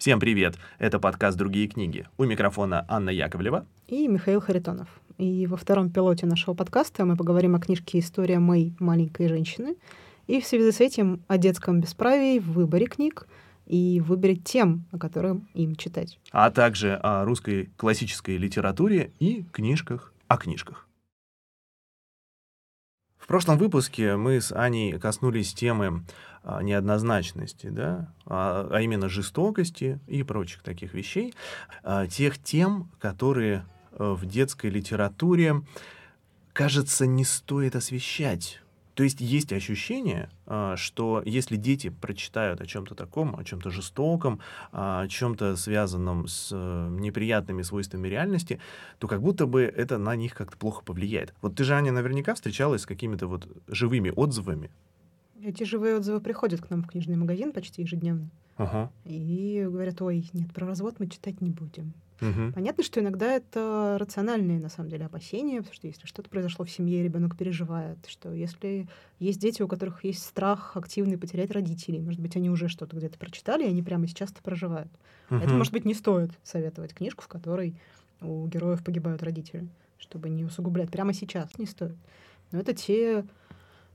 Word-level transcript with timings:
Всем 0.00 0.18
привет! 0.18 0.54
Это 0.78 0.98
подкаст 0.98 1.36
«Другие 1.36 1.68
книги». 1.68 2.06
У 2.16 2.24
микрофона 2.24 2.86
Анна 2.88 3.10
Яковлева 3.10 3.66
и 3.86 4.08
Михаил 4.08 4.40
Харитонов. 4.40 4.88
И 5.18 5.46
во 5.46 5.58
втором 5.58 5.90
пилоте 5.90 6.24
нашего 6.24 6.54
подкаста 6.54 7.04
мы 7.04 7.18
поговорим 7.18 7.54
о 7.54 7.60
книжке 7.60 7.98
«История 7.98 8.38
моей 8.38 8.74
маленькой 8.78 9.28
женщины» 9.28 9.76
и 10.26 10.40
в 10.40 10.46
связи 10.46 10.72
с 10.72 10.80
этим 10.80 11.20
о 11.28 11.36
детском 11.36 11.82
бесправии 11.82 12.38
в 12.38 12.50
выборе 12.52 12.86
книг 12.86 13.28
и 13.66 14.00
выборе 14.00 14.36
тем, 14.36 14.86
о 14.90 14.98
которых 14.98 15.36
им 15.52 15.76
читать. 15.76 16.18
А 16.32 16.50
также 16.50 16.94
о 16.94 17.26
русской 17.26 17.68
классической 17.76 18.38
литературе 18.38 19.12
и 19.18 19.44
книжках 19.52 20.14
о 20.28 20.38
книжках. 20.38 20.88
Прошлом 23.30 23.58
выпуске 23.58 24.16
мы 24.16 24.40
с 24.40 24.50
Аней 24.50 24.98
коснулись 24.98 25.54
темы 25.54 26.02
а, 26.42 26.64
неоднозначности, 26.64 27.68
да, 27.68 28.12
а, 28.26 28.68
а 28.68 28.80
именно 28.80 29.08
жестокости 29.08 30.00
и 30.08 30.24
прочих 30.24 30.64
таких 30.64 30.94
вещей, 30.94 31.32
а, 31.84 32.08
тех 32.08 32.42
тем, 32.42 32.90
которые 32.98 33.64
э, 33.92 34.16
в 34.18 34.26
детской 34.26 34.68
литературе, 34.68 35.62
кажется, 36.52 37.06
не 37.06 37.24
стоит 37.24 37.76
освещать. 37.76 38.62
То 38.94 39.02
есть 39.02 39.20
есть 39.20 39.52
ощущение, 39.52 40.30
что 40.76 41.22
если 41.24 41.56
дети 41.56 41.90
прочитают 41.90 42.60
о 42.60 42.66
чем-то 42.66 42.94
таком, 42.94 43.36
о 43.36 43.44
чем-то 43.44 43.70
жестоком, 43.70 44.40
о 44.72 45.06
чем-то 45.08 45.56
связанном 45.56 46.26
с 46.26 46.50
э, 46.52 46.88
неприятными 46.90 47.62
свойствами 47.62 48.08
реальности, 48.08 48.60
то 48.98 49.08
как 49.08 49.22
будто 49.22 49.46
бы 49.46 49.62
это 49.62 49.98
на 49.98 50.16
них 50.16 50.34
как-то 50.34 50.56
плохо 50.56 50.82
повлияет. 50.84 51.34
Вот 51.40 51.54
ты 51.54 51.64
же, 51.64 51.74
Аня, 51.74 51.92
наверняка 51.92 52.34
встречалась 52.34 52.82
с 52.82 52.86
какими-то 52.86 53.26
вот 53.26 53.48
живыми 53.68 54.12
отзывами 54.14 54.70
эти 55.42 55.64
живые 55.64 55.96
отзывы 55.96 56.20
приходят 56.20 56.60
к 56.60 56.70
нам 56.70 56.82
в 56.82 56.86
книжный 56.86 57.16
магазин 57.16 57.52
почти 57.52 57.82
ежедневно. 57.82 58.30
Ага. 58.60 58.90
И 59.04 59.66
говорят, 59.66 60.00
ой, 60.02 60.28
нет, 60.32 60.52
про 60.52 60.66
развод 60.66 60.96
мы 60.98 61.08
читать 61.08 61.40
не 61.40 61.50
будем. 61.50 61.94
Угу. 62.20 62.52
Понятно, 62.54 62.84
что 62.84 63.00
иногда 63.00 63.32
это 63.34 63.96
рациональные, 63.98 64.60
на 64.60 64.68
самом 64.68 64.90
деле, 64.90 65.06
опасения, 65.06 65.58
потому 65.58 65.74
что 65.74 65.86
если 65.86 66.06
что-то 66.06 66.28
произошло 66.28 66.66
в 66.66 66.70
семье, 66.70 67.02
ребенок 67.02 67.36
переживает, 67.36 67.98
что 68.06 68.30
если 68.32 68.86
есть 69.18 69.40
дети, 69.40 69.62
у 69.62 69.68
которых 69.68 70.04
есть 70.04 70.22
страх 70.22 70.76
активный 70.76 71.16
потерять 71.16 71.50
родителей, 71.50 72.02
может 72.02 72.20
быть, 72.20 72.36
они 72.36 72.50
уже 72.50 72.68
что-то 72.68 72.96
где-то 72.96 73.18
прочитали, 73.18 73.64
и 73.64 73.68
они 73.68 73.82
прямо 73.82 74.06
сейчас 74.06 74.30
это 74.30 74.42
проживают. 74.42 74.90
Угу. 75.30 75.40
Это, 75.40 75.54
может 75.54 75.72
быть, 75.72 75.86
не 75.86 75.94
стоит 75.94 76.30
советовать 76.42 76.92
книжку, 76.92 77.24
в 77.24 77.28
которой 77.28 77.74
у 78.20 78.46
героев 78.46 78.84
погибают 78.84 79.22
родители, 79.22 79.66
чтобы 79.98 80.28
не 80.28 80.44
усугублять. 80.44 80.90
Прямо 80.90 81.14
сейчас 81.14 81.56
не 81.56 81.64
стоит. 81.64 81.96
Но 82.52 82.60
это 82.60 82.74
те 82.74 83.24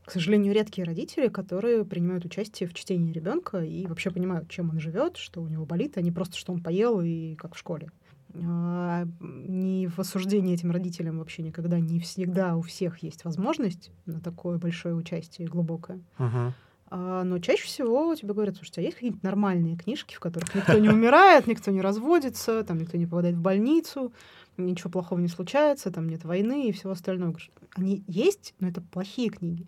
к 0.06 0.12
сожалению, 0.12 0.54
редкие 0.54 0.86
родители, 0.86 1.28
которые 1.28 1.84
принимают 1.84 2.26
участие 2.26 2.70
в 2.70 2.74
чтении 2.74 3.12
ребенка 3.12 3.64
и 3.64 3.88
вообще 3.88 4.12
понимают, 4.12 4.50
чем 4.50 4.70
он 4.70 4.80
живет, 4.80 5.18
что 5.18 5.42
у 5.42 5.48
него 5.48 5.66
болит, 5.66 5.98
а 5.98 6.02
не 6.02 6.12
просто, 6.12 6.38
что 6.38 6.54
он 6.54 6.62
поел 6.62 7.02
и 7.02 7.36
как 7.36 7.56
в 7.56 7.58
школе. 7.58 7.90
А, 8.44 9.06
не 9.20 9.88
в 9.88 10.00
осуждении 10.00 10.54
этим 10.54 10.72
родителям 10.72 11.20
вообще 11.20 11.42
никогда 11.42 11.80
не 11.80 12.00
всегда 12.00 12.56
у 12.56 12.62
всех 12.62 13.00
есть 13.00 13.24
возможность 13.26 13.92
на 14.06 14.20
такое 14.20 14.58
большое 14.58 14.94
участие 14.94 15.48
глубокое. 15.48 16.02
Uh-huh. 16.20 16.52
А, 16.88 17.24
но 17.24 17.40
чаще 17.40 17.64
всего 17.64 18.14
тебе 18.14 18.34
говорят, 18.34 18.56
слушайте, 18.58 18.82
а 18.82 18.84
есть 18.84 18.96
какие-нибудь 18.96 19.24
нормальные 19.24 19.78
книжки, 19.78 20.16
в 20.16 20.20
которых 20.20 20.54
никто 20.54 20.78
не 20.78 20.90
умирает, 20.90 21.48
никто 21.48 21.72
не 21.72 21.82
разводится, 21.82 22.64
там 22.64 22.78
никто 22.78 22.98
не 22.98 23.06
попадает 23.06 23.36
в 23.36 23.42
больницу, 23.42 24.14
ничего 24.58 24.90
плохого 24.90 25.20
не 25.20 25.28
случается, 25.28 25.92
там 25.92 26.08
нет 26.08 26.24
войны 26.26 26.68
и 26.68 26.72
всего 26.72 26.92
остального. 26.92 27.38
Они 27.76 28.04
есть, 28.08 28.54
но 28.60 28.68
это 28.68 28.82
плохие 28.82 29.30
книги. 29.30 29.66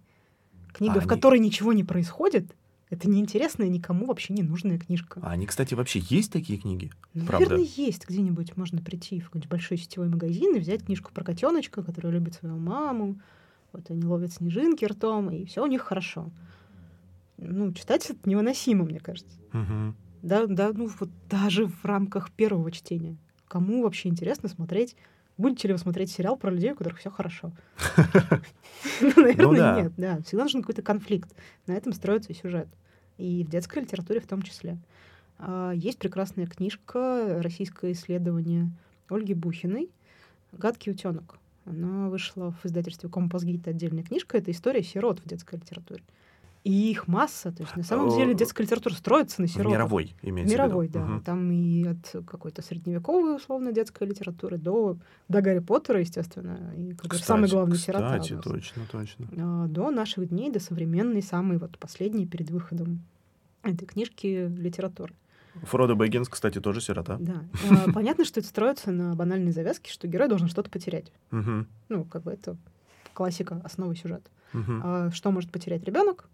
Книга, 0.78 0.94
а 0.94 1.00
в 1.00 1.00
они... 1.00 1.10
которой 1.10 1.40
ничего 1.40 1.74
не 1.74 1.84
происходит, 1.84 2.56
это 2.90 3.10
неинтересная, 3.10 3.68
никому 3.68 4.06
вообще 4.06 4.34
не 4.34 4.44
нужная 4.44 4.80
книжка. 4.80 5.20
А 5.24 5.32
они, 5.32 5.46
кстати, 5.46 5.74
вообще 5.74 6.00
есть 6.08 6.32
такие 6.32 6.60
книги? 6.60 6.92
Ну, 7.14 7.26
наверное, 7.30 7.66
есть. 7.76 8.08
Где-нибудь 8.08 8.56
можно 8.56 8.82
прийти 8.82 9.20
в 9.20 9.26
какой-нибудь 9.26 9.50
большой 9.50 9.78
сетевой 9.78 10.08
магазин 10.08 10.56
и 10.56 10.60
взять 10.60 10.86
книжку 10.86 11.12
про 11.12 11.24
котеночка, 11.24 11.84
который 11.84 12.12
любит 12.12 12.36
свою 12.36 12.58
маму. 12.58 13.20
Вот 13.74 13.90
они 13.90 14.06
ловят 14.06 14.32
снежинки 14.32 14.86
ртом, 14.86 15.30
и 15.32 15.46
все 15.46 15.64
у 15.64 15.68
них 15.68 15.82
хорошо. 15.82 16.30
Ну, 17.38 17.74
читать 17.74 18.10
это 18.10 18.20
невыносимо, 18.30 18.86
мне 18.86 19.00
кажется. 19.00 19.36
Угу. 19.54 19.96
Да, 20.22 20.48
да, 20.48 20.72
ну 20.74 20.90
вот 21.00 21.10
даже 21.30 21.68
в 21.68 21.84
рамках 21.86 22.32
первого 22.32 22.72
чтения. 22.72 23.18
Кому 23.48 23.84
вообще 23.84 24.10
интересно 24.10 24.50
смотреть 24.50 24.96
Будете 25.38 25.68
ли 25.68 25.74
вы 25.74 25.78
смотреть 25.78 26.12
сериал 26.12 26.36
про 26.36 26.50
людей, 26.50 26.72
у 26.72 26.76
которых 26.76 27.00
все 27.00 27.10
хорошо? 27.10 27.52
Ну, 29.02 29.12
наверное, 29.16 29.84
нет. 29.84 29.94
Да, 29.98 30.22
всегда 30.22 30.44
нужен 30.44 30.62
какой-то 30.62 30.82
конфликт. 30.82 31.30
На 31.66 31.74
этом 31.74 31.94
строится 31.94 32.34
сюжет. 32.34 32.68
И 33.18 33.44
в 33.44 33.50
детской 33.50 33.82
литературе 33.82 34.20
в 34.20 34.28
том 34.28 34.42
числе. 34.42 34.78
А, 35.40 35.72
есть 35.72 35.98
прекрасная 36.00 36.48
книжка, 36.48 37.40
российское 37.42 37.92
исследование 37.92 38.70
Ольги 39.10 39.34
Бухиной 39.34 39.90
«Гадкий 40.52 40.92
утенок». 40.92 41.40
Она 41.66 42.10
вышла 42.10 42.52
в 42.52 42.66
издательстве 42.66 43.10
«Композгит» 43.10 43.68
отдельная 43.68 44.04
книжка. 44.04 44.38
Это 44.38 44.52
история 44.52 44.84
сирот 44.84 45.20
в 45.20 45.28
детской 45.28 45.56
литературе. 45.56 46.04
И 46.68 46.92
их 46.92 47.08
масса. 47.08 47.54
То 47.54 47.64
есть, 47.64 47.78
на 47.78 47.84
самом 47.84 48.10
деле, 48.10 48.34
детская 48.34 48.64
литература 48.64 48.94
строится 48.94 49.42
на 49.42 49.48
сиротах. 49.48 49.72
Мировой, 49.72 50.16
имеется 50.22 50.54
Мировой, 50.54 50.88
в 50.88 50.90
виду. 50.90 51.00
да. 51.00 51.16
Угу. 51.16 51.22
Там 51.24 51.50
и 51.50 51.88
от 51.88 52.26
какой-то 52.26 52.62
средневековой, 52.62 53.38
условно, 53.38 53.72
детской 53.72 54.06
литературы 54.06 54.58
до, 54.58 54.98
до 55.30 55.42
Гарри 55.42 55.60
Поттера, 55.60 56.02
естественно, 56.02 56.74
и 56.76 56.94
кстати, 56.94 57.24
самый 57.24 57.50
главный 57.50 57.78
кстати, 57.78 57.98
сирота. 57.98 58.20
Кстати, 58.20 58.42
точно, 58.42 58.82
точно. 58.92 59.28
А, 59.38 59.68
до 59.68 59.92
наших 59.92 60.28
дней, 60.28 60.52
до 60.52 60.60
современной, 60.60 61.22
самой 61.22 61.58
вот 61.58 61.78
последней 61.80 62.26
перед 62.26 62.50
выходом 62.50 63.02
этой 63.64 63.86
книжки 63.86 64.50
литературы. 64.50 65.14
Фродо 65.64 65.96
Бэггинс, 65.96 66.28
кстати, 66.28 66.60
тоже 66.60 66.82
сирота. 66.82 67.16
Да. 67.18 67.46
А, 67.72 67.92
понятно, 67.94 68.26
что 68.26 68.42
это 68.42 68.50
строится 68.50 68.92
на 68.92 69.16
банальной 69.16 69.54
завязке, 69.54 69.90
что 69.90 70.06
герой 70.06 70.28
должен 70.28 70.50
что-то 70.50 70.70
потерять. 70.70 71.14
Ну, 71.32 72.04
как 72.04 72.24
бы 72.24 72.32
это 72.32 72.58
классика, 73.14 73.62
основа 73.64 73.96
сюжета. 73.96 74.30
А 74.54 75.12
что 75.12 75.32
может 75.32 75.50
потерять 75.50 75.86
ребенок? 75.86 76.28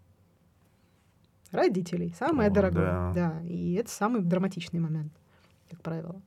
Родителей. 1.54 2.14
Самое 2.18 2.50
О, 2.50 2.52
дорогое. 2.52 2.86
Да. 2.86 3.12
да. 3.14 3.42
И 3.46 3.74
это 3.74 3.90
самый 3.90 4.22
драматичный 4.22 4.80
момент, 4.80 5.12
как 5.70 5.80
правило. 5.82 6.20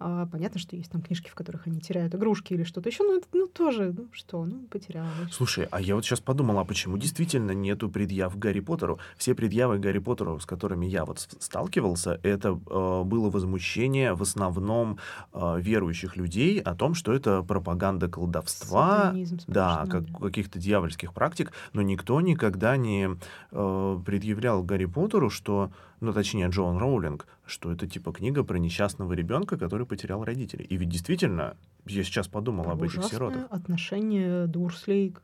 А, 0.00 0.26
понятно, 0.26 0.60
что 0.60 0.76
есть 0.76 0.92
там 0.92 1.02
книжки, 1.02 1.28
в 1.28 1.34
которых 1.34 1.66
они 1.66 1.80
теряют 1.80 2.14
игрушки 2.14 2.52
или 2.52 2.62
что-то 2.62 2.88
еще, 2.88 3.02
но 3.02 3.16
это 3.16 3.26
ну, 3.32 3.48
тоже, 3.48 3.92
ну 3.96 4.08
что, 4.12 4.44
ну, 4.44 4.60
потерял. 4.70 5.06
Слушай, 5.32 5.66
а 5.70 5.80
я 5.80 5.96
вот 5.96 6.04
сейчас 6.04 6.20
подумала, 6.20 6.60
а 6.60 6.64
почему 6.64 6.96
действительно 6.98 7.50
нету 7.50 7.88
предъяв 7.88 8.38
Гарри 8.38 8.60
Поттеру? 8.60 9.00
Все 9.16 9.34
предъявы 9.34 9.78
Гарри 9.78 9.98
Поттеру, 9.98 10.38
с 10.38 10.46
которыми 10.46 10.86
я 10.86 11.04
вот 11.04 11.26
сталкивался, 11.40 12.20
это 12.22 12.50
э, 12.50 13.02
было 13.04 13.28
возмущение 13.28 14.14
в 14.14 14.22
основном 14.22 14.98
э, 15.32 15.60
верующих 15.60 16.16
людей 16.16 16.60
о 16.60 16.74
том, 16.76 16.94
что 16.94 17.12
это 17.12 17.42
пропаганда 17.42 18.08
колдовства, 18.08 19.12
да, 19.48 19.84
как, 19.90 20.04
каких-то 20.20 20.60
дьявольских 20.60 21.12
практик, 21.12 21.52
но 21.72 21.82
никто 21.82 22.20
никогда 22.20 22.76
не 22.76 23.16
э, 23.50 24.00
предъявлял 24.06 24.62
Гарри 24.62 24.86
Поттеру, 24.86 25.28
что 25.28 25.72
ну, 26.00 26.12
точнее, 26.12 26.48
Джоан 26.48 26.78
Роулинг, 26.78 27.26
что 27.44 27.72
это 27.72 27.86
типа 27.86 28.12
книга 28.12 28.44
про 28.44 28.58
несчастного 28.58 29.12
ребенка, 29.12 29.56
который 29.56 29.86
потерял 29.86 30.24
родителей. 30.24 30.64
И 30.64 30.76
ведь 30.76 30.88
действительно, 30.88 31.56
я 31.86 32.04
сейчас 32.04 32.28
подумал 32.28 32.64
Там 32.64 32.72
об 32.74 32.82
этих 32.82 33.04
сиротах. 33.04 33.46
отношение 33.50 34.46
Дурслей 34.46 35.10
к 35.10 35.22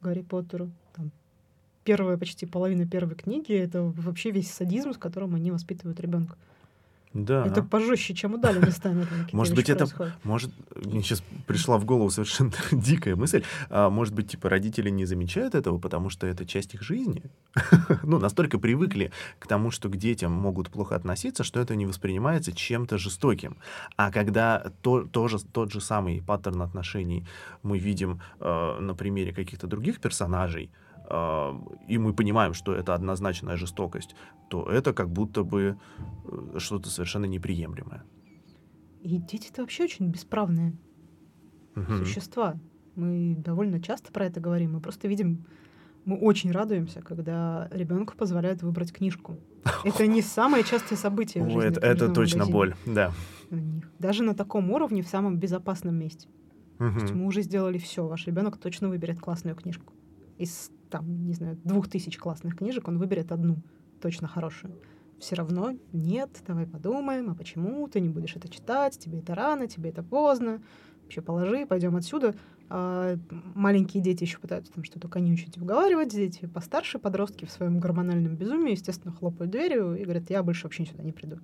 Гарри 0.00 0.22
Поттеру. 0.22 0.70
Там 0.94 1.10
первая 1.84 2.16
почти 2.16 2.46
половина 2.46 2.86
первой 2.86 3.16
книги— 3.16 3.52
это 3.54 3.82
вообще 3.82 4.30
весь 4.30 4.50
садизм, 4.50 4.92
с 4.92 4.98
которым 4.98 5.34
они 5.34 5.50
воспитывают 5.50 5.98
ребенка. 6.00 6.36
Да. 7.16 7.46
Это 7.46 7.62
пожестче, 7.62 8.14
чем 8.14 8.34
у 8.34 8.38
Дали 8.38 8.58
местами. 8.58 9.06
Может 9.32 9.54
быть, 9.54 9.70
это... 9.70 9.86
Может, 10.22 10.50
мне 10.74 11.02
сейчас 11.02 11.22
пришла 11.46 11.78
в 11.78 11.84
голову 11.86 12.10
совершенно 12.10 12.52
дикая 12.72 13.16
мысль. 13.16 13.42
А, 13.70 13.88
может 13.88 14.14
быть, 14.14 14.30
типа, 14.30 14.50
родители 14.50 14.90
не 14.90 15.06
замечают 15.06 15.54
этого, 15.54 15.78
потому 15.78 16.10
что 16.10 16.26
это 16.26 16.44
часть 16.44 16.74
их 16.74 16.82
жизни? 16.82 17.22
ну, 18.02 18.18
настолько 18.18 18.58
привыкли 18.58 19.12
к 19.38 19.46
тому, 19.46 19.70
что 19.70 19.88
к 19.88 19.96
детям 19.96 20.30
могут 20.30 20.68
плохо 20.68 20.94
относиться, 20.94 21.42
что 21.42 21.58
это 21.58 21.74
не 21.74 21.86
воспринимается 21.86 22.52
чем-то 22.52 22.98
жестоким. 22.98 23.56
А 23.96 24.12
когда 24.12 24.70
то, 24.82 25.02
тоже, 25.02 25.38
тот 25.38 25.72
же 25.72 25.80
самый 25.80 26.20
паттерн 26.20 26.60
отношений 26.60 27.26
мы 27.62 27.78
видим 27.78 28.20
э, 28.40 28.78
на 28.80 28.94
примере 28.94 29.32
каких-то 29.32 29.66
других 29.66 30.00
персонажей, 30.00 30.70
и 31.88 31.98
мы 31.98 32.12
понимаем, 32.12 32.54
что 32.54 32.74
это 32.74 32.94
однозначная 32.94 33.56
жестокость, 33.56 34.14
то 34.48 34.64
это 34.70 34.92
как 34.92 35.10
будто 35.10 35.42
бы 35.42 35.76
э, 36.24 36.58
что-то 36.58 36.90
совершенно 36.90 37.26
неприемлемое. 37.26 38.04
И 39.02 39.18
дети 39.18 39.50
это 39.50 39.62
вообще 39.62 39.84
очень 39.84 40.08
бесправные 40.08 40.72
угу. 41.76 41.96
существа. 41.98 42.58
Мы 42.96 43.36
довольно 43.36 43.80
часто 43.80 44.10
про 44.10 44.26
это 44.26 44.40
говорим. 44.40 44.72
Мы 44.72 44.80
просто 44.80 45.06
видим, 45.06 45.44
мы 46.04 46.18
очень 46.18 46.50
радуемся, 46.50 47.02
когда 47.02 47.68
ребенку 47.70 48.14
позволяют 48.16 48.62
выбрать 48.62 48.92
книжку. 48.92 49.38
Это 49.84 50.06
не 50.06 50.22
самое 50.22 50.64
частое 50.64 50.96
событие 50.96 51.44
в 51.44 51.50
жизни. 51.50 51.66
Это, 51.66 51.80
это 51.80 52.08
точно 52.08 52.46
боль, 52.46 52.74
да. 52.86 53.12
Даже 53.98 54.22
на 54.22 54.34
таком 54.34 54.70
уровне, 54.70 55.02
в 55.02 55.08
самом 55.08 55.38
безопасном 55.38 55.94
месте. 55.94 56.28
Угу. 56.78 56.90
То 56.90 57.00
есть 57.02 57.14
мы 57.14 57.26
уже 57.26 57.42
сделали 57.42 57.78
все. 57.78 58.06
Ваш 58.06 58.26
ребенок 58.26 58.56
точно 58.58 58.88
выберет 58.88 59.20
классную 59.20 59.56
книжку. 59.56 59.92
Из 60.38 60.70
там, 60.90 61.26
не 61.26 61.34
знаю, 61.34 61.58
двух 61.64 61.88
тысяч 61.88 62.18
классных 62.18 62.56
книжек 62.56 62.88
он 62.88 62.98
выберет 62.98 63.32
одну, 63.32 63.56
точно 64.00 64.28
хорошую. 64.28 64.74
все 65.18 65.34
равно 65.34 65.72
нет, 65.92 66.30
давай 66.46 66.66
подумаем, 66.66 67.30
а 67.30 67.34
почему 67.34 67.86
ты 67.88 68.00
не 68.00 68.08
будешь 68.08 68.36
это 68.36 68.48
читать, 68.48 68.98
тебе 68.98 69.20
это 69.20 69.34
рано, 69.34 69.66
тебе 69.66 69.90
это 69.90 70.02
поздно, 70.02 70.60
вообще 71.02 71.20
положи, 71.20 71.66
пойдем 71.66 71.96
отсюда. 71.96 72.34
А 72.68 73.16
маленькие 73.54 74.02
дети 74.02 74.24
еще 74.24 74.38
пытаются 74.38 74.72
там 74.72 74.82
что-то 74.82 75.06
конючить, 75.08 75.56
уговаривать, 75.56 76.08
дети 76.08 76.46
постарше, 76.46 76.98
подростки 76.98 77.44
в 77.44 77.50
своем 77.50 77.78
гормональном 77.78 78.34
безумии, 78.34 78.72
естественно, 78.72 79.14
хлопают 79.14 79.52
дверью 79.52 79.94
и 79.94 80.02
говорят, 80.02 80.30
я 80.30 80.42
больше 80.42 80.64
вообще 80.64 80.84
сюда 80.84 81.04
не 81.04 81.12
приду. 81.12 81.38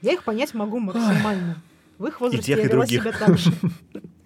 Я 0.00 0.12
их 0.12 0.24
понять 0.24 0.54
могу 0.54 0.78
максимально. 0.78 1.56
В 1.98 2.06
их 2.06 2.20
возрасте 2.20 2.52
и 2.52 2.54
тех, 2.54 2.58
я 2.58 2.64
и 2.64 2.68
вела 2.68 2.86
других. 2.86 3.02
себя 3.02 3.12
так 3.12 3.36
же. 3.36 3.52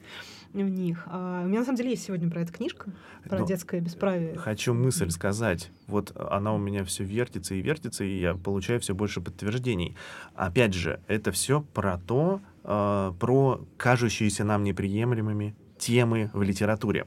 В 0.62 0.68
них. 0.68 1.02
А 1.06 1.42
у 1.42 1.48
меня 1.48 1.58
на 1.58 1.64
самом 1.64 1.78
деле 1.78 1.90
есть 1.90 2.04
сегодня 2.04 2.30
про 2.30 2.42
это 2.42 2.52
книжка, 2.52 2.92
про 3.28 3.40
Но 3.40 3.44
детское 3.46 3.80
бесправие. 3.80 4.36
Хочу 4.36 4.72
мысль 4.72 5.10
сказать. 5.10 5.72
Вот 5.88 6.12
она 6.16 6.54
у 6.54 6.58
меня 6.58 6.84
все 6.84 7.02
вертится 7.02 7.56
и 7.56 7.60
вертится, 7.60 8.04
и 8.04 8.20
я 8.20 8.34
получаю 8.34 8.78
все 8.78 8.94
больше 8.94 9.20
подтверждений. 9.20 9.96
Опять 10.36 10.72
же, 10.72 11.00
это 11.08 11.32
все 11.32 11.60
про 11.60 11.98
то, 11.98 12.40
э, 12.62 13.12
про 13.18 13.66
кажущиеся 13.76 14.44
нам 14.44 14.62
неприемлемыми 14.62 15.56
темы 15.76 16.30
в 16.32 16.42
литературе. 16.42 17.06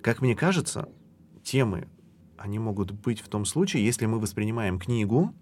Как 0.00 0.22
мне 0.22 0.36
кажется, 0.36 0.88
темы, 1.42 1.88
они 2.38 2.60
могут 2.60 2.92
быть 2.92 3.20
в 3.20 3.28
том 3.28 3.46
случае, 3.46 3.84
если 3.84 4.06
мы 4.06 4.20
воспринимаем 4.20 4.78
книгу 4.78 5.34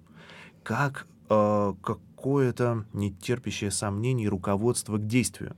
как 0.62 1.06
э, 1.28 1.74
какое-то 1.82 2.84
нетерпящее 2.94 3.70
сомнений 3.70 4.28
руководство 4.28 4.96
к 4.96 5.06
действию. 5.06 5.56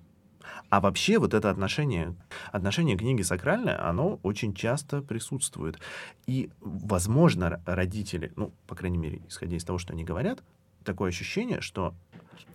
А 0.70 0.80
вообще 0.80 1.18
вот 1.18 1.34
это 1.34 1.50
отношение, 1.50 2.14
отношение 2.52 2.96
книги 2.96 3.22
сакральное, 3.22 3.88
оно 3.88 4.20
очень 4.22 4.54
часто 4.54 5.02
присутствует. 5.02 5.78
И, 6.26 6.50
возможно, 6.60 7.60
родители, 7.66 8.32
ну, 8.36 8.52
по 8.68 8.76
крайней 8.76 8.98
мере, 8.98 9.20
исходя 9.28 9.56
из 9.56 9.64
того, 9.64 9.78
что 9.78 9.92
они 9.92 10.04
говорят, 10.04 10.44
такое 10.84 11.08
ощущение, 11.08 11.60
что 11.60 11.94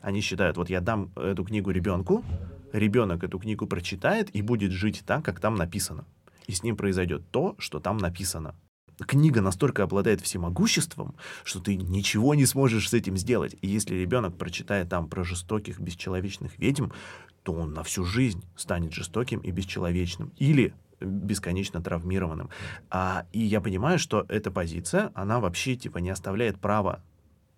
они 0.01 0.21
считают, 0.21 0.55
вот 0.55 0.69
я 0.69 0.79
дам 0.79 1.11
эту 1.17 1.43
книгу 1.43 1.71
ребенку, 1.71 2.23
ребенок 2.71 3.23
эту 3.25 3.37
книгу 3.37 3.67
прочитает 3.67 4.33
и 4.33 4.41
будет 4.41 4.71
жить 4.71 5.03
так, 5.05 5.23
как 5.25 5.41
там 5.41 5.55
написано. 5.55 6.05
И 6.47 6.53
с 6.53 6.63
ним 6.63 6.77
произойдет 6.77 7.29
то, 7.31 7.55
что 7.57 7.81
там 7.81 7.97
написано. 7.97 8.55
Книга 8.99 9.41
настолько 9.41 9.83
обладает 9.83 10.21
всемогуществом, 10.21 11.15
что 11.43 11.59
ты 11.59 11.75
ничего 11.75 12.33
не 12.33 12.45
сможешь 12.45 12.89
с 12.89 12.93
этим 12.93 13.17
сделать. 13.17 13.57
И 13.61 13.67
если 13.67 13.93
ребенок 13.95 14.37
прочитает 14.37 14.87
там 14.87 15.09
про 15.09 15.25
жестоких, 15.25 15.81
бесчеловечных 15.81 16.57
ведьм, 16.57 16.91
то 17.45 17.53
он 17.53 17.73
на 17.73 17.83
всю 17.83 18.03
жизнь 18.03 18.43
станет 18.55 18.91
жестоким 18.91 19.39
и 19.39 19.51
бесчеловечным. 19.51 20.31
Или 20.37 20.73
бесконечно 20.99 21.79
травмированным. 21.81 22.49
А, 22.89 23.25
и 23.33 23.39
я 23.39 23.61
понимаю, 23.61 23.99
что 23.99 24.25
эта 24.29 24.49
позиция, 24.49 25.11
она 25.13 25.39
вообще 25.39 25.75
типа 25.75 25.99
не 25.99 26.09
оставляет 26.09 26.59
права 26.59 27.03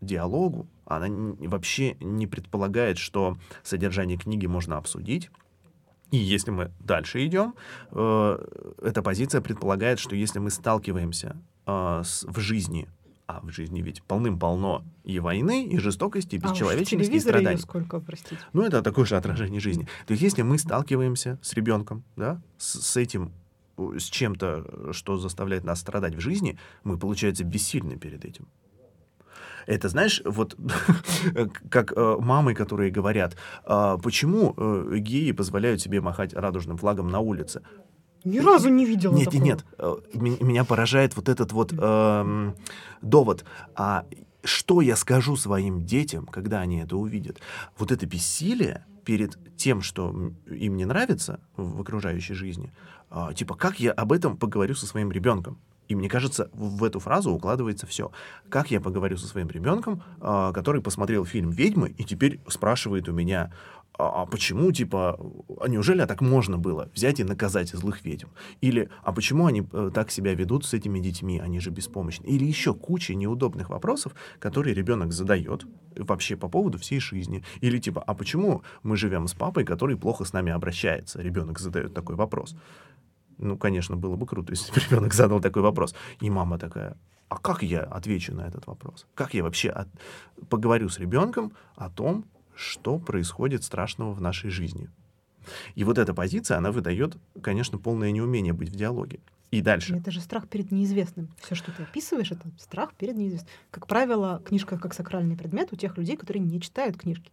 диалогу, 0.01 0.67
она 0.85 1.07
н- 1.07 1.35
вообще 1.49 1.95
не 2.01 2.27
предполагает, 2.27 2.97
что 2.97 3.37
содержание 3.63 4.17
книги 4.17 4.45
можно 4.45 4.77
обсудить. 4.77 5.31
И 6.11 6.17
если 6.17 6.51
мы 6.51 6.71
дальше 6.79 7.25
идем, 7.25 7.55
э, 7.91 8.73
эта 8.81 9.01
позиция 9.01 9.39
предполагает, 9.39 9.99
что 9.99 10.15
если 10.15 10.39
мы 10.39 10.49
сталкиваемся 10.49 11.37
э, 11.65 12.01
с- 12.03 12.25
в 12.25 12.39
жизни, 12.39 12.89
а 13.27 13.41
в 13.41 13.49
жизни 13.51 13.81
ведь 13.81 14.01
полным-полно 14.03 14.83
и 15.03 15.19
войны, 15.19 15.65
и 15.67 15.77
жестокости, 15.77 16.35
и 16.35 16.39
А 16.41 16.49
бесчеловечности, 16.49 16.95
и 16.95 16.97
телевизоре 16.97 17.39
её 17.39 17.41
страданий. 17.41 17.61
сколько, 17.61 17.99
простите. 17.99 18.39
Ну, 18.53 18.63
это 18.63 18.81
такое 18.81 19.05
же 19.05 19.17
отражение 19.17 19.59
жизни. 19.59 19.85
То 20.05 20.13
есть, 20.13 20.23
если 20.23 20.43
мы 20.43 20.57
сталкиваемся 20.57 21.37
с 21.41 21.53
ребенком, 21.53 22.03
да, 22.15 22.41
с, 22.57 22.79
с 22.79 22.95
этим, 22.95 23.33
э, 23.77 23.97
с 23.99 24.05
чем-то, 24.05 24.93
что 24.93 25.17
заставляет 25.17 25.65
нас 25.65 25.81
страдать 25.81 26.15
в 26.15 26.21
жизни, 26.21 26.57
мы, 26.85 26.97
получается, 26.97 27.43
бессильны 27.43 27.97
перед 27.97 28.23
этим. 28.23 28.47
Это, 29.65 29.89
знаешь, 29.89 30.21
вот 30.23 30.57
как 31.69 31.91
э, 31.91 32.15
мамы, 32.19 32.53
которые 32.53 32.91
говорят, 32.91 33.35
«А 33.65 33.97
почему 33.97 34.53
э, 34.55 34.99
геи 34.99 35.33
позволяют 35.33 35.81
себе 35.81 35.99
махать 35.99 36.33
радужным 36.33 36.77
флагом 36.77 37.09
на 37.09 37.19
улице? 37.19 37.61
Ни 38.27 38.39
разу 38.39 38.69
не 38.69 38.85
видела 38.85 39.13
Нет, 39.15 39.25
такого. 39.25 39.43
нет, 39.43 39.65
э, 39.77 39.95
ме- 40.13 40.37
меня 40.39 40.63
поражает 40.63 41.15
вот 41.15 41.29
этот 41.29 41.51
вот 41.53 41.73
эм, 41.77 42.55
довод. 43.01 43.45
А 43.75 44.05
что 44.43 44.81
я 44.81 44.95
скажу 44.95 45.35
своим 45.35 45.85
детям, 45.85 46.25
когда 46.25 46.59
они 46.61 46.79
это 46.79 46.95
увидят? 46.97 47.39
Вот 47.77 47.91
это 47.91 48.05
бессилие 48.05 48.85
перед 49.05 49.37
тем, 49.55 49.81
что 49.81 50.31
им 50.45 50.75
не 50.77 50.85
нравится 50.85 51.39
в 51.55 51.81
окружающей 51.81 52.33
жизни, 52.33 52.73
а, 53.09 53.33
типа, 53.33 53.55
как 53.55 53.79
я 53.79 53.91
об 53.91 54.11
этом 54.11 54.35
поговорю 54.37 54.75
со 54.75 54.85
своим 54.85 55.11
ребенком? 55.11 55.57
И 55.87 55.95
мне 55.95 56.09
кажется, 56.09 56.49
в 56.53 56.79
в 56.79 56.83
эту 56.83 56.99
фразу 56.99 57.31
укладывается 57.31 57.87
все. 57.87 58.11
Как 58.49 58.71
я 58.71 58.81
поговорю 58.81 59.15
со 59.15 59.25
своим 59.27 59.47
ребенком, 59.47 60.03
а, 60.19 60.51
который 60.51 60.81
посмотрел 60.81 61.23
фильм 61.23 61.49
«Ведьмы» 61.49 61.89
и 61.97 62.03
теперь 62.03 62.41
спрашивает 62.49 63.07
у 63.07 63.13
меня, 63.13 63.53
а, 63.97 64.21
а 64.21 64.25
почему, 64.25 64.71
типа, 64.71 65.19
а 65.59 65.67
неужели 65.67 66.05
так 66.05 66.21
можно 66.21 66.57
было 66.57 66.89
взять 66.93 67.19
и 67.19 67.23
наказать 67.23 67.69
злых 67.69 68.05
ведьм? 68.05 68.27
Или, 68.61 68.89
а 69.03 69.11
почему 69.11 69.47
они 69.47 69.67
э, 69.71 69.91
так 69.93 70.11
себя 70.11 70.35
ведут 70.35 70.65
с 70.65 70.73
этими 70.73 70.99
детьми, 70.99 71.39
они 71.39 71.59
же 71.59 71.71
беспомощны? 71.71 72.25
Или 72.25 72.45
еще 72.45 72.73
куча 72.73 73.15
неудобных 73.15 73.69
вопросов, 73.69 74.13
которые 74.39 74.75
ребенок 74.75 75.13
задает 75.13 75.65
вообще 75.95 76.35
по 76.35 76.47
поводу 76.47 76.77
всей 76.77 76.99
жизни. 76.99 77.43
Или 77.61 77.79
типа, 77.79 78.03
а 78.05 78.13
почему 78.13 78.61
мы 78.83 78.97
живем 78.97 79.27
с 79.27 79.33
папой, 79.33 79.65
который 79.65 79.97
плохо 79.97 80.25
с 80.25 80.33
нами 80.33 80.51
обращается? 80.51 81.21
Ребенок 81.21 81.59
задает 81.59 81.93
такой 81.93 82.15
вопрос. 82.15 82.55
Ну, 83.39 83.57
конечно, 83.57 83.95
было 83.95 84.15
бы 84.15 84.25
круто, 84.27 84.53
если 84.53 84.71
бы 84.71 84.79
ребенок 84.89 85.13
задал 85.13 85.39
такой 85.39 85.63
вопрос. 85.63 85.95
И 86.21 86.29
мама 86.29 86.59
такая, 86.59 86.97
а 87.29 87.37
как 87.37 87.63
я 87.63 87.81
отвечу 87.81 88.35
на 88.35 88.41
этот 88.41 88.67
вопрос? 88.67 89.07
Как 89.15 89.33
я 89.33 89.43
вообще 89.43 89.69
от- 89.69 89.89
поговорю 90.49 90.89
с 90.89 90.99
ребенком 90.99 91.51
о 91.75 91.89
том, 91.89 92.25
что 92.57 92.99
происходит 92.99 93.63
страшного 93.63 94.13
в 94.13 94.21
нашей 94.21 94.49
жизни? 94.49 94.89
И 95.75 95.83
вот 95.83 95.97
эта 95.97 96.13
позиция, 96.13 96.57
она 96.57 96.71
выдает, 96.71 97.15
конечно, 97.41 97.77
полное 97.77 98.11
неумение 98.11 98.53
быть 98.53 98.69
в 98.69 98.75
диалоге. 98.75 99.19
И 99.49 99.61
дальше. 99.61 99.95
Это 99.95 100.11
же 100.11 100.19
страх 100.19 100.49
перед 100.49 100.71
неизвестным. 100.71 101.29
Все, 101.41 101.55
что 101.55 101.71
ты 101.71 101.83
описываешь, 101.83 102.31
это 102.31 102.49
страх 102.59 102.93
перед 102.95 103.15
неизвестным. 103.15 103.49
Как 103.71 103.87
правило, 103.87 104.41
книжка 104.45 104.77
как 104.77 104.93
сакральный 104.93 105.37
предмет 105.37 105.71
у 105.71 105.77
тех 105.77 105.97
людей, 105.97 106.17
которые 106.17 106.43
не 106.43 106.59
читают 106.59 106.97
книжки. 106.97 107.31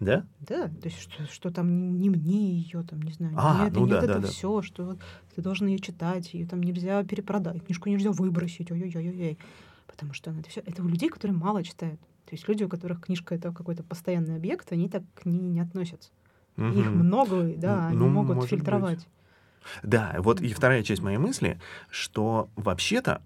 Да? 0.00 0.26
Да, 0.40 0.66
то 0.66 0.88
есть 0.88 0.98
что, 0.98 1.24
что 1.26 1.50
там 1.52 2.00
не 2.00 2.10
мне 2.10 2.56
ее, 2.56 2.82
там, 2.82 3.00
не 3.02 3.12
знаю, 3.12 3.34
А, 3.36 3.64
нет, 3.64 3.74
ну 3.74 3.86
нет, 3.86 3.90
да, 3.90 3.98
это 3.98 4.14
да, 4.14 4.18
да. 4.20 4.28
все, 4.28 4.60
что 4.62 4.84
вот 4.84 4.98
ты 5.36 5.40
должен 5.40 5.68
ее 5.68 5.78
читать, 5.78 6.34
ее 6.34 6.46
там 6.46 6.60
нельзя 6.60 7.04
перепродать, 7.04 7.64
книжку 7.64 7.88
нельзя 7.88 8.10
выбросить, 8.10 8.72
ой-ой-ой-ой. 8.72 9.38
Потому 9.86 10.12
что 10.12 10.32
ну, 10.32 10.40
это 10.40 10.50
все, 10.50 10.60
это 10.66 10.82
у 10.82 10.88
людей, 10.88 11.08
которые 11.08 11.36
мало 11.36 11.62
читают. 11.62 12.00
То 12.26 12.34
есть 12.34 12.48
люди, 12.48 12.64
у 12.64 12.68
которых 12.68 13.02
книжка 13.02 13.34
это 13.34 13.52
какой-то 13.52 13.82
постоянный 13.82 14.36
объект, 14.36 14.72
они 14.72 14.88
так 14.88 15.02
к 15.14 15.26
ней 15.26 15.38
не 15.38 15.60
относятся. 15.60 16.10
Их 16.56 16.66
Мгм. 16.66 16.98
много, 16.98 17.52
да, 17.56 17.88
Ну, 17.90 18.04
они 18.06 18.14
могут 18.14 18.44
фильтровать. 18.44 19.06
Да, 19.82 20.14
вот 20.18 20.40
и 20.40 20.52
вторая 20.52 20.82
часть 20.82 21.02
моей 21.02 21.18
мысли, 21.18 21.58
что 21.90 22.48
вообще-то 22.54 23.22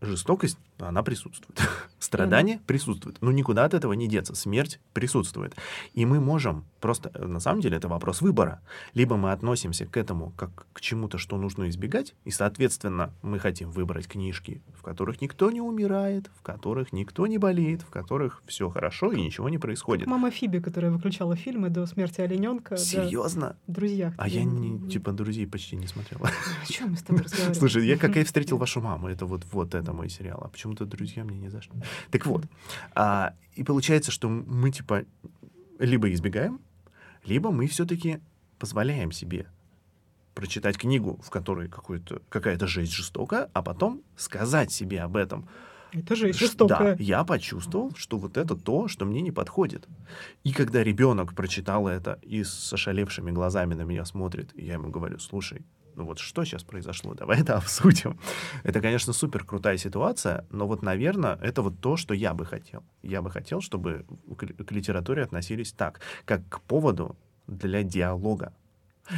жестокость, 0.00 0.58
она 0.88 1.02
присутствует. 1.02 1.60
Страдание 1.98 2.60
присутствует. 2.66 3.18
Ну, 3.20 3.30
никуда 3.30 3.64
от 3.64 3.74
этого 3.74 3.92
не 3.92 4.08
деться. 4.08 4.34
Смерть 4.34 4.80
присутствует. 4.92 5.54
И 5.94 6.04
мы 6.04 6.20
можем 6.20 6.64
просто, 6.80 7.10
на 7.18 7.40
самом 7.40 7.60
деле, 7.60 7.76
это 7.76 7.88
вопрос 7.88 8.20
выбора. 8.20 8.60
Либо 8.94 9.16
мы 9.16 9.32
относимся 9.32 9.86
к 9.86 9.96
этому 9.96 10.32
как 10.36 10.66
к 10.72 10.80
чему-то, 10.80 11.18
что 11.18 11.36
нужно 11.36 11.68
избегать, 11.68 12.14
и, 12.24 12.30
соответственно, 12.30 13.12
мы 13.22 13.38
хотим 13.38 13.70
выбрать 13.70 14.06
книжки, 14.08 14.62
в 14.74 14.82
которых 14.82 15.20
никто 15.20 15.50
не 15.50 15.60
умирает, 15.60 16.30
в 16.38 16.42
которых 16.42 16.92
никто 16.92 17.26
не 17.26 17.38
болеет, 17.38 17.82
в 17.82 17.90
которых 17.90 18.42
все 18.46 18.70
хорошо 18.70 19.12
и 19.12 19.20
ничего 19.20 19.48
не 19.48 19.58
происходит. 19.58 20.06
Мама 20.06 20.30
Фиби, 20.30 20.58
которая 20.58 20.90
выключала 20.90 21.36
фильмы 21.36 21.70
до 21.70 21.86
смерти 21.86 22.20
олененка. 22.20 22.76
Серьезно? 22.76 23.56
Друзья. 23.66 24.14
А 24.16 24.28
я, 24.28 24.44
не, 24.44 24.88
типа, 24.88 25.12
друзей 25.12 25.46
почти 25.46 25.76
не 25.76 25.86
смотрел. 25.86 26.20
О 26.24 26.72
чем 26.72 26.90
мы 26.90 26.96
с 26.96 27.02
тобой 27.02 27.22
разговариваем? 27.24 27.54
Слушай, 27.54 27.86
я 27.86 27.96
как 27.96 28.16
я 28.20 28.24
встретил 28.24 28.56
вашу 28.56 28.80
маму, 28.80 29.08
это 29.08 29.26
вот, 29.26 29.42
вот 29.52 29.74
это 29.74 29.92
мой 29.92 30.08
сериал, 30.08 30.42
а 30.44 30.48
почему-то 30.70 30.84
друзья 30.86 31.24
мне 31.24 31.38
не 31.38 31.48
зашли. 31.48 31.72
Так 32.10 32.26
вот, 32.26 32.44
а, 32.94 33.34
и 33.54 33.64
получается, 33.64 34.10
что 34.10 34.28
мы 34.28 34.70
типа 34.70 35.04
либо 35.78 36.12
избегаем, 36.12 36.60
либо 37.24 37.50
мы 37.50 37.66
все-таки 37.66 38.20
позволяем 38.58 39.12
себе 39.12 39.46
прочитать 40.34 40.78
книгу, 40.78 41.18
в 41.22 41.30
которой 41.30 41.68
какая-то 42.28 42.66
жесть 42.66 42.92
жестокая, 42.92 43.50
а 43.52 43.62
потом 43.62 44.02
сказать 44.16 44.70
себе 44.70 45.00
об 45.00 45.16
этом. 45.16 45.48
Это 45.92 46.14
же 46.14 46.32
жестокое. 46.32 46.94
Да, 46.94 47.02
я 47.02 47.24
почувствовал, 47.24 47.92
что 47.96 48.16
вот 48.16 48.36
это 48.36 48.54
то, 48.54 48.86
что 48.86 49.04
мне 49.04 49.22
не 49.22 49.32
подходит. 49.32 49.88
И 50.44 50.52
когда 50.52 50.84
ребенок 50.84 51.34
прочитал 51.34 51.88
это 51.88 52.20
и 52.22 52.44
с 52.44 52.72
ошалевшими 52.72 53.32
глазами 53.32 53.74
на 53.74 53.82
меня 53.82 54.04
смотрит, 54.04 54.52
я 54.54 54.74
ему 54.74 54.90
говорю, 54.90 55.18
слушай, 55.18 55.62
ну 55.94 56.04
вот 56.04 56.18
что 56.18 56.44
сейчас 56.44 56.62
произошло, 56.62 57.14
давай 57.14 57.40
это 57.40 57.56
обсудим. 57.56 58.18
Это, 58.62 58.80
конечно, 58.80 59.12
супер 59.12 59.44
крутая 59.44 59.76
ситуация, 59.76 60.46
но 60.50 60.66
вот, 60.66 60.82
наверное, 60.82 61.36
это 61.36 61.62
вот 61.62 61.80
то, 61.80 61.96
что 61.96 62.14
я 62.14 62.34
бы 62.34 62.44
хотел. 62.44 62.82
Я 63.02 63.22
бы 63.22 63.30
хотел, 63.30 63.60
чтобы 63.60 64.04
к, 64.36 64.64
к 64.64 64.72
литературе 64.72 65.22
относились 65.22 65.72
так, 65.72 66.00
как 66.24 66.48
к 66.48 66.60
поводу 66.60 67.16
для 67.46 67.82
диалога. 67.82 68.52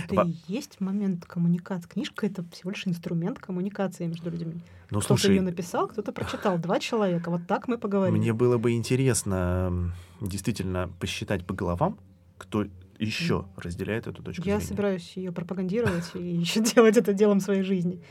Это 0.05 0.14
Во... 0.14 0.25
и 0.25 0.35
есть 0.49 0.81
момент 0.81 1.26
коммуникации. 1.26 1.88
Книжка— 1.88 2.26
это 2.29 2.45
всего 2.50 2.71
лишь 2.71 2.87
инструмент 2.87 3.38
коммуникации 3.38 4.07
между 4.07 4.31
людьми. 4.31 4.62
Ну, 4.91 5.00
кто-то 5.00 5.07
слушай, 5.07 5.37
ее 5.37 5.43
написал, 5.43 5.88
кто-то 5.88 6.12
прочитал. 6.12 6.59
Два 6.59 6.81
человека. 6.81 7.31
Вот 7.31 7.47
так 7.47 7.69
мы 7.69 7.79
поговорим. 7.79 8.17
Мне 8.17 8.33
было 8.33 8.59
бы 8.59 8.73
интересно 8.73 9.93
действительно 10.21 10.91
посчитать 10.99 11.47
по 11.47 11.55
головам, 11.55 11.99
кто 12.38 12.67
еще 13.04 13.47
разделяет 13.56 14.06
эту 14.06 14.23
точку 14.23 14.47
Я 14.47 14.56
зрения. 14.56 14.68
собираюсь 14.68 15.12
ее 15.16 15.32
пропагандировать 15.32 16.11
и 16.14 16.23
еще 16.23 16.61
делать 16.61 16.97
это 16.97 17.12
делом 17.12 17.40
своей 17.40 17.62
жизни. 17.62 18.02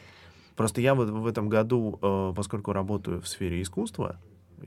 Просто 0.55 0.81
я 0.81 0.95
вот 0.95 1.09
в 1.09 1.25
этом 1.25 1.49
году, 1.49 1.97
э, 2.01 2.33
поскольку 2.35 2.73
работаю 2.73 3.21
в 3.21 3.27
сфере 3.27 3.61
искусства, 3.61 4.17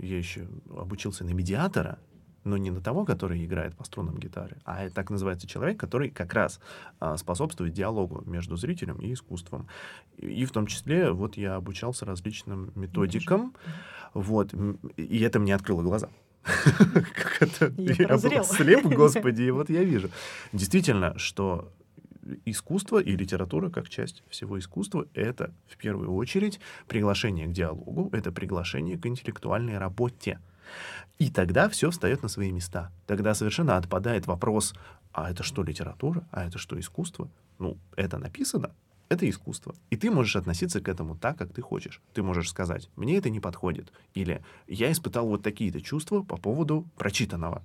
я 0.01 0.19
еще 0.19 0.49
обучился 0.77 1.25
на 1.25 1.31
медиатора, 1.31 1.99
но 2.45 2.57
не 2.57 2.71
на 2.71 2.81
того, 2.81 3.05
который 3.05 3.45
играет 3.45 3.75
по 3.75 3.85
струнам 3.85 4.19
гитары, 4.19 4.59
а 4.65 4.89
так 4.91 5.11
называется 5.11 5.47
человек, 5.47 5.79
который 5.79 6.11
как 6.11 6.35
раз 6.35 6.61
а, 7.01 7.17
способствует 7.17 7.73
диалогу 7.73 8.23
между 8.27 8.57
зрителем 8.57 8.97
и 8.97 9.13
искусством. 9.15 9.67
И, 10.19 10.27
и 10.27 10.45
в 10.45 10.53
том 10.53 10.67
числе 10.67 11.11
вот 11.11 11.37
я 11.37 11.57
обучался 11.57 12.05
различным 12.05 12.71
методикам, 12.75 13.55
вот, 14.13 14.53
и 14.97 15.21
это 15.21 15.39
мне 15.41 15.55
открыло 15.55 15.83
глаза. 15.83 16.11
Как 17.15 17.43
это? 17.43 17.73
Я 17.77 18.19
был 18.19 18.45
слеп, 18.45 18.85
господи, 18.85 19.43
и 19.43 19.51
вот 19.51 19.71
я 19.71 19.83
вижу. 19.83 20.11
Действительно, 20.53 21.19
что 21.19 21.73
искусство 22.45 22.99
и 22.99 23.17
литература 23.17 23.71
как 23.71 23.89
часть 23.89 24.23
всего 24.29 24.59
искусства— 24.59 25.07
это 25.15 25.53
в 25.69 25.77
первую 25.77 26.15
очередь 26.15 26.61
приглашение 26.89 27.47
к 27.47 27.53
диалогу, 27.53 28.11
это 28.13 28.33
приглашение 28.33 28.99
к 28.99 29.07
интеллектуальной 29.07 29.79
работе. 29.79 30.39
И 31.19 31.31
тогда 31.31 31.69
все 31.69 31.91
встает 31.91 32.23
на 32.23 32.29
свои 32.29 32.51
места. 32.51 32.91
Тогда 33.07 33.35
совершенно 33.35 33.77
отпадает 33.77 34.27
вопрос, 34.27 34.75
а 35.13 35.31
это 35.31 35.43
что 35.43 35.63
литература, 35.63 36.27
а 36.31 36.47
это 36.47 36.59
что 36.59 36.79
искусство? 36.79 37.31
Ну, 37.59 37.79
это 37.97 38.19
написано, 38.19 38.75
это 39.15 39.29
искусство. 39.29 39.75
И 39.91 39.97
ты 39.97 40.11
можешь 40.11 40.37
относиться 40.37 40.81
к 40.81 40.89
этому 40.89 41.17
так, 41.17 41.39
как 41.39 41.53
ты 41.53 41.63
хочешь. 41.63 42.01
Ты 42.13 42.23
можешь 42.23 42.51
сказать, 42.51 42.91
мне 42.97 43.17
это 43.17 43.31
не 43.31 43.41
подходит. 43.41 43.93
Или 44.15 44.45
я 44.69 44.93
испытал 44.93 45.27
вот 45.27 45.43
такие-то 45.43 45.81
чувства 45.81 46.23
по 46.23 46.37
поводу 46.37 46.87
прочитанного. 46.97 47.63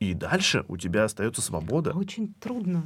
И 0.00 0.14
дальше 0.14 0.64
у 0.68 0.76
тебя 0.76 1.04
остается 1.04 1.40
свобода. 1.40 1.92
Очень 1.92 2.34
трудно 2.34 2.84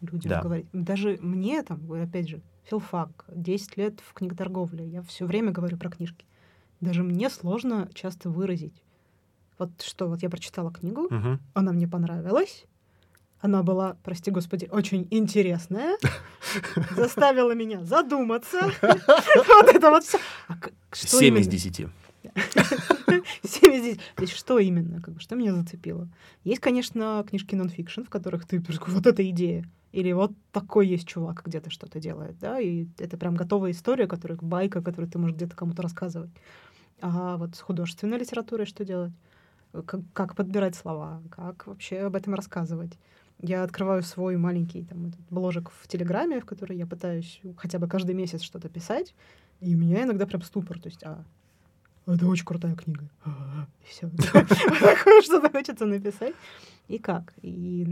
людям 0.00 0.30
да. 0.30 0.42
говорить. 0.42 0.66
Даже 0.72 1.18
мне 1.20 1.62
там, 1.62 1.92
опять 1.92 2.28
же, 2.28 2.40
филфак, 2.64 3.26
10 3.28 3.76
лет 3.76 4.00
в 4.00 4.14
книготорговле, 4.14 4.86
я 4.86 5.02
все 5.02 5.26
время 5.26 5.52
говорю 5.52 5.76
про 5.76 5.90
книжки. 5.90 6.24
Даже 6.80 7.02
мне 7.02 7.30
сложно 7.30 7.88
часто 7.94 8.30
выразить. 8.30 8.82
Вот 9.58 9.82
что, 9.82 10.08
вот 10.08 10.22
я 10.22 10.30
прочитала 10.30 10.72
книгу, 10.72 11.02
угу. 11.02 11.38
она 11.54 11.72
мне 11.72 11.86
понравилась, 11.86 12.66
она 13.44 13.62
была, 13.62 13.98
прости 14.02 14.30
господи, 14.30 14.68
очень 14.72 15.06
интересная, 15.10 15.98
заставила 16.96 17.54
меня 17.54 17.84
задуматься. 17.84 18.58
Вот 18.80 19.66
это 19.68 19.90
вот 19.90 20.02
все. 20.02 20.18
А 20.48 20.56
Семь 20.92 21.38
из 21.38 21.46
десяти. 21.46 21.88
Семь 23.42 23.74
из 23.74 23.82
десяти. 23.82 24.00
То 24.16 24.22
есть 24.22 24.32
что 24.32 24.58
именно? 24.58 25.02
Как 25.02 25.12
бы, 25.12 25.20
что 25.20 25.36
меня 25.36 25.52
зацепило? 25.52 26.08
Есть, 26.42 26.62
конечно, 26.62 27.22
книжки 27.28 27.54
нонфикшн, 27.54 28.04
в 28.04 28.08
которых 28.08 28.46
ты 28.46 28.62
вот 28.86 29.06
эта 29.06 29.28
идея. 29.28 29.68
Или 29.92 30.12
вот 30.12 30.32
такой 30.50 30.88
есть 30.88 31.06
чувак, 31.06 31.42
где-то 31.44 31.68
что-то 31.68 32.00
делает, 32.00 32.38
да, 32.40 32.58
и 32.58 32.86
это 32.98 33.18
прям 33.18 33.34
готовая 33.34 33.72
история, 33.72 34.06
которая 34.06 34.38
байка, 34.40 34.80
которую 34.82 35.10
ты 35.10 35.18
можешь 35.18 35.36
где-то 35.36 35.54
кому-то 35.54 35.82
рассказывать. 35.82 36.30
А 37.02 37.36
вот 37.36 37.56
с 37.56 37.60
художественной 37.60 38.18
литературой 38.18 38.64
что 38.64 38.86
делать? 38.86 39.12
Как, 39.86 40.00
как 40.14 40.34
подбирать 40.34 40.76
слова, 40.76 41.22
как 41.30 41.66
вообще 41.66 41.98
об 41.98 42.16
этом 42.16 42.34
рассказывать. 42.34 42.98
Я 43.46 43.62
открываю 43.62 44.02
свой 44.02 44.38
маленький 44.38 44.84
там, 44.84 45.06
этот 45.06 45.20
бложек 45.28 45.70
в 45.70 45.86
Телеграме, 45.86 46.40
в 46.40 46.46
который 46.46 46.78
я 46.78 46.86
пытаюсь 46.86 47.40
хотя 47.58 47.78
бы 47.78 47.86
каждый 47.86 48.14
месяц 48.14 48.40
что-то 48.40 48.70
писать, 48.70 49.14
и 49.60 49.74
у 49.74 49.78
меня 49.78 50.04
иногда 50.04 50.24
прям 50.26 50.40
ступор. 50.40 50.78
То 50.80 50.88
есть, 50.88 51.02
а, 51.04 51.22
это 52.06 52.26
очень 52.26 52.46
крутая 52.46 52.74
книга. 52.74 53.06
И 53.26 53.86
все. 53.86 54.10
Что-то 55.22 55.50
хочется 55.50 55.84
написать. 55.84 56.34
И 56.88 56.98
как? 56.98 57.34
И 57.42 57.86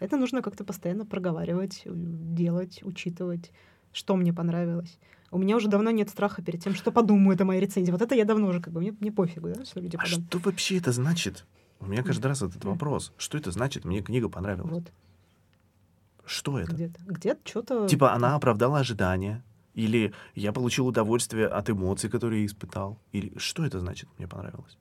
это 0.00 0.16
нужно 0.16 0.42
как-то 0.42 0.64
постоянно 0.64 1.06
проговаривать, 1.06 1.82
делать, 1.84 2.80
учитывать, 2.82 3.52
что 3.92 4.16
мне 4.16 4.32
понравилось. 4.32 4.98
У 5.30 5.38
меня 5.38 5.56
уже 5.56 5.68
давно 5.68 5.90
нет 5.92 6.10
страха 6.10 6.42
перед 6.42 6.62
тем, 6.62 6.74
что 6.74 6.90
подумают 6.90 7.40
о 7.40 7.44
моей 7.44 7.60
рецензии. 7.60 7.92
Вот 7.92 8.02
это 8.02 8.14
я 8.16 8.24
давно 8.24 8.48
уже 8.48 8.60
как 8.60 8.72
бы, 8.72 8.80
мне, 8.80 8.94
мне 9.00 9.12
пофигу, 9.12 9.48
да, 9.48 9.64
что 9.64 9.80
люди 9.80 9.96
А 9.96 10.00
подумают. 10.02 10.28
что 10.28 10.38
вообще 10.38 10.78
это 10.78 10.90
значит? 10.92 11.46
У 11.82 11.86
меня 11.86 12.04
каждый 12.04 12.26
раз 12.26 12.42
этот 12.42 12.64
вопрос. 12.64 13.12
Что 13.16 13.36
это 13.36 13.50
значит? 13.50 13.84
Мне 13.84 14.02
книга 14.02 14.28
понравилась. 14.28 14.70
Вот. 14.70 14.92
Что 16.24 16.58
это? 16.58 16.72
Где-то. 16.72 17.00
Где-то 17.04 17.40
что-то... 17.44 17.88
Типа 17.88 18.12
она 18.12 18.36
оправдала 18.36 18.78
ожидания, 18.78 19.42
или 19.74 20.14
я 20.36 20.52
получил 20.52 20.86
удовольствие 20.86 21.48
от 21.48 21.68
эмоций, 21.70 22.08
которые 22.08 22.42
я 22.42 22.46
испытал? 22.46 22.98
Или 23.10 23.36
что 23.36 23.64
это 23.64 23.80
значит, 23.80 24.08
мне 24.16 24.28
понравилось? 24.28 24.78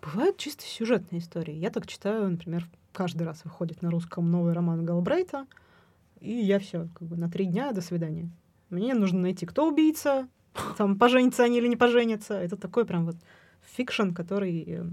Бывают 0.00 0.38
чисто 0.38 0.64
сюжетные 0.64 1.20
истории. 1.20 1.54
Я 1.54 1.70
так 1.70 1.86
читаю, 1.86 2.30
например, 2.30 2.66
каждый 2.92 3.24
раз 3.24 3.44
выходит 3.44 3.82
на 3.82 3.90
русском 3.90 4.30
новый 4.30 4.54
роман 4.54 4.86
Галбрейта, 4.86 5.46
и 6.20 6.32
я 6.32 6.58
все, 6.60 6.88
как 6.94 7.08
бы 7.08 7.16
на 7.16 7.28
три 7.30 7.44
дня 7.44 7.72
до 7.72 7.82
свидания. 7.82 8.30
Мне 8.70 8.94
нужно 8.94 9.20
найти, 9.20 9.44
кто 9.44 9.68
убийца, 9.68 10.28
там, 10.78 10.98
поженятся 10.98 11.44
они 11.44 11.58
или 11.58 11.68
не 11.68 11.76
поженятся. 11.76 12.34
Это 12.34 12.56
такой 12.56 12.86
прям 12.86 13.04
вот 13.04 13.16
fiction, 13.76 14.12
который 14.12 14.64
э, 14.66 14.84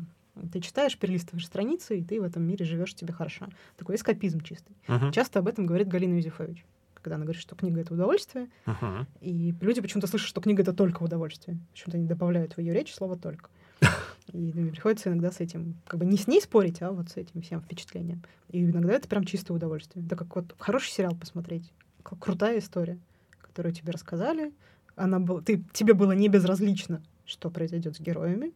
ты 0.51 0.59
читаешь, 0.59 0.97
перелистываешь 0.97 1.45
страницы, 1.45 1.99
и 1.99 2.03
ты 2.03 2.19
в 2.19 2.23
этом 2.23 2.43
мире 2.43 2.65
живешь 2.65 2.93
тебе 2.93 3.13
хорошо. 3.13 3.47
Такой 3.77 3.95
эскапизм 3.95 4.41
чистый. 4.41 4.75
Uh-huh. 4.87 5.11
Часто 5.11 5.39
об 5.39 5.47
этом 5.47 5.65
говорит 5.65 5.87
Галина 5.87 6.15
Юзефович 6.15 6.65
когда 7.05 7.17
она 7.17 7.25
говорит, 7.25 7.39
что 7.39 7.55
книга— 7.55 7.81
это 7.81 7.93
удовольствие. 7.93 8.49
Uh-huh. 8.65 9.05
И 9.21 9.53
люди 9.61 9.79
почему-то 9.79 10.07
слышат, 10.07 10.27
что 10.27 10.41
книга— 10.41 10.61
это 10.63 10.73
только 10.73 11.03
удовольствие. 11.03 11.59
Почему-то 11.71 11.97
они 11.97 12.07
добавляют 12.07 12.57
в 12.57 12.59
ее 12.59 12.73
речь 12.73 12.91
слово 12.95 13.15
«только». 13.15 13.51
И 14.33 14.51
приходится 14.71 15.09
иногда 15.09 15.31
с 15.31 15.39
этим, 15.39 15.75
как 15.85 15.99
бы 15.99 16.05
не 16.07 16.17
с 16.17 16.25
ней 16.25 16.41
спорить, 16.41 16.81
а 16.81 16.91
вот 16.91 17.09
с 17.09 17.17
этим 17.17 17.43
всем 17.43 17.61
впечатлением. 17.61 18.23
И 18.49 18.65
иногда 18.65 18.93
это 18.93 19.07
прям 19.07 19.23
чистое 19.23 19.55
удовольствие. 19.55 20.03
Это 20.03 20.15
как 20.15 20.35
вот 20.35 20.55
хороший 20.57 20.89
сериал 20.89 21.15
посмотреть. 21.15 21.71
Как 22.01 22.17
крутая 22.17 22.57
история, 22.57 22.97
которую 23.39 23.71
тебе 23.71 23.91
рассказали. 23.91 24.51
Она 24.95 25.19
была, 25.19 25.41
ты, 25.41 25.63
тебе 25.73 25.93
было 25.93 26.13
не 26.13 26.27
безразлично, 26.27 27.03
что 27.23 27.51
произойдет 27.51 27.97
с 27.97 27.99
героями, 27.99 28.51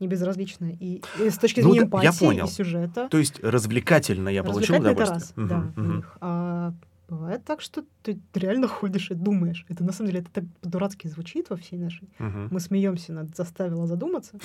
не 0.00 0.08
безразлично 0.08 0.72
и, 0.80 1.02
и 1.20 1.30
с 1.30 1.38
точки 1.38 1.60
зрения 1.60 1.80
ну, 1.80 1.86
эмпатии 1.86 2.04
я 2.04 2.12
понял. 2.12 2.46
и 2.46 2.48
сюжета. 2.48 3.08
То 3.08 3.18
есть 3.18 3.40
развлекательно 3.42 4.28
я 4.28 4.42
получил 4.42 4.76
удовольствие. 4.76 5.04
Это 5.04 5.12
раз, 5.12 5.32
угу, 5.36 5.46
да, 5.46 5.72
угу. 5.76 6.04
А 6.20 6.74
Бывает 7.10 7.44
так, 7.44 7.60
что 7.60 7.82
ты 8.04 8.20
реально 8.34 8.68
ходишь 8.68 9.10
и 9.10 9.14
думаешь. 9.14 9.66
Это 9.68 9.82
на 9.82 9.92
самом 9.92 10.10
деле 10.10 10.20
это 10.20 10.30
так 10.30 10.44
по-дурацки 10.60 11.08
звучит 11.08 11.50
во 11.50 11.56
всей 11.56 11.76
нашей. 11.76 12.08
Uh-huh. 12.20 12.46
Мы 12.52 12.60
смеемся 12.60 13.12
над 13.12 13.36
заставила 13.36 13.88
задуматься. 13.88 14.38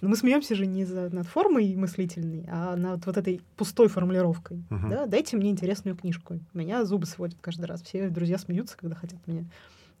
Но 0.00 0.10
мы 0.10 0.16
смеемся 0.16 0.54
же 0.54 0.66
не 0.66 0.84
за, 0.84 1.10
над 1.10 1.26
формой 1.26 1.74
мыслительной, 1.74 2.46
а 2.48 2.76
над 2.76 3.04
вот 3.06 3.16
этой 3.16 3.40
пустой 3.56 3.88
формулировкой. 3.88 4.62
Uh-huh. 4.70 4.88
Да? 4.88 5.06
Дайте 5.06 5.36
мне 5.36 5.50
интересную 5.50 5.96
книжку. 5.96 6.38
Меня 6.54 6.84
зубы 6.84 7.06
сводят 7.06 7.38
каждый 7.40 7.64
раз. 7.64 7.82
Все 7.82 8.08
друзья 8.08 8.38
смеются, 8.38 8.76
когда 8.76 8.94
хотят 8.94 9.18
меня 9.26 9.44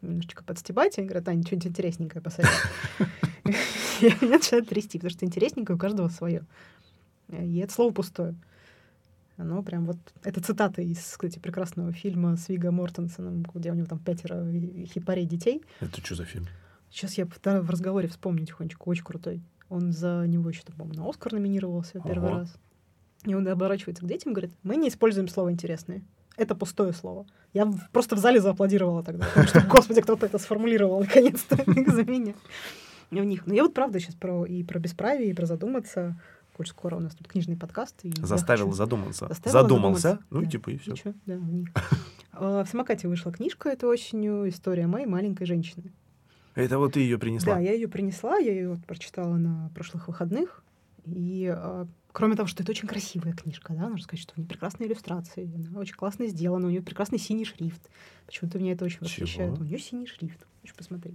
немножечко 0.02 0.44
подстебать. 0.44 0.98
Они 0.98 1.06
говорят, 1.06 1.28
Аня, 1.28 1.42
что-нибудь 1.42 1.68
интересненькое 1.68 2.22
посоветуй. 2.22 2.56
Меня 4.00 4.16
начинает 4.20 4.68
трясти, 4.68 4.98
потому 4.98 5.10
что 5.10 5.24
интересненькое 5.24 5.76
у 5.76 5.78
каждого 5.78 6.08
свое. 6.08 6.44
И 7.28 7.58
это 7.58 7.72
слово 7.72 7.92
пустое. 7.92 8.34
Оно 9.36 9.62
прям 9.62 9.84
вот... 9.84 9.98
Это 10.22 10.40
цитата 10.40 10.80
из, 10.80 10.98
кстати, 10.98 11.38
прекрасного 11.38 11.92
фильма 11.92 12.36
с 12.36 12.48
Виго 12.48 12.70
Мортенсоном, 12.70 13.44
где 13.54 13.70
у 13.70 13.74
него 13.74 13.86
там 13.86 13.98
пятеро 13.98 14.46
хипарей 14.86 15.26
детей. 15.26 15.62
Это 15.80 16.00
что 16.00 16.14
за 16.14 16.24
фильм? 16.24 16.46
Сейчас 16.90 17.18
я 17.18 17.26
в 17.26 17.70
разговоре 17.70 18.08
вспомнить 18.08 18.48
тихонечко. 18.48 18.82
Очень 18.84 19.04
крутой. 19.04 19.42
Он 19.68 19.92
за 19.92 20.24
него 20.26 20.48
еще, 20.48 20.62
по-моему, 20.62 21.02
на 21.02 21.10
Оскар 21.10 21.32
номинировался 21.32 22.00
первый 22.00 22.30
раз. 22.30 22.54
И 23.24 23.34
он 23.34 23.46
оборачивается 23.48 24.04
к 24.04 24.08
детям 24.08 24.32
и 24.32 24.34
говорит, 24.34 24.52
мы 24.62 24.76
не 24.76 24.88
используем 24.88 25.28
слово 25.28 25.50
«интересные». 25.50 26.04
Это 26.36 26.54
пустое 26.54 26.92
слово. 26.92 27.26
Я 27.54 27.72
просто 27.92 28.16
в 28.16 28.18
зале 28.18 28.40
зааплодировала 28.40 29.02
тогда. 29.02 29.26
Потому 29.26 29.46
что, 29.46 29.60
господи, 29.62 30.00
кто-то 30.02 30.26
это 30.26 30.38
сформулировал 30.38 31.00
наконец-то 31.00 31.56
за 31.56 32.04
меня. 32.04 32.34
В 33.10 33.14
них. 33.14 33.46
Но 33.46 33.54
я 33.54 33.62
вот 33.62 33.72
правда 33.72 34.00
сейчас 34.00 34.14
про 34.14 34.44
и 34.44 34.62
про 34.64 34.78
бесправие, 34.78 35.30
и 35.30 35.34
про 35.34 35.46
задуматься 35.46 36.16
коль 36.56 36.66
скоро 36.66 36.96
у 36.96 37.00
нас 37.00 37.14
тут 37.14 37.28
книжный 37.28 37.56
подкаст. 37.56 37.94
И 38.02 38.12
Заставил 38.22 38.66
хочу... 38.66 38.76
задуматься. 38.76 39.28
Заставила 39.28 39.62
Задумался, 39.62 40.00
задуматься. 40.00 40.26
ну 40.30 40.40
да. 40.40 40.46
и 40.46 40.50
типа 40.50 40.70
и 40.70 40.78
все. 40.78 40.92
Ничего, 40.92 41.14
да, 41.26 41.36
в 41.36 41.52
них. 41.52 41.68
А, 42.38 42.64
в 42.64 42.68
самокате 42.68 43.08
вышла 43.08 43.32
книжка 43.32 43.70
этой 43.70 43.88
осенью 43.88 44.46
«История 44.46 44.86
моей 44.86 45.06
маленькой 45.06 45.46
женщины». 45.46 45.90
Это 46.54 46.76
вот 46.78 46.92
ты 46.92 47.00
ее 47.00 47.18
принесла? 47.18 47.54
Да, 47.54 47.60
я 47.60 47.72
ее 47.72 47.88
принесла, 47.88 48.36
я 48.36 48.52
ее 48.52 48.68
вот 48.68 48.84
прочитала 48.84 49.36
на 49.36 49.70
прошлых 49.74 50.08
выходных. 50.08 50.62
И 51.06 51.50
а, 51.50 51.86
кроме 52.16 52.34
того, 52.34 52.46
что 52.46 52.62
это 52.62 52.72
очень 52.72 52.88
красивая 52.88 53.34
книжка, 53.34 53.74
да, 53.74 53.82
нужно 53.90 54.04
сказать, 54.04 54.22
что 54.22 54.32
у 54.36 54.40
нее 54.40 54.48
прекрасные 54.48 54.88
иллюстрации, 54.88 55.50
она 55.68 55.80
очень 55.80 55.96
классно 55.96 56.26
сделана, 56.28 56.66
у 56.66 56.70
нее 56.70 56.80
прекрасный 56.80 57.18
синий 57.18 57.44
шрифт. 57.44 57.90
Почему-то 58.24 58.58
меня 58.58 58.72
это 58.72 58.86
очень 58.86 59.00
восхищает. 59.00 59.58
У 59.58 59.64
нее 59.64 59.78
синий 59.78 60.06
шрифт. 60.06 60.46
Хочешь 60.62 60.74
посмотреть? 60.74 61.14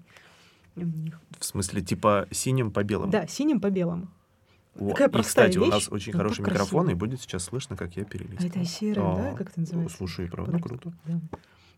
В 0.75 1.43
смысле, 1.43 1.81
типа 1.81 2.27
синим 2.29 2.69
по 2.71 2.83
белому? 2.83 3.11
Да, 3.11 3.25
синим 3.25 3.59
по 3.59 3.71
белому. 3.71 4.09
Вот. 4.75 4.91
Такая 4.91 5.07
И, 5.09 5.11
простая 5.11 5.47
кстати, 5.47 5.57
у 5.57 5.65
вещь, 5.65 5.71
нас 5.73 5.89
очень 5.89 6.13
но 6.13 6.19
хороший 6.19 6.41
микрофон, 6.41 6.83
красиво. 6.85 6.91
и 6.91 6.93
будет 6.99 7.19
сейчас 7.21 7.43
слышно, 7.45 7.75
как 7.75 7.95
я 7.97 8.03
А 8.03 8.05
перелистываю. 8.05 8.49
это 8.51 8.65
серая, 8.65 9.15
да, 9.15 9.33
как 9.35 9.49
это 9.49 9.59
называется? 9.59 9.97
Слушай, 9.97 10.27
правда 10.27 10.51
Подожди. 10.53 10.67
круто. 10.77 10.93
Да. 11.05 11.19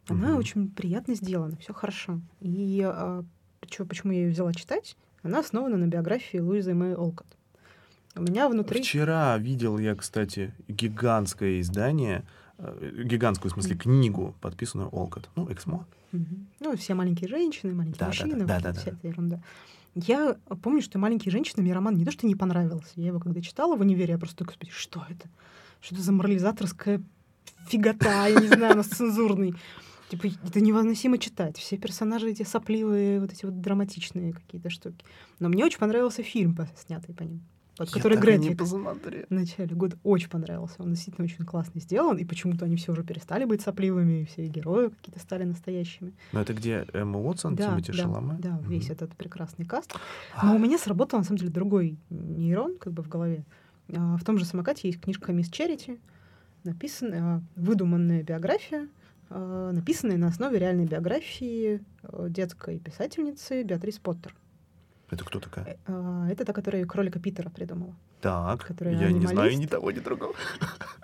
Она 0.09 0.27
Мгм. 0.31 0.37
очень 0.37 0.69
приятно 0.69 1.15
сделана, 1.15 1.55
все 1.57 1.73
хорошо. 1.73 2.19
И 2.41 2.81
а, 2.85 3.23
чё- 3.67 3.85
почему 3.85 4.11
я 4.11 4.23
ее 4.25 4.31
взяла 4.31 4.53
читать? 4.53 4.97
Она 5.23 5.39
основана 5.39 5.77
на 5.77 5.87
биографии 5.87 6.39
Луизы 6.39 6.73
Мэй 6.73 6.93
Олкот. 6.93 7.25
У 8.15 8.21
меня 8.21 8.47
внутри... 8.47 8.81
Вчера 8.81 9.37
видел 9.37 9.77
я, 9.77 9.95
кстати, 9.95 10.53
гигантское 10.67 11.59
издание, 11.61 12.23
э, 12.59 13.03
гигантскую, 13.03 13.51
в 13.51 13.53
смысле, 13.53 13.75
книгу, 13.75 14.35
подписанную 14.39 14.89
Олкот. 14.89 15.29
Ну, 15.35 15.51
Эксмо. 15.51 15.85
Ну, 16.59 16.77
все 16.77 16.93
маленькие 16.93 17.27
женщины, 17.27 17.73
маленькие 17.73 17.99
Да, 17.99 18.05
да, 18.05 18.07
мужчины, 18.07 18.45
да, 18.45 18.45
да, 18.45 18.57
эта 18.57 18.73
да, 18.73 18.79
вся 18.79 18.91
да. 18.91 18.97
эта 18.97 19.07
ерунда. 19.07 19.41
Я 19.95 20.35
помню, 20.61 20.81
что 20.81 20.97
«Маленькие 20.97 21.31
женщины» 21.31 21.61
мне 21.61 21.73
роман 21.73 21.95
не 21.95 22.05
то, 22.05 22.11
что 22.11 22.25
не 22.25 22.35
понравился. 22.35 22.89
Я 22.95 23.07
его 23.07 23.19
когда 23.19 23.41
читала 23.41 23.75
в 23.75 23.81
универе, 23.81 24.13
я 24.13 24.17
просто, 24.17 24.43
господи, 24.43 24.71
что 24.71 25.05
это? 25.07 25.29
Что 25.81 25.95
это 25.95 26.03
за 26.03 26.11
морализаторская 26.11 27.01
фигота, 27.67 28.27
я 28.27 28.39
не 28.39 28.47
знаю, 28.47 28.73
она 28.73 28.83
цензурный. 28.83 29.53
Типа, 30.09 30.27
это 30.45 30.61
невыносимо 30.61 31.17
читать. 31.17 31.57
Все 31.57 31.77
персонажи 31.77 32.29
эти 32.29 32.43
сопливые, 32.43 33.19
вот 33.19 33.31
эти 33.33 33.45
вот 33.45 33.61
драматичные 33.61 34.33
какие-то 34.33 34.69
штуки. 34.69 35.05
Но 35.39 35.49
мне 35.49 35.63
очень 35.63 35.79
понравился 35.79 36.23
фильм, 36.23 36.57
снятый 36.75 37.13
по 37.13 37.23
ним. 37.23 37.41
Который 37.77 38.13
я 38.15 38.21
так 38.21 38.29
и 38.29 38.31
не 38.33 38.37
Гретвик 38.37 38.57
посмотрел. 38.59 39.25
в 39.29 39.31
начале 39.33 39.75
года 39.75 39.97
очень 40.03 40.29
понравился. 40.29 40.75
Он 40.79 40.91
действительно 40.91 41.25
очень 41.25 41.43
классно 41.45 41.79
сделан, 41.81 42.17
и 42.17 42.25
почему-то 42.25 42.65
они 42.65 42.75
все 42.75 42.91
уже 42.91 43.03
перестали 43.03 43.45
быть 43.45 43.61
сопливыми, 43.61 44.21
и 44.21 44.25
все 44.25 44.45
герои 44.47 44.89
какие-то 44.89 45.19
стали 45.19 45.43
настоящими. 45.43 46.13
Но 46.33 46.41
это 46.41 46.53
где 46.53 46.85
Эмма 46.93 47.19
Уотсон, 47.19 47.55
Да, 47.55 47.67
Тимоти 47.69 47.91
да, 47.91 47.97
Шаломе? 47.97 48.35
да, 48.39 48.51
Мгм. 48.51 48.69
весь 48.69 48.89
этот 48.89 49.15
прекрасный 49.15 49.65
каст. 49.65 49.95
Но 50.43 50.55
у 50.55 50.59
меня 50.59 50.77
сработал, 50.77 51.17
на 51.19 51.25
самом 51.25 51.39
деле, 51.39 51.51
другой 51.51 51.97
нейрон 52.09 52.77
как 52.77 52.93
бы 52.93 53.01
в 53.03 53.09
голове. 53.09 53.43
А, 53.95 54.17
В 54.17 54.23
том 54.23 54.37
же 54.37 54.45
самокате 54.45 54.87
есть 54.87 55.01
книжка 55.01 55.33
«Мисс 55.33 55.49
Черити», 55.49 55.99
написанная, 56.63 57.41
выдуманная 57.55 58.23
биография, 58.23 58.87
а, 59.29 59.71
написанная 59.71 60.17
на 60.17 60.27
основе 60.27 60.59
реальной 60.59 60.85
биографии 60.85 61.81
детской 62.29 62.79
писательницы 62.79 63.63
Беатрис 63.63 63.97
Поттер. 63.99 64.35
Это 65.13 65.23
кто 65.25 65.39
такая? 65.39 65.65
Э, 65.65 65.75
а, 65.87 66.27
Это 66.29 66.43
та, 66.45 66.53
которая 66.53 66.85
кролика 66.85 67.19
Питера 67.19 67.49
придумала. 67.49 67.93
Так, 68.21 68.65
которая 68.65 68.95
я 68.95 69.11
не 69.11 69.25
знаю 69.27 69.57
ни 69.57 69.65
того, 69.65 69.91
ни 69.91 69.99
другого. 69.99 70.33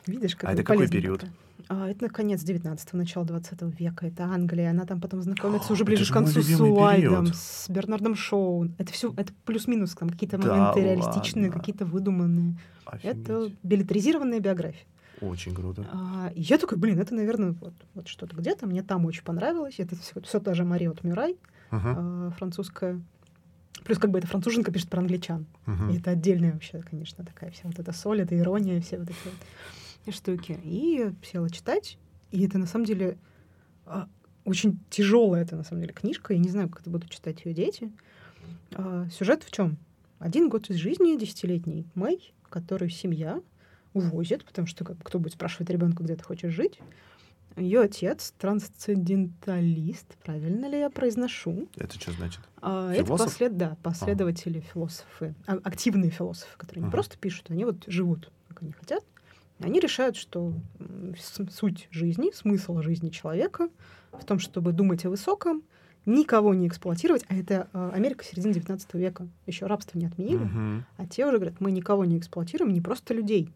Видишь, 0.07 0.35
как 0.35 0.49
А 0.49 0.53
это 0.53 0.63
какой 0.63 0.87
период? 0.87 1.19
такая. 1.21 1.35
А, 1.67 1.87
это 1.87 2.09
конец 2.09 2.43
19-го, 2.43 2.97
начало 2.97 3.25
20 3.25 3.61
века. 3.79 4.07
Это 4.07 4.23
Англия. 4.23 4.71
Она 4.71 4.85
там 4.85 4.99
потом 4.99 5.21
знакомится 5.21 5.71
уже 5.73 5.83
Это 5.83 5.91
ближе 5.91 6.05
же 6.05 6.11
к 6.11 6.13
концу 6.13 6.41
с 6.41 6.59
Уайдом, 6.59 7.27
с 7.27 7.69
Бернардом 7.69 8.15
Шоу. 8.15 8.69
Это 8.79 8.91
все, 8.91 9.13
это 9.15 9.31
плюс-минус 9.45 9.93
там 9.93 10.09
какие-то 10.09 10.37
Да 10.37 10.55
моменты 10.55 10.81
реалистичные, 10.81 11.45
ладно. 11.49 11.59
какие-то 11.59 11.85
выдуманные. 11.85 12.57
Это 13.03 13.43
Офигеть. 13.43 13.57
билетризированная 13.63 14.39
биография. 14.39 14.85
Очень 15.21 15.53
круто. 15.53 15.85
А, 15.91 16.31
и 16.33 16.41
я 16.41 16.57
такой, 16.57 16.77
блин, 16.77 16.97
это, 16.99 17.13
наверное, 17.13 17.51
вот, 17.51 17.73
вот 17.93 18.07
что-то 18.07 18.35
где-то. 18.35 18.65
Мне 18.65 18.81
там 18.81 19.05
очень 19.05 19.23
понравилось. 19.23 19.75
Это 19.77 19.95
все, 20.23 20.39
та 20.39 20.53
же 20.53 20.63
Мариот 20.63 21.03
Мюрай, 21.03 21.35
Ага, 21.69 21.95
а, 21.97 22.29
французская. 22.37 22.99
Плюс 23.83 23.97
как 23.97 24.11
бы 24.11 24.19
эта 24.19 24.27
француженка 24.27 24.71
пишет 24.71 24.89
про 24.89 24.99
англичан. 24.99 25.45
мгм. 25.65 25.89
И 25.89 25.97
это 25.97 26.11
отдельная 26.11 26.53
вообще, 26.53 26.81
конечно, 26.81 27.23
такая 27.23 27.51
вся 27.51 27.63
вот 27.65 27.79
эта 27.79 27.91
соль, 27.91 28.21
эта 28.21 28.37
ирония, 28.37 28.81
все 28.81 28.99
вот 28.99 29.09
эти 29.09 29.17
вот 30.05 30.15
штуки. 30.15 30.59
И 30.63 31.11
села 31.23 31.49
читать. 31.49 31.97
И 32.31 32.45
это 32.45 32.57
на 32.57 32.65
самом 32.65 32.85
деле 32.85 33.17
а, 33.85 34.07
очень 34.45 34.79
тяжелая 34.89 35.43
это 35.43 35.55
на 35.55 35.63
самом 35.63 35.81
деле 35.81 35.93
книжка. 35.93 36.33
Я 36.33 36.39
не 36.39 36.49
знаю, 36.49 36.69
как 36.69 36.81
это 36.81 36.89
будут 36.89 37.09
читать 37.09 37.43
ее 37.45 37.53
дети. 37.53 37.91
А, 38.73 39.07
сюжет 39.09 39.43
в 39.43 39.51
чем? 39.51 39.77
Один 40.19 40.49
год 40.49 40.69
из 40.69 40.75
жизни 40.75 41.17
десятилетней 41.17 41.87
Мэй, 41.95 42.33
которую 42.49 42.89
семья 42.89 43.41
увозит, 43.93 44.45
потому 44.45 44.67
что 44.67 44.83
как, 44.83 44.97
кто 45.01 45.19
будет 45.19 45.33
спрашивать 45.33 45.69
ребенка, 45.69 46.03
где 46.03 46.15
ты 46.15 46.23
хочешь 46.23 46.53
жить. 46.53 46.79
Ее 47.59 47.81
отец 47.81 48.33
трансценденталист, 48.37 50.05
правильно 50.23 50.67
ли 50.67 50.79
я 50.79 50.89
произношу? 50.89 51.67
Это 51.75 51.99
что 51.99 52.11
значит? 52.13 52.39
А, 52.61 52.91
Это 52.93 53.05
послед... 53.05 53.57
да, 53.57 53.77
последователи 53.83 54.59
философы, 54.61 55.35
а- 55.45 55.59
активные 55.63 56.09
философы, 56.11 56.57
которые 56.57 56.81
не 56.83 56.87
Ага. 56.87 56.93
просто 56.93 57.17
пишут, 57.17 57.51
они 57.51 57.65
вот 57.65 57.83
живут, 57.87 58.31
как 58.47 58.63
они 58.63 58.71
хотят. 58.71 59.03
Они 59.59 59.79
решают, 59.81 60.15
что 60.15 60.53
суть 61.51 61.89
жизни, 61.91 62.31
смысл 62.33 62.81
жизни 62.81 63.09
человека 63.09 63.67
в 64.13 64.23
том, 64.23 64.39
чтобы 64.39 64.71
думать 64.71 65.05
о 65.05 65.09
высоком, 65.09 65.63
никого 66.05 66.53
не 66.53 66.65
эксплуатировать, 66.67 67.25
а 67.27 67.35
это 67.35 67.67
а, 67.73 67.91
Америка 67.91 68.23
середины 68.23 68.53
19 68.53 68.93
века, 68.93 69.27
еще 69.45 69.65
рабство 69.65 69.99
не 69.99 70.05
отменили, 70.05 70.37
Мгм. 70.45 70.85
а 70.97 71.05
те 71.05 71.25
уже 71.25 71.37
говорят, 71.37 71.59
мы 71.59 71.71
никого 71.71 72.05
не 72.05 72.17
эксплуатируем, 72.17 72.71
не 72.73 72.79
просто 72.79 73.13
людей. 73.13 73.51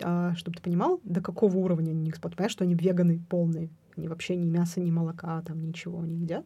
А, 0.00 0.34
чтобы 0.36 0.56
ты 0.56 0.62
понимал, 0.62 1.00
до 1.04 1.20
какого 1.20 1.56
уровня 1.56 1.90
они 1.90 2.02
не 2.02 2.10
эксплуатируют. 2.10 2.36
Понимаешь, 2.36 2.52
что 2.52 2.64
они 2.64 2.74
веганы 2.74 3.20
полные. 3.28 3.68
Они 3.96 4.08
вообще 4.08 4.36
ни 4.36 4.46
мяса, 4.46 4.80
ни 4.80 4.90
молока, 4.90 5.40
там 5.42 5.66
ничего 5.66 6.04
не 6.04 6.16
едят. 6.16 6.44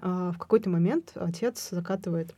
А, 0.00 0.32
в 0.32 0.38
какой-то 0.38 0.70
момент 0.70 1.12
отец 1.14 1.70
закатывает 1.70 2.34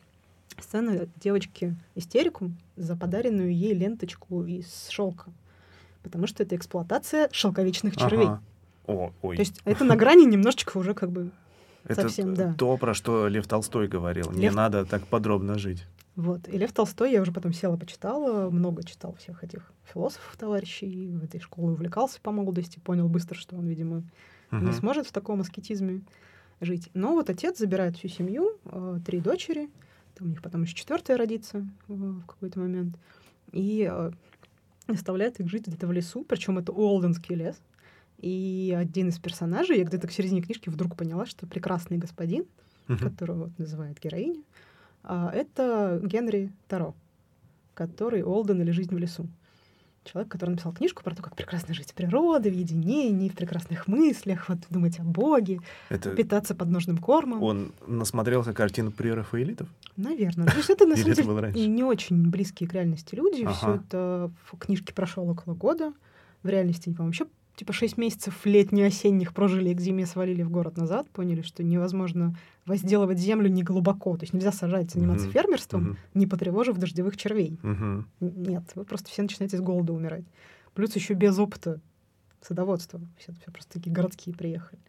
сцену 0.59 1.09
девочки 1.17 1.77
истерику 1.95 2.51
за 2.77 2.97
подаренную 2.97 3.55
ей 3.55 3.75
ленточку 3.75 4.45
из 4.45 4.89
шелка. 4.89 5.31
Потому 6.03 6.27
что 6.27 6.43
это 6.43 6.57
эксплуатация 6.57 7.29
шелковичных 7.33 7.97
червей. 7.97 8.27
Ага. 8.27 8.43
О, 8.87 9.13
ой. 9.23 9.37
То 9.37 9.43
есть 9.43 9.61
это 9.65 9.85
на 9.85 9.97
грани 9.97 10.25
немножечко 10.25 10.79
уже 10.79 10.95
как 10.95 11.11
бы 11.11 11.31
это 11.85 12.03
совсем, 12.03 12.35
да. 12.35 12.55
то, 12.55 12.77
про 12.77 12.95
что 12.95 13.29
Лев 13.29 13.47
Толстой 13.47 13.89
говорил. 13.89 14.31
Не 14.33 14.47
Лев- 14.47 14.55
надо 14.55 14.85
так 14.85 15.07
подробно 15.07 15.59
жить. 15.59 15.87
Вот. 16.21 16.49
И 16.49 16.59
Лев 16.59 16.73
Толстой, 16.73 17.13
я 17.13 17.23
уже 17.23 17.33
потом 17.33 17.53
села, 17.55 17.77
почитала, 17.79 18.51
много 18.51 18.85
читал 18.85 19.15
всех 19.15 19.43
этих 19.43 19.73
философов, 19.85 20.37
товарищей, 20.37 21.17
в 21.17 21.25
этой 21.25 21.41
школе 21.41 21.73
увлекался 21.73 22.21
по 22.21 22.31
молодости, 22.31 22.79
понял 22.79 23.09
быстро, 23.09 23.37
что 23.39 23.57
он, 23.57 23.67
видимо, 23.67 24.03
не 24.51 24.59
Мгм. 24.59 24.73
сможет 24.75 25.07
в 25.07 25.13
таком 25.13 25.41
аскетизме 25.41 26.03
жить. 26.61 26.91
Но 26.93 27.15
вот 27.15 27.31
отец 27.31 27.59
забирает 27.59 27.97
всю 27.97 28.09
семью, 28.09 28.59
э, 28.67 28.99
три 29.07 29.21
дочери, 29.21 29.71
там 30.15 30.27
у 30.27 30.31
них 30.31 30.43
потом 30.43 30.63
еще 30.65 30.75
четвертая 30.75 31.17
родится 31.17 31.59
э, 31.59 31.93
в 31.95 32.27
какой-то 32.27 32.59
момент, 32.61 32.97
и 33.53 33.89
э, 33.91 34.11
оставляет 34.89 35.41
их 35.41 35.49
жить 35.49 35.67
где-то 35.69 35.87
в 35.87 35.93
лесу, 35.93 36.23
причем 36.29 36.59
это 36.59 36.71
Уолденский 36.73 37.35
лес. 37.35 37.57
И 38.19 38.77
один 38.79 39.09
из 39.09 39.19
персонажей, 39.19 39.79
я 39.79 39.85
где-то 39.85 40.07
к 40.07 40.13
середине 40.13 40.43
книжки 40.43 40.69
вдруг 40.69 40.97
поняла, 40.97 41.25
что 41.25 41.47
прекрасный 41.47 41.97
господин, 41.97 42.45
Мгм. 42.89 42.99
которого 42.99 43.45
вот 43.45 43.59
называет 43.59 43.99
героиня, 43.99 44.43
это 45.05 46.01
Генри 46.03 46.53
Таро, 46.69 46.95
который 47.75 48.23
Олден 48.23 48.61
или 48.61 48.71
«Жизнь 48.71 48.95
в 48.95 48.99
лесу». 48.99 49.27
Человек, 50.03 50.33
который 50.33 50.51
написал 50.51 50.73
книжку 50.73 51.03
про 51.05 51.15
то, 51.15 51.23
как 51.23 51.37
прекрасно 51.37 51.75
жить 51.75 51.91
в 51.91 51.95
природе, 51.95 52.51
в 52.51 52.55
единении, 52.55 53.29
в 53.29 53.35
прекрасных 53.35 53.87
мыслях, 53.87 54.49
вот 54.49 54.59
думать 54.71 54.99
о 54.99 55.03
Боге, 55.03 55.61
Это 55.91 56.11
питаться 56.13 56.55
подножным 56.55 56.97
кормом. 56.97 57.43
он 57.43 57.73
насмотрелся 57.87 58.55
картину 58.55 58.93
прерафаэлитов? 58.93 59.69
Наверное. 59.97 60.47
То 60.47 60.57
есть 60.57 60.71
это, 60.71 60.87
на 60.87 60.97
самом 61.15 61.53
деле, 61.53 61.67
не 61.69 61.85
очень 61.85 62.31
близкие 62.31 62.67
к 62.69 62.73
реальности 62.73 63.15
люди. 63.15 63.47
Все 63.47 63.75
это 63.75 64.31
в 64.51 64.57
книжке 64.57 64.95
прошел 64.95 65.29
около 65.29 65.55
года. 65.55 65.93
В 66.43 66.49
реальности, 66.49 66.85
по-моему, 66.89 67.09
вообще 67.09 67.27
типа 67.57 67.73
шесть 67.73 67.99
месяцев 67.99 68.47
летне-осенних 68.47 69.35
прожили 69.35 69.71
и 69.71 69.75
к 69.75 69.81
зиме 69.81 70.07
свалили 70.07 70.43
в 70.43 70.51
город 70.51 70.77
назад, 70.77 71.09
поняли, 71.11 71.43
что 71.43 71.63
невозможно 71.63 72.35
возделывать 72.67 73.19
землю 73.19 73.49
не 73.51 73.63
глубоко. 73.63 74.17
То 74.17 74.25
есть 74.25 74.33
нельзя 74.33 74.53
сажать, 74.53 74.91
заниматься 74.91 75.27
Мгм. 75.27 75.33
фермерством, 75.33 75.83
Мгм. 75.83 75.97
не 76.15 76.27
потревожив 76.27 76.79
дождевых 76.79 77.17
червей. 77.17 77.59
Н- 77.63 78.07
Нет, 78.21 78.65
вы 78.75 78.85
просто 78.85 79.09
все 79.11 79.23
начинаете 79.23 79.57
с 79.59 79.61
голода 79.61 79.93
умирать. 79.93 80.25
Плюс 80.75 80.95
еще 80.95 81.15
без 81.15 81.39
опыта 81.39 81.81
садоводства. 82.41 83.01
Все, 83.19 83.33
все 83.33 83.51
просто 83.51 83.75
такие 83.75 83.93
городские 83.93 84.35
приехали. 84.35 84.81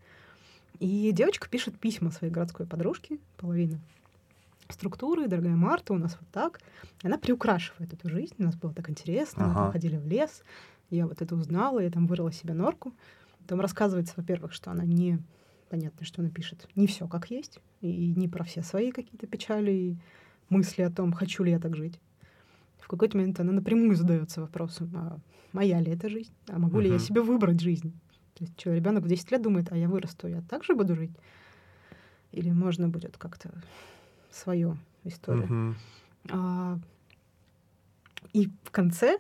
И 0.80 1.12
девочка 1.12 1.50
пишет 1.50 1.78
письма 1.78 2.12
своей 2.12 2.32
городской 2.34 2.66
подружке, 2.66 3.18
половина 3.38 3.80
структуры, 4.70 5.28
дорогая 5.28 5.56
Марта, 5.56 5.94
у 5.94 5.98
нас 5.98 6.18
вот 6.20 6.30
так. 6.32 6.62
Она 7.04 7.18
приукрашивает 7.18 7.92
эту 7.94 8.10
жизнь. 8.10 8.36
У 8.40 8.44
нас 8.44 8.56
было 8.56 8.74
так 8.74 8.90
интересно, 8.90 9.46
мы 9.48 9.52
Ага. 9.52 9.60
там 9.64 9.72
ходили 9.74 9.98
в 9.98 10.08
лес. 10.08 10.44
Я 10.92 11.08
вот 11.08 11.22
это 11.22 11.36
узнала, 11.36 11.80
я 11.80 11.90
там 11.90 12.06
вырыла 12.06 12.32
себе 12.32 12.54
норку. 12.54 12.94
Там 13.48 13.60
рассказывается, 13.60 14.14
во-первых, 14.18 14.54
что 14.54 14.70
она 14.70 14.86
не... 14.86 15.18
Понятно, 15.70 16.06
что 16.06 16.22
она 16.22 16.30
пишет 16.30 16.68
не 16.76 16.86
все 16.86 17.08
как 17.08 17.32
есть, 17.32 17.62
и 17.80 18.14
не 18.18 18.28
про 18.28 18.44
все 18.44 18.62
свои 18.62 18.92
какие-то 18.92 19.26
печали 19.26 19.72
и 19.72 19.98
мысли 20.50 20.82
о 20.82 20.92
том, 20.92 21.14
хочу 21.14 21.44
ли 21.46 21.52
я 21.52 21.60
так 21.60 21.78
жить. 21.78 21.98
В 22.78 22.90
какой-то 22.90 23.18
момент 23.18 23.40
она 23.40 23.54
напрямую 23.54 23.96
задается 23.96 24.42
вопросом, 24.42 24.92
а 24.94 25.18
моя 25.54 25.80
ли 25.80 25.94
это 25.94 26.10
жизнь? 26.10 26.34
А 26.50 26.60
могу 26.60 26.82
ли 26.82 26.90
я 26.90 27.00
себе 27.00 27.22
выбрать 27.22 27.62
жизнь? 27.62 27.94
То 28.34 28.44
есть 28.44 28.60
что, 28.60 28.74
ребенок 28.74 29.06
в 29.06 29.08
10 29.08 29.32
лет 29.32 29.42
думает, 29.42 29.72
а 29.72 29.78
я 29.78 29.88
вырасту, 29.88 30.28
я 30.28 30.42
так 30.42 30.66
же 30.66 30.76
буду 30.76 30.94
жить? 30.94 31.12
Или 32.34 32.52
можно 32.52 32.90
будет 32.90 33.18
как-то 33.18 33.52
свою 34.30 34.78
историю? 35.06 35.46
Мгм. 35.46 35.76
А, 36.32 36.80
и 38.34 38.50
в 38.64 38.72
конце 38.72 39.20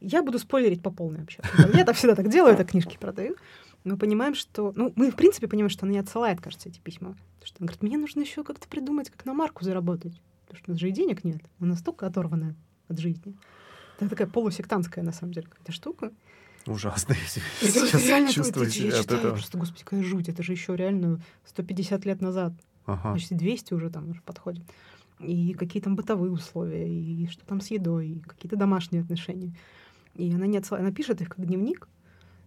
я 0.00 0.22
буду 0.22 0.38
спойлерить 0.38 0.82
по 0.82 0.90
полной 0.90 1.20
вообще. 1.20 1.42
Я 1.74 1.84
так 1.84 1.96
всегда 1.96 2.14
так 2.14 2.28
делаю, 2.28 2.54
это 2.54 2.64
книжки 2.64 2.96
продаю. 2.98 3.36
Мы 3.84 3.96
понимаем, 3.96 4.34
что... 4.34 4.72
Ну, 4.74 4.92
мы, 4.96 5.10
в 5.10 5.16
принципе, 5.16 5.46
понимаем, 5.46 5.70
что 5.70 5.86
она 5.86 5.92
не 5.92 5.98
отсылает, 5.98 6.40
кажется, 6.40 6.68
эти 6.68 6.80
письма. 6.80 7.16
Потому 7.34 7.46
что 7.46 7.56
она 7.60 7.66
говорит, 7.66 7.82
мне 7.82 7.98
нужно 7.98 8.20
еще 8.20 8.42
как-то 8.42 8.66
придумать, 8.66 9.10
как 9.10 9.24
на 9.24 9.32
марку 9.32 9.64
заработать. 9.64 10.20
Потому 10.46 10.58
что 10.58 10.70
у 10.70 10.72
нас 10.72 10.80
же 10.80 10.88
и 10.88 10.92
денег 10.92 11.24
нет. 11.24 11.40
Она 11.60 11.70
настолько 11.70 12.06
оторванная 12.06 12.56
от 12.88 12.98
жизни. 12.98 13.36
Это 13.98 14.10
такая 14.10 14.26
полусектантская, 14.26 15.04
на 15.04 15.12
самом 15.12 15.32
деле, 15.32 15.46
какая-то 15.46 15.72
штука. 15.72 16.12
Ужасно. 16.66 17.14
Я 17.62 17.68
сейчас 17.68 18.32
чувствую 18.34 18.70
себя 18.70 19.00
от 19.00 19.06
этого. 19.06 19.32
Просто, 19.32 19.58
господи, 19.58 19.84
какая 19.84 20.02
жуть. 20.02 20.28
Это 20.28 20.42
же 20.42 20.52
еще 20.52 20.74
реально 20.76 21.20
150 21.44 22.04
лет 22.04 22.20
назад. 22.20 22.52
Ага. 22.86 23.12
Почти 23.12 23.34
200 23.34 23.74
уже 23.74 23.90
там 23.90 24.10
уже 24.10 24.20
подходит. 24.22 24.64
И 25.20 25.54
какие 25.54 25.82
там 25.82 25.96
бытовые 25.96 26.30
условия, 26.30 26.88
и 26.88 27.26
что 27.28 27.46
там 27.46 27.60
с 27.60 27.68
едой, 27.68 28.08
и 28.08 28.20
какие-то 28.20 28.56
домашние 28.56 29.02
отношения. 29.02 29.54
И 30.16 30.32
она 30.32 30.46
не 30.46 30.58
отсылает, 30.58 30.84
она 30.84 30.94
пишет 30.94 31.20
их 31.20 31.28
как 31.28 31.46
дневник, 31.46 31.88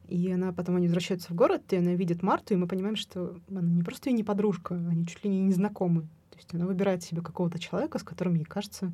и 0.08 0.32
она 0.32 0.52
потом 0.52 0.76
они 0.78 0.88
возвращаются 0.88 1.32
в 1.32 1.36
город, 1.36 1.62
и 1.72 1.78
она 1.78 1.94
видит 1.94 2.24
Марту, 2.24 2.54
и 2.54 2.58
мы 2.58 2.68
понимаем, 2.68 2.96
что 2.96 3.40
она 3.50 3.62
не 3.62 3.84
просто 3.84 4.10
и 4.10 4.14
не 4.14 4.24
подружка, 4.24 4.76
они 4.76 5.06
чуть 5.06 5.24
ли 5.24 5.30
не 5.30 5.54
знакомы. 5.54 6.02
То 6.32 6.38
есть 6.38 6.54
она 6.54 6.66
выбирает 6.66 7.04
себе 7.04 7.22
какого-то 7.22 7.60
человека, 7.60 8.00
с 8.00 8.04
которым 8.04 8.34
ей 8.36 8.46
кажется 8.46 8.92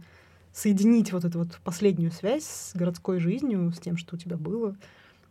соединить 0.51 1.13
вот 1.13 1.25
эту 1.25 1.39
вот 1.39 1.59
последнюю 1.63 2.11
связь 2.11 2.45
с 2.45 2.75
городской 2.75 3.19
жизнью, 3.19 3.71
с 3.71 3.79
тем, 3.79 3.97
что 3.97 4.15
у 4.15 4.19
тебя 4.19 4.38
было, 4.38 4.75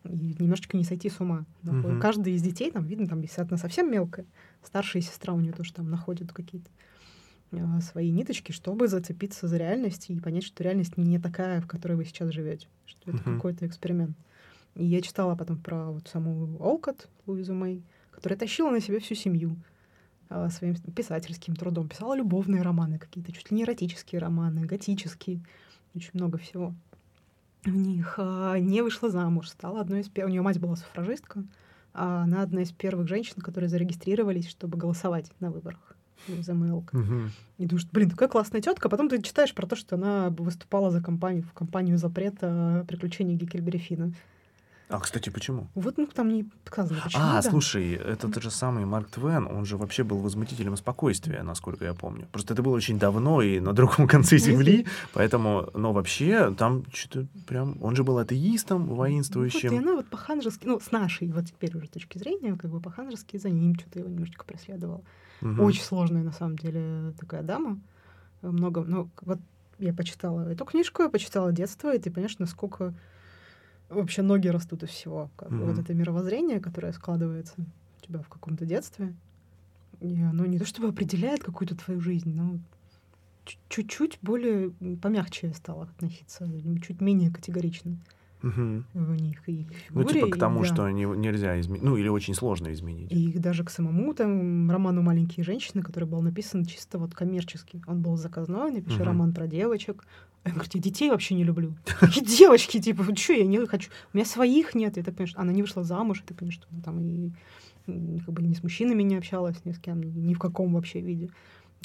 и 0.05 0.37
немножечко 0.39 0.77
не 0.77 0.85
сойти 0.85 1.09
с 1.09 1.21
ума. 1.21 1.45
Mm-hmm. 1.63 2.01
Каждый 2.01 2.35
из 2.35 2.43
детей, 2.43 2.71
там 2.71 2.85
видно, 2.85 3.07
там, 3.07 3.21
если 3.23 3.41
одна 3.41 3.57
совсем 3.57 3.91
мелкая, 3.91 4.27
старшая 4.63 5.03
сестра 5.03 5.33
у 5.33 5.41
нее 5.41 5.53
тоже 5.53 5.73
там 5.73 5.91
находит 5.91 6.33
какие-то 6.33 6.71
свои 7.81 8.11
ниточки, 8.11 8.53
чтобы 8.53 8.89
зацепиться 8.89 9.49
за 9.49 9.57
реальность 9.57 10.11
и 10.11 10.19
понять, 10.19 10.45
что 10.45 10.63
реальность 10.63 10.97
не 10.97 11.19
такая, 11.19 11.61
в 11.61 11.67
которой 11.67 11.95
вы 11.95 12.05
сейчас 12.05 12.31
живете, 12.31 12.69
что 12.87 13.11
это 13.11 13.19
mm-hmm. 13.19 13.35
какой-то 13.37 13.67
эксперимент. 13.67 14.17
И 14.75 14.85
я 14.85 15.01
читала 15.01 15.37
потом 15.37 15.59
про 15.59 15.91
вот 15.91 16.09
саму 16.09 16.57
Олкот, 16.59 17.09
Луизу 17.27 17.55
Мэй, 17.55 17.83
которая 18.11 18.39
тащила 18.39 18.71
на 18.71 18.81
себе 18.81 18.99
всю 18.99 19.15
семью 19.15 19.57
э, 20.31 20.49
своим 20.51 20.75
писательским 20.75 21.55
трудом, 21.55 21.89
писала 21.89 22.15
любовные 22.15 22.63
романы 22.63 22.99
какие-то, 22.99 23.33
чуть 23.33 23.51
ли 23.51 23.57
не 23.57 23.63
эротические 23.65 24.21
романы, 24.21 24.67
готические, 24.67 25.41
очень 25.95 26.11
много 26.15 26.39
всего 26.39 26.75
в 27.65 27.75
них, 27.75 28.17
а, 28.19 28.59
не 28.59 28.83
вышла 28.83 29.11
замуж, 29.11 29.49
стала 29.49 29.81
одной 29.81 30.01
из 30.01 30.09
первых... 30.09 30.31
У 30.31 30.33
нее 30.33 30.43
мать 30.43 30.61
была 30.61 30.77
суфражистка, 30.77 31.45
а 31.93 32.25
она 32.25 32.43
одна 32.43 32.63
из 32.63 32.73
первых 32.73 33.09
женщин, 33.09 33.41
которые 33.41 33.71
зарегистрировались, 33.71 34.49
чтобы 34.49 34.77
голосовать 34.77 35.31
на 35.41 35.51
выборах 35.51 35.94
МЛК. 36.29 36.95
Угу. 36.95 37.21
И 37.59 37.67
думаешь, 37.67 37.87
блин, 37.93 38.11
такая 38.11 38.29
классная 38.29 38.61
тетка. 38.61 38.89
А 38.89 38.91
потом 38.91 39.09
ты 39.09 39.21
читаешь 39.23 39.55
про 39.55 39.67
то, 39.67 39.77
что 39.77 39.97
она 39.97 40.31
выступала 40.31 40.91
за 40.91 41.03
компанию, 41.03 41.43
в 41.43 41.53
компанию 41.53 41.99
запрета 41.99 42.85
приключений 42.89 43.37
Геккельбери 43.37 43.79
Фина. 43.79 44.13
А, 44.95 45.01
кстати, 45.01 45.29
почему? 45.29 45.67
Вот, 45.75 45.99
ну, 45.99 46.07
там 46.07 46.29
не 46.29 46.49
сказано, 46.67 47.01
почему. 47.03 47.23
А, 47.23 47.43
да. 47.43 47.51
слушай, 47.51 47.95
это 47.95 48.29
тот 48.31 48.43
же 48.43 48.51
самый 48.51 48.85
Марк 48.85 49.11
Твен, 49.11 49.47
он 49.47 49.65
же 49.65 49.77
вообще 49.77 50.05
был 50.05 50.19
возмутителем 50.19 50.77
спокойствия, 50.77 51.43
насколько 51.43 51.85
я 51.85 51.95
помню. 51.95 52.29
Просто 52.31 52.55
это 52.55 52.63
было 52.63 52.77
очень 52.77 52.97
давно 52.99 53.43
и 53.43 53.59
на 53.59 53.73
другом 53.73 54.07
конце 54.15 54.39
Земли, 54.39 54.87
поэтому, 55.13 55.69
но 55.75 55.93
вообще 55.93 56.55
там 56.55 56.85
что-то 56.93 57.27
прям... 57.49 57.77
Он 57.83 57.97
же 57.97 58.05
был 58.05 58.19
атеистом, 58.19 58.87
воинствующим. 58.87 59.71
Вот, 59.71 59.77
и 59.77 59.79
она 59.79 59.95
вот 59.97 60.07
по-ханжески, 60.07 60.65
ну, 60.65 60.79
с 60.79 60.93
нашей 60.93 61.33
вот 61.33 61.47
теперь 61.47 61.77
уже 61.77 61.89
точки 61.89 62.19
зрения, 62.19 62.57
как 62.57 62.71
бы 62.71 62.81
по-ханжески 62.81 63.37
за 63.37 63.51
ним 63.51 63.75
что-то 63.75 63.99
его 63.99 64.09
немножечко 64.09 64.45
преследовал. 64.45 65.03
Угу. 65.43 65.61
Очень 65.61 65.83
сложная, 65.83 66.23
на 66.23 66.33
самом 66.33 66.57
деле, 66.57 67.13
такая 67.19 67.43
дама. 67.43 67.81
Много, 68.43 68.85
ну, 68.85 69.11
вот 69.23 69.41
я 69.81 69.93
почитала 69.93 70.49
эту 70.49 70.65
книжку, 70.65 71.03
я 71.03 71.09
почитала 71.09 71.51
детство, 71.51 71.93
и 71.93 71.99
ты 71.99 72.13
понимаешь, 72.13 72.39
насколько 72.39 72.95
вообще 73.89 74.23
ноги 74.23 74.49
растут 74.49 74.83
из 74.83 74.91
всего. 74.91 75.31
Как 75.37 75.51
mm-hmm. 75.51 75.65
Вот 75.65 75.79
это 75.79 75.95
мировоззрение, 75.95 76.61
которое 76.61 76.93
складывается 76.93 77.55
у 77.59 78.07
тебя 78.07 78.21
в 78.21 78.29
каком-то 78.29 78.67
детстве, 78.67 79.15
и 80.01 80.21
оно 80.21 80.47
не 80.47 80.59
то 80.59 80.67
чтобы 80.67 80.89
определяет 80.89 81.43
какую-то 81.43 81.77
твою 81.77 82.01
жизнь, 82.01 82.35
но 82.35 82.59
чуть-чуть 83.69 84.19
более 84.23 84.71
помягче 85.03 85.53
стало 85.55 85.85
относиться, 85.85 86.49
чуть 86.83 87.01
менее 87.01 87.31
категорично 87.31 87.99
угу. 88.43 88.85
в 88.93 89.21
них. 89.21 89.49
И 89.49 89.65
фигуре, 89.65 90.05
ну, 90.05 90.05
типа 90.05 90.27
к 90.29 90.39
тому, 90.39 90.65
и, 90.65 90.69
да. 90.69 90.75
что 90.75 90.91
не, 90.91 91.05
нельзя 91.05 91.59
изменить, 91.61 91.83
ну, 91.83 91.97
или 91.97 92.09
очень 92.09 92.35
сложно 92.35 92.73
изменить. 92.73 93.11
И 93.13 93.39
даже 93.39 93.65
к 93.65 93.71
самому 93.71 94.15
там 94.15 94.71
роману 94.71 95.03
«Маленькие 95.03 95.45
женщины», 95.45 95.83
который 95.83 96.09
был 96.09 96.23
написан 96.23 96.65
чисто 96.65 96.99
вот 96.99 97.15
коммерчески. 97.15 97.83
Он 97.87 98.03
был 98.03 98.17
заказной, 98.17 98.73
напиши 98.73 98.97
угу. 98.97 99.05
роман 99.05 99.33
про 99.33 99.47
девочек. 99.47 100.05
Я 100.45 100.53
говорю, 100.53 100.69
я 100.75 100.81
детей 100.81 101.11
вообще 101.11 101.35
не 101.35 101.45
люблю. 101.45 101.75
И 102.17 102.21
девочки, 102.25 102.81
типа, 102.81 103.05
что 103.17 103.33
я 103.33 103.47
не 103.47 103.65
хочу? 103.67 103.91
У 104.13 104.17
меня 104.17 104.27
своих 104.27 104.75
нет. 104.75 104.99
И 104.99 105.03
ты 105.03 105.11
понимаешь, 105.11 105.35
она 105.37 105.53
не 105.53 105.63
вышла 105.63 105.85
замуж, 105.85 106.21
и 106.21 106.27
ты 106.27 106.35
понимаешь, 106.35 106.55
что 106.55 106.67
там 106.85 107.01
и 107.01 107.33
как 107.87 108.35
бы 108.35 108.43
ни 108.43 108.55
с 108.55 108.63
мужчинами 108.63 109.03
не 109.03 109.17
общалась, 109.17 109.65
ни 109.65 109.73
с 109.73 109.79
кем, 109.79 110.01
ни 110.01 110.35
в 110.35 110.39
каком 110.39 110.75
вообще 110.75 111.01
виде. 111.01 111.31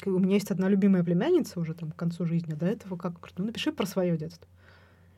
У 0.06 0.18
меня 0.18 0.34
есть 0.34 0.50
одна 0.50 0.68
любимая 0.68 1.04
племянница 1.04 1.60
уже 1.60 1.74
там 1.74 1.90
к 1.90 1.96
концу 1.96 2.24
жизни, 2.24 2.52
а 2.52 2.56
до 2.56 2.66
этого 2.66 2.96
как? 2.96 3.14
Ну, 3.36 3.44
напиши 3.44 3.70
про 3.72 3.86
свое 3.86 4.16
детство. 4.16 4.48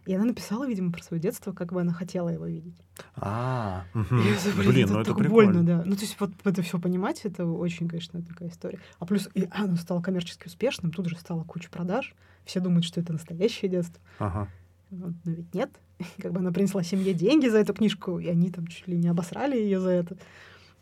И 0.04 0.14
она 0.14 0.24
написала, 0.24 0.66
видимо, 0.66 0.90
про 0.90 1.02
свое 1.02 1.20
детство, 1.20 1.52
как 1.52 1.72
бы 1.72 1.80
она 1.80 1.92
хотела 1.92 2.28
его 2.28 2.46
видеть. 2.46 2.76
А, 3.14 3.84
блин, 3.94 4.88
ну 4.90 5.00
это 5.00 5.14
прикольно. 5.14 5.52
больно, 5.52 5.62
да. 5.62 5.82
Ну, 5.86 5.94
то 5.94 6.00
есть 6.02 6.16
вот 6.18 6.32
это 6.42 6.62
все 6.62 6.78
понимать, 6.80 7.20
это 7.24 7.46
очень, 7.46 7.88
конечно, 7.88 8.20
такая 8.22 8.48
история. 8.48 8.80
А 8.98 9.06
плюс 9.06 9.28
и 9.34 9.48
оно 9.52 9.76
стало 9.76 10.02
коммерчески 10.02 10.46
успешным, 10.46 10.90
тут 10.90 11.08
же 11.08 11.16
стало 11.16 11.44
куча 11.44 11.70
продаж. 11.70 12.14
Все 12.44 12.58
думают, 12.58 12.84
что 12.84 13.00
это 13.00 13.12
настоящее 13.12 13.70
детство. 13.70 14.00
Ага. 14.18 14.48
Вот, 14.90 15.14
но 15.24 15.32
ведь 15.32 15.54
нет. 15.54 15.70
Как 16.18 16.32
бы 16.32 16.40
она 16.40 16.50
принесла 16.50 16.82
семье 16.82 17.14
деньги 17.14 17.46
за 17.46 17.58
эту 17.58 17.72
книжку, 17.72 18.18
и 18.18 18.26
они 18.28 18.50
там 18.50 18.66
чуть 18.66 18.88
ли 18.88 18.96
не 18.96 19.08
обосрали 19.08 19.56
ее 19.56 19.78
за 19.78 19.90
это. 19.90 20.16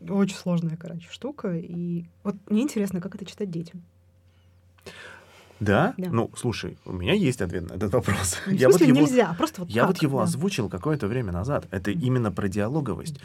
Очень 0.00 0.36
сложная, 0.36 0.78
короче, 0.78 1.08
штука. 1.10 1.54
И 1.56 2.06
вот 2.24 2.36
мне 2.48 2.62
интересно, 2.62 3.02
как 3.02 3.14
это 3.14 3.26
читать 3.26 3.50
детям. 3.50 3.82
Да? 5.60 5.94
да? 5.98 6.08
Ну, 6.10 6.30
слушай, 6.36 6.78
у 6.86 6.92
меня 6.92 7.12
есть 7.12 7.42
ответ 7.42 7.68
на 7.68 7.74
этот 7.74 7.92
вопрос. 7.92 8.38
Ну, 8.46 8.52
в 8.52 8.54
я 8.56 8.68
вот 8.70 8.80
его, 8.80 9.00
нельзя, 9.00 9.34
просто 9.34 9.60
вот 9.60 9.70
Я 9.70 9.82
как, 9.82 9.90
вот 9.90 10.02
его 10.02 10.18
да. 10.18 10.24
озвучил 10.24 10.68
какое-то 10.68 11.06
время 11.06 11.32
назад. 11.32 11.68
Это 11.70 11.90
mm. 11.90 12.00
именно 12.00 12.32
про 12.32 12.48
диалоговость. 12.48 13.20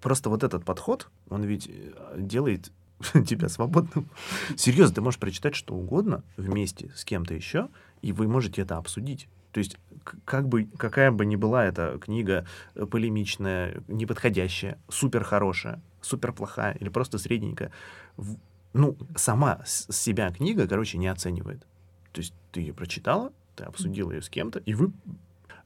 Просто 0.00 0.30
вот 0.30 0.44
этот 0.44 0.64
подход, 0.64 1.08
он 1.28 1.42
ведь 1.42 1.68
э, 1.68 1.92
делает 2.16 2.70
тебя 3.26 3.48
свободным. 3.48 4.08
Серьезно, 4.56 4.94
ты 4.94 5.00
можешь 5.00 5.18
прочитать 5.18 5.56
что 5.56 5.74
угодно 5.74 6.22
вместе 6.36 6.90
с 6.94 7.04
кем-то 7.04 7.34
еще, 7.34 7.68
и 8.02 8.12
вы 8.12 8.28
можете 8.28 8.62
это 8.62 8.76
обсудить. 8.76 9.28
То 9.52 9.58
есть, 9.58 9.76
как 10.24 10.48
бы, 10.48 10.68
какая 10.78 11.10
бы 11.10 11.26
ни 11.26 11.34
была 11.34 11.64
эта 11.64 11.98
книга 11.98 12.46
э, 12.76 12.86
полемичная, 12.86 13.82
неподходящая, 13.88 14.78
супер 14.88 15.24
хорошая, 15.24 15.82
супер 16.00 16.32
плохая 16.32 16.74
или 16.74 16.88
просто 16.88 17.18
средненькая, 17.18 17.72
ну, 18.72 18.96
сама 19.16 19.60
себя 19.66 20.30
книга, 20.30 20.68
короче, 20.68 20.98
не 20.98 21.08
оценивает. 21.08 21.66
То 22.12 22.20
есть 22.20 22.34
ты 22.52 22.60
ее 22.60 22.74
прочитала, 22.74 23.32
ты 23.56 23.64
обсудила 23.64 24.12
ее 24.12 24.22
с 24.22 24.28
кем-то, 24.28 24.58
и 24.60 24.74
вы 24.74 24.92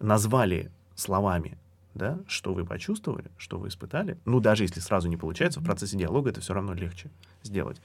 назвали 0.00 0.70
словами, 0.94 1.56
да, 1.94 2.18
что 2.26 2.52
вы 2.52 2.64
почувствовали, 2.64 3.30
что 3.38 3.58
вы 3.58 3.68
испытали. 3.68 4.18
Ну, 4.24 4.40
даже 4.40 4.64
если 4.64 4.80
сразу 4.80 5.08
не 5.08 5.16
получается, 5.16 5.60
в 5.60 5.64
процессе 5.64 5.96
диалога 5.96 6.30
это 6.30 6.40
все 6.40 6.54
равно 6.54 6.74
легче 6.74 7.10
сделать. 7.42 7.80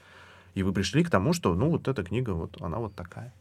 И 0.54 0.62
вы 0.62 0.72
пришли 0.72 1.04
к 1.04 1.10
тому, 1.10 1.32
что, 1.32 1.54
ну, 1.54 1.70
вот 1.70 1.86
эта 1.86 2.02
книга, 2.02 2.30
вот 2.30 2.60
она 2.60 2.78
вот 2.78 2.94
такая. 2.94 3.32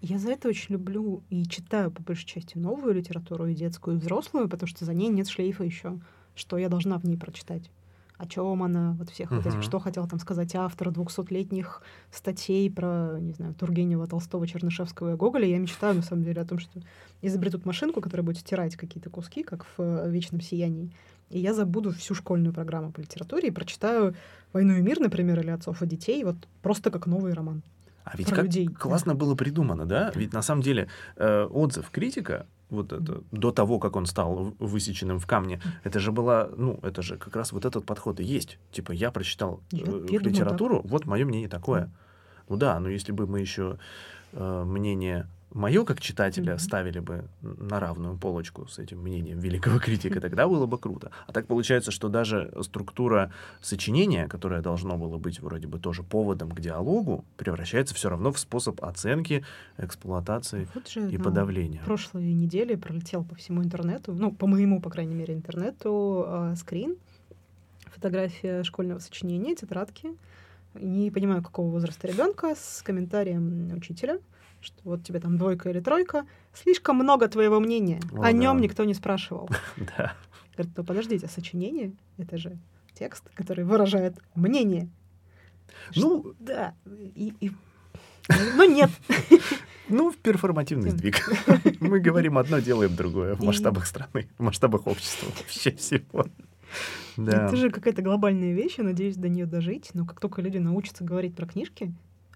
Я 0.00 0.18
за 0.18 0.30
это 0.32 0.48
очень 0.48 0.74
люблю 0.74 1.22
и 1.30 1.44
читаю, 1.46 1.90
по 1.90 2.02
большей 2.02 2.26
части, 2.26 2.58
новую 2.58 2.94
литературу, 2.94 3.46
и 3.46 3.54
детскую, 3.54 3.96
и 3.96 4.00
взрослую, 4.00 4.48
потому 4.48 4.66
что 4.66 4.84
за 4.84 4.94
ней 4.94 5.08
нет 5.08 5.28
шлейфа 5.28 5.62
еще, 5.62 6.00
что 6.34 6.58
я 6.58 6.68
должна 6.68 6.98
в 6.98 7.04
ней 7.04 7.16
прочитать 7.16 7.70
о 8.22 8.26
чем 8.26 8.62
она, 8.62 8.94
вот 8.98 9.10
всех 9.10 9.32
uh-huh. 9.32 9.36
вот 9.36 9.46
этих, 9.46 9.62
что 9.62 9.80
хотел 9.80 10.06
там 10.06 10.20
сказать 10.20 10.54
автор 10.54 10.88
200-летних 10.88 11.82
статей 12.12 12.70
про, 12.70 13.18
не 13.18 13.32
знаю, 13.32 13.54
Тургенева, 13.54 14.06
Толстого, 14.06 14.46
Чернышевского 14.46 15.14
и 15.14 15.16
Гоголя. 15.16 15.46
Я 15.46 15.58
мечтаю, 15.58 15.96
на 15.96 16.02
самом 16.02 16.22
деле, 16.22 16.40
о 16.40 16.44
том, 16.44 16.58
что 16.58 16.80
изобретут 17.20 17.66
машинку, 17.66 18.00
которая 18.00 18.24
будет 18.24 18.38
стирать 18.38 18.76
какие-то 18.76 19.10
куски, 19.10 19.42
как 19.42 19.64
в 19.64 19.82
э, 19.82 20.10
«Вечном 20.10 20.40
сиянии», 20.40 20.92
и 21.30 21.38
я 21.40 21.54
забуду 21.54 21.92
всю 21.92 22.14
школьную 22.14 22.52
программу 22.52 22.92
по 22.92 23.00
литературе 23.00 23.48
и 23.48 23.50
прочитаю 23.50 24.14
«Войну 24.52 24.74
и 24.74 24.82
мир», 24.82 25.00
например, 25.00 25.40
или 25.40 25.50
«Отцов 25.50 25.82
и 25.82 25.86
детей», 25.86 26.22
вот 26.24 26.36
просто 26.60 26.90
как 26.90 27.06
новый 27.06 27.32
роман. 27.32 27.62
А 28.04 28.16
ведь 28.16 28.30
как 28.30 28.44
людей. 28.44 28.68
классно 28.68 29.14
было 29.14 29.34
придумано, 29.34 29.86
да? 29.86 30.12
Ведь 30.14 30.32
на 30.32 30.42
самом 30.42 30.62
деле 30.62 30.88
э, 31.16 31.44
отзыв 31.44 31.90
критика 31.90 32.46
вот 32.72 32.92
это, 32.92 33.22
до 33.30 33.52
того, 33.52 33.78
как 33.78 33.96
он 33.96 34.06
стал 34.06 34.54
высеченным 34.58 35.18
в 35.18 35.26
камне, 35.26 35.60
это 35.84 36.00
же 36.00 36.10
была, 36.10 36.48
ну, 36.56 36.78
это 36.82 37.02
же 37.02 37.16
как 37.16 37.36
раз 37.36 37.52
вот 37.52 37.64
этот 37.64 37.84
подход 37.84 38.18
и 38.20 38.24
есть. 38.24 38.58
Типа, 38.72 38.92
я 38.92 39.10
прочитал 39.10 39.60
я, 39.70 39.84
э, 39.86 40.06
я 40.08 40.18
литературу, 40.18 40.76
думаю, 40.76 40.90
вот 40.90 41.06
мое 41.06 41.24
мнение 41.24 41.48
такое. 41.48 41.90
Ну 42.48 42.56
да, 42.56 42.80
но 42.80 42.88
если 42.88 43.12
бы 43.12 43.26
мы 43.26 43.40
еще 43.40 43.78
э, 44.32 44.64
мнение 44.64 45.26
мое 45.54 45.84
как 45.84 46.00
читателя 46.00 46.54
mm-hmm. 46.54 46.58
ставили 46.58 46.98
бы 47.00 47.24
на 47.42 47.80
равную 47.80 48.16
полочку 48.16 48.66
с 48.66 48.78
этим 48.78 49.00
мнением 49.00 49.38
великого 49.38 49.78
критика, 49.78 50.20
тогда 50.20 50.48
было 50.48 50.66
бы 50.66 50.78
круто. 50.78 51.10
А 51.26 51.32
так 51.32 51.46
получается, 51.46 51.90
что 51.90 52.08
даже 52.08 52.52
структура 52.62 53.32
сочинения, 53.60 54.28
которое 54.28 54.62
должно 54.62 54.96
было 54.96 55.18
быть 55.18 55.40
вроде 55.40 55.66
бы 55.66 55.78
тоже 55.78 56.02
поводом 56.02 56.50
к 56.50 56.60
диалогу, 56.60 57.24
превращается 57.36 57.94
все 57.94 58.08
равно 58.08 58.32
в 58.32 58.38
способ 58.38 58.82
оценки, 58.84 59.44
эксплуатации 59.78 60.68
вот 60.74 60.88
же, 60.88 61.10
и 61.10 61.18
подавления. 61.18 61.82
Прошлой 61.84 62.32
неделе 62.32 62.76
пролетел 62.76 63.24
по 63.24 63.34
всему 63.34 63.62
интернету, 63.62 64.14
ну, 64.14 64.32
по 64.32 64.46
моему, 64.46 64.80
по 64.80 64.90
крайней 64.90 65.14
мере, 65.14 65.34
интернету, 65.34 66.24
э, 66.26 66.54
скрин, 66.56 66.96
фотография 67.86 68.62
школьного 68.62 68.98
сочинения, 68.98 69.54
тетрадки. 69.54 70.10
Не 70.74 71.10
понимаю, 71.10 71.42
какого 71.42 71.70
возраста 71.70 72.08
ребенка, 72.08 72.54
с 72.56 72.82
комментарием 72.82 73.76
учителя— 73.76 74.18
что 74.62 74.76
вот 74.84 75.04
тебе 75.04 75.20
там 75.20 75.38
двойка 75.38 75.70
или 75.70 75.80
тройка, 75.80 76.24
слишком 76.52 76.96
много 76.96 77.28
твоего 77.28 77.60
мнения, 77.60 78.00
О, 78.12 78.22
о 78.22 78.32
нем 78.32 78.60
никто 78.60 78.84
не 78.84 78.94
спрашивал. 78.94 79.48
Да. 79.96 80.14
Говорит, 80.56 80.76
ну 80.76 80.84
подождите, 80.84 81.28
сочинение— 81.28 81.92
это 82.18 82.36
же 82.36 82.58
текст, 82.94 83.28
который 83.34 83.64
выражает 83.64 84.18
мнение. 84.34 84.88
Ну, 85.96 86.34
да, 86.38 86.74
и, 86.84 87.32
и... 87.40 87.52
ну 88.56 88.68
нет. 88.70 88.90
Ну, 89.88 90.10
в 90.10 90.16
перформативный 90.16 90.90
сдвиг. 90.90 91.16
Мы 91.80 92.00
говорим 92.00 92.38
одно, 92.38 92.60
делаем 92.60 92.96
другое 92.96 93.34
в 93.34 93.44
масштабах 93.44 93.84
страны, 93.84 94.28
в 94.38 94.42
масштабах 94.42 94.86
общества, 94.86 95.28
вообще 95.36 95.72
всего. 95.72 96.24
Да. 97.18 97.46
Это 97.46 97.56
же 97.56 97.70
какая-то 97.70 98.00
глобальная 98.00 98.54
вещь, 98.54 98.76
я 98.78 98.84
надеюсь 98.84 99.16
до 99.16 99.28
нее 99.28 99.44
дожить, 99.44 99.90
но 99.92 100.06
как 100.06 100.20
только 100.20 100.40
люди 100.40 100.56
научатся 100.56 101.04
говорить 101.04 101.34
про 101.36 101.46
книжки, 101.46 101.92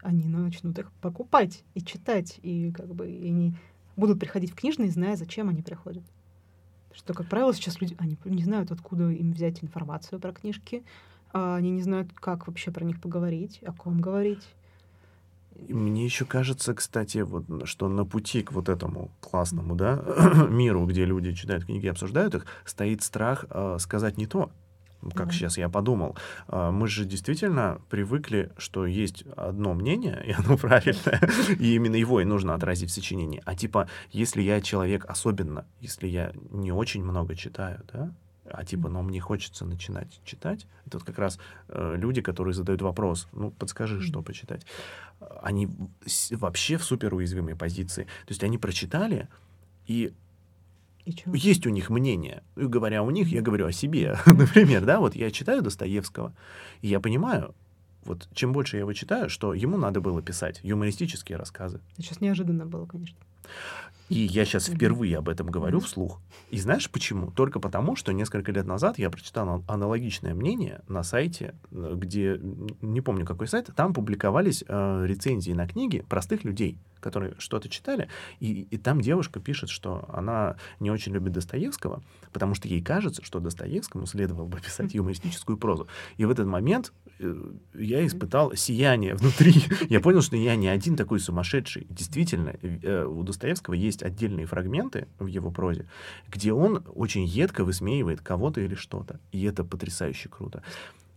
они 0.07 0.29
начнут 0.29 0.79
их 0.79 0.93
покупать 1.01 1.65
и 1.75 1.83
читать, 1.83 2.39
и 2.43 2.71
как 2.71 2.95
бы 2.95 3.11
и 3.11 3.29
они 3.29 3.55
будут 3.97 4.21
приходить 4.21 4.53
в 4.53 4.55
книжные, 4.55 4.91
зная, 4.91 5.17
зачем 5.17 5.49
они 5.49 5.63
приходят. 5.63 6.05
Что, 6.95 7.13
как 7.13 7.29
правило, 7.29 7.53
сейчас 7.53 7.81
люди 7.81 7.97
они 7.99 8.17
не 8.25 8.45
знают, 8.45 8.71
откуда 8.71 9.11
им 9.11 9.33
взять 9.33 9.65
информацию 9.65 10.21
про 10.21 10.33
книжки, 10.33 10.85
а 11.33 11.57
они 11.57 11.71
не 11.71 11.83
знают, 11.83 12.13
как 12.15 12.47
вообще 12.47 12.71
про 12.71 12.85
них 12.85 13.01
поговорить, 13.01 13.61
о 13.67 13.73
ком 13.73 14.01
говорить. 14.01 14.47
Мне 15.69 16.05
еще 16.05 16.25
кажется, 16.25 16.73
кстати, 16.75 17.19
вот, 17.19 17.67
что 17.67 17.89
на 17.89 18.05
пути 18.05 18.43
к 18.43 18.53
вот 18.53 18.69
этому 18.69 19.11
классному 19.21 19.75
да, 19.75 20.05
миру, 20.51 20.87
где 20.87 21.05
люди 21.05 21.33
читают 21.33 21.65
книги 21.65 21.87
и 21.87 21.91
обсуждают 21.91 22.37
их, 22.37 22.47
стоит 22.65 23.03
страх 23.03 23.47
э, 23.51 23.79
сказать 23.81 24.19
не 24.19 24.27
то 24.27 24.51
как 25.15 25.29
mm-hmm. 25.29 25.33
сейчас 25.33 25.59
я 25.59 25.69
подумал, 25.69 26.17
а, 26.49 26.71
мы 26.71 26.89
же 26.89 27.05
действительно 27.05 27.81
привыкли, 27.91 28.51
что 28.57 28.87
есть 28.87 29.25
одно 29.37 29.75
мнение, 29.75 30.23
и 30.27 30.33
оно 30.33 30.57
правильное, 30.59 31.21
и 31.59 31.75
именно 31.75 31.97
его 31.97 32.21
и 32.21 32.25
нужно 32.25 32.55
отразить 32.55 32.91
в 32.91 32.95
сочинении. 32.95 33.43
А 33.45 33.55
типа, 33.55 33.89
если 34.11 34.43
я 34.43 34.61
человек 34.61 35.05
особенно, 35.07 35.67
если 35.81 36.07
я 36.07 36.33
не 36.51 36.73
очень 36.73 37.05
много 37.05 37.35
читаю, 37.35 37.83
да, 37.93 38.13
а 38.51 38.65
типа, 38.65 38.89
но 38.89 39.03
мне 39.03 39.21
хочется 39.21 39.65
начинать 39.65 40.21
читать, 40.25 40.67
это 40.87 40.99
вот 40.99 41.07
как 41.07 41.19
раз 41.19 41.39
э, 41.69 41.95
люди, 41.97 42.21
которые 42.21 42.55
задают 42.55 42.83
вопрос, 42.83 43.29
ну, 43.33 43.51
подскажи, 43.51 44.01
что 44.01 44.23
почитать. 44.23 44.65
Они 45.43 45.69
вообще 46.31 46.77
в 46.77 46.85
супер 46.85 47.15
уязвимой 47.15 47.57
позиции. 47.57 48.05
То 48.05 48.31
есть 48.31 48.45
они 48.45 48.59
прочитали, 48.59 49.29
и 49.87 50.13
есть 51.07 51.67
у 51.67 51.71
них 51.71 51.91
мнение. 51.91 52.43
И 52.57 52.65
говоря 52.65 53.03
у 53.03 53.11
них, 53.11 53.29
я 53.29 53.41
говорю 53.41 53.67
о 53.67 53.73
себе. 53.73 54.19
Например, 54.27 54.85
да, 54.85 55.01
вот 55.01 55.15
я 55.15 55.31
читаю 55.31 55.63
Достоевского, 55.63 56.35
и 56.83 56.89
я 56.89 57.01
понимаю, 57.01 57.55
вот 58.05 58.29
чем 58.35 58.53
больше 58.53 58.77
я 58.77 58.81
его 58.81 58.93
читаю, 58.93 59.29
что 59.29 59.55
ему 59.55 59.77
надо 59.77 60.01
было 60.01 60.23
писать 60.23 60.61
юмористические 60.63 61.39
рассказы. 61.39 61.81
Сейчас 61.97 62.21
неожиданно 62.21 62.67
было, 62.67 62.87
конечно. 62.87 63.19
И 64.09 64.21
я 64.21 64.45
сейчас 64.45 64.69
впервые 64.69 65.19
об 65.19 65.29
этом 65.29 65.49
говорю 65.49 65.81
вслух. 65.81 66.21
И 66.51 66.59
знаешь 66.59 66.89
почему? 66.89 67.33
Только 67.33 67.59
потому, 67.59 67.97
что 67.97 68.13
несколько 68.13 68.53
лет 68.53 68.65
назад 68.65 68.99
я 68.99 69.11
прочитал 69.11 69.65
аналогичное 69.67 70.33
мнение 70.33 70.81
на 70.87 71.03
сайте, 71.03 71.55
э, 71.73 71.95
где, 71.97 72.41
не 72.83 73.01
помню 73.01 73.27
какой 73.27 73.49
сайт, 73.49 73.71
там 73.75 73.93
публиковались 73.93 74.63
э, 74.67 75.05
рецензии 75.07 75.51
на 75.51 75.67
книги 75.67 76.05
простых 76.09 76.45
людей 76.45 76.79
которые 77.07 77.37
что-то 77.39 77.69
читали, 77.69 78.09
и, 78.41 78.63
и 78.63 78.79
там 78.79 79.01
девушка 79.01 79.39
пишет, 79.39 79.71
что 79.71 80.05
она 80.13 80.57
не 80.81 80.91
очень 80.91 81.13
любит 81.13 81.33
Достоевского, 81.33 82.03
потому 82.33 82.57
что 82.57 82.67
ей 82.67 82.83
кажется, 82.83 83.25
что 83.25 83.39
Достоевскому 83.39 84.07
следовало 84.07 84.47
бы 84.49 84.61
писать 84.65 84.93
юмористическую 84.93 85.57
прозу. 85.57 85.87
И 86.17 86.25
в 86.25 86.31
этот 86.31 86.49
момент 86.49 86.93
э, 87.21 87.33
я 87.75 88.05
испытал 88.05 88.57
сияние 88.57 89.15
внутри. 89.15 89.55
Я 89.89 90.01
понял, 90.01 90.21
что 90.21 90.37
я 90.37 90.57
не 90.57 90.67
один 90.67 90.97
такой 90.97 91.21
сумасшедший. 91.21 91.87
Действительно, 91.89 92.57
э, 92.61 93.05
у 93.05 93.23
Достоевского 93.23 93.75
есть 93.75 94.03
отдельные 94.03 94.47
фрагменты 94.47 95.07
в 95.21 95.27
его 95.27 95.53
прозе, 95.53 95.87
где 96.29 96.53
он 96.53 96.85
очень 96.95 97.25
едко 97.25 97.63
высмеивает 97.65 98.21
кого-то 98.21 98.61
или 98.61 98.75
что-то. 98.75 99.21
И 99.31 99.45
это 99.45 99.63
потрясающе 99.63 100.29
круто. 100.29 100.65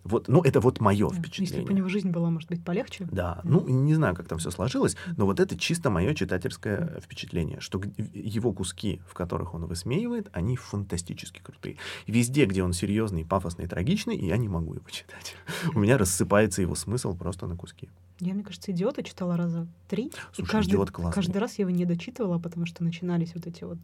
Вот, 0.10 0.28
ну, 0.28 0.42
это 0.42 0.60
вот 0.60 0.80
мое 0.80 1.10
да, 1.10 1.16
впечатление. 1.16 1.56
Если 1.58 1.68
бы 1.68 1.74
у 1.74 1.78
него 1.78 1.88
жизнь 1.88 2.10
была, 2.10 2.30
может 2.30 2.50
быть, 2.50 2.64
полегче. 2.64 3.08
Да, 3.12 3.42
ну, 3.44 3.64
не 3.68 3.94
знаю, 3.94 4.16
как 4.16 4.28
там 4.28 4.40
все 4.40 4.50
сложилось, 4.50 4.96
но 5.18 5.26
вот 5.26 5.40
это 5.40 5.58
чисто 5.58 5.90
мое 5.90 6.14
читательское 6.16 7.00
впечатление, 7.02 7.60
что 7.60 7.80
его 8.14 8.52
куски, 8.52 9.02
в 9.08 9.14
которых 9.14 9.54
он 9.54 9.66
высмеивает, 9.66 10.30
они 10.34 10.56
фантастически 10.56 11.42
крутые. 11.42 11.78
Везде, 12.08 12.46
где 12.46 12.64
он 12.64 12.74
серьезный, 12.74 13.24
пафосный, 13.24 13.68
трагичный, 13.68 14.18
я 14.18 14.38
не 14.38 14.48
могу 14.48 14.74
его 14.74 14.90
читать. 14.90 15.36
У 15.76 15.80
меня 15.80 15.98
рассыпается 15.98 16.62
его 16.62 16.76
смысл 16.76 17.16
просто 17.16 17.46
на 17.46 17.56
куски. 17.56 17.90
Я, 18.20 18.34
мне 18.34 18.44
кажется, 18.44 18.72
«Идиота» 18.72 19.02
читала 19.02 19.38
раза 19.38 19.66
три. 19.88 20.12
Слушай, 20.34 20.48
и 20.48 20.52
каждый, 20.52 20.70
«Идиот» 20.72 20.92
классный. 20.92 21.14
Каждый 21.14 21.38
раз 21.38 21.58
я 21.58 21.64
его 21.64 21.70
не 21.70 21.86
дочитывала, 21.86 22.38
потому 22.38 22.66
что 22.66 22.84
начинались 22.84 23.34
вот 23.34 23.48
эти 23.48 23.64
вот 23.64 23.78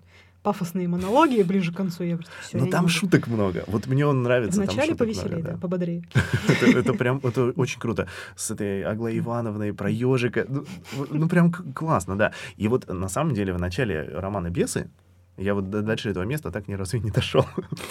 пафосные 0.46 0.88
монологи 0.88 1.42
ближе 1.42 1.74
к 1.74 1.76
концу. 1.76 2.04
Я 2.04 2.18
просто, 2.18 2.32
всё, 2.42 2.60
Но 2.60 2.68
там 2.68 2.88
шуток 2.88 3.26
много. 3.28 3.64
Вот 3.66 3.88
мне 3.88 4.06
он 4.06 4.22
нравится. 4.22 4.62
Вначале 4.62 4.96
повеселее, 4.96 5.44
да, 5.44 5.58
пободрее. 5.58 6.04
Это 6.62 6.94
прям, 6.94 7.20
это 7.24 7.46
очень 7.56 7.80
круто. 7.80 8.08
С 8.36 8.52
этой 8.52 8.84
Аглой 8.84 9.18
Ивановной 9.18 9.74
про 9.74 9.90
ежика. 9.90 10.46
Ну, 10.48 10.66
ну, 11.10 11.28
прям 11.28 11.52
классно, 11.52 12.16
да. 12.16 12.32
И 12.58 12.68
вот 12.68 12.88
на 12.88 13.10
самом 13.10 13.34
деле 13.34 13.54
в 13.54 13.60
начале 13.60 14.04
романа 14.04 14.52
«Бесы» 14.52 14.92
я 15.38 15.56
вот 15.56 15.70
дальше 15.70 16.12
этого 16.12 16.24
места 16.24 16.52
так 16.52 16.68
ни 16.68 16.76
разу 16.76 16.98
и 16.98 17.00
не 17.00 17.10
дошел. 17.10 17.46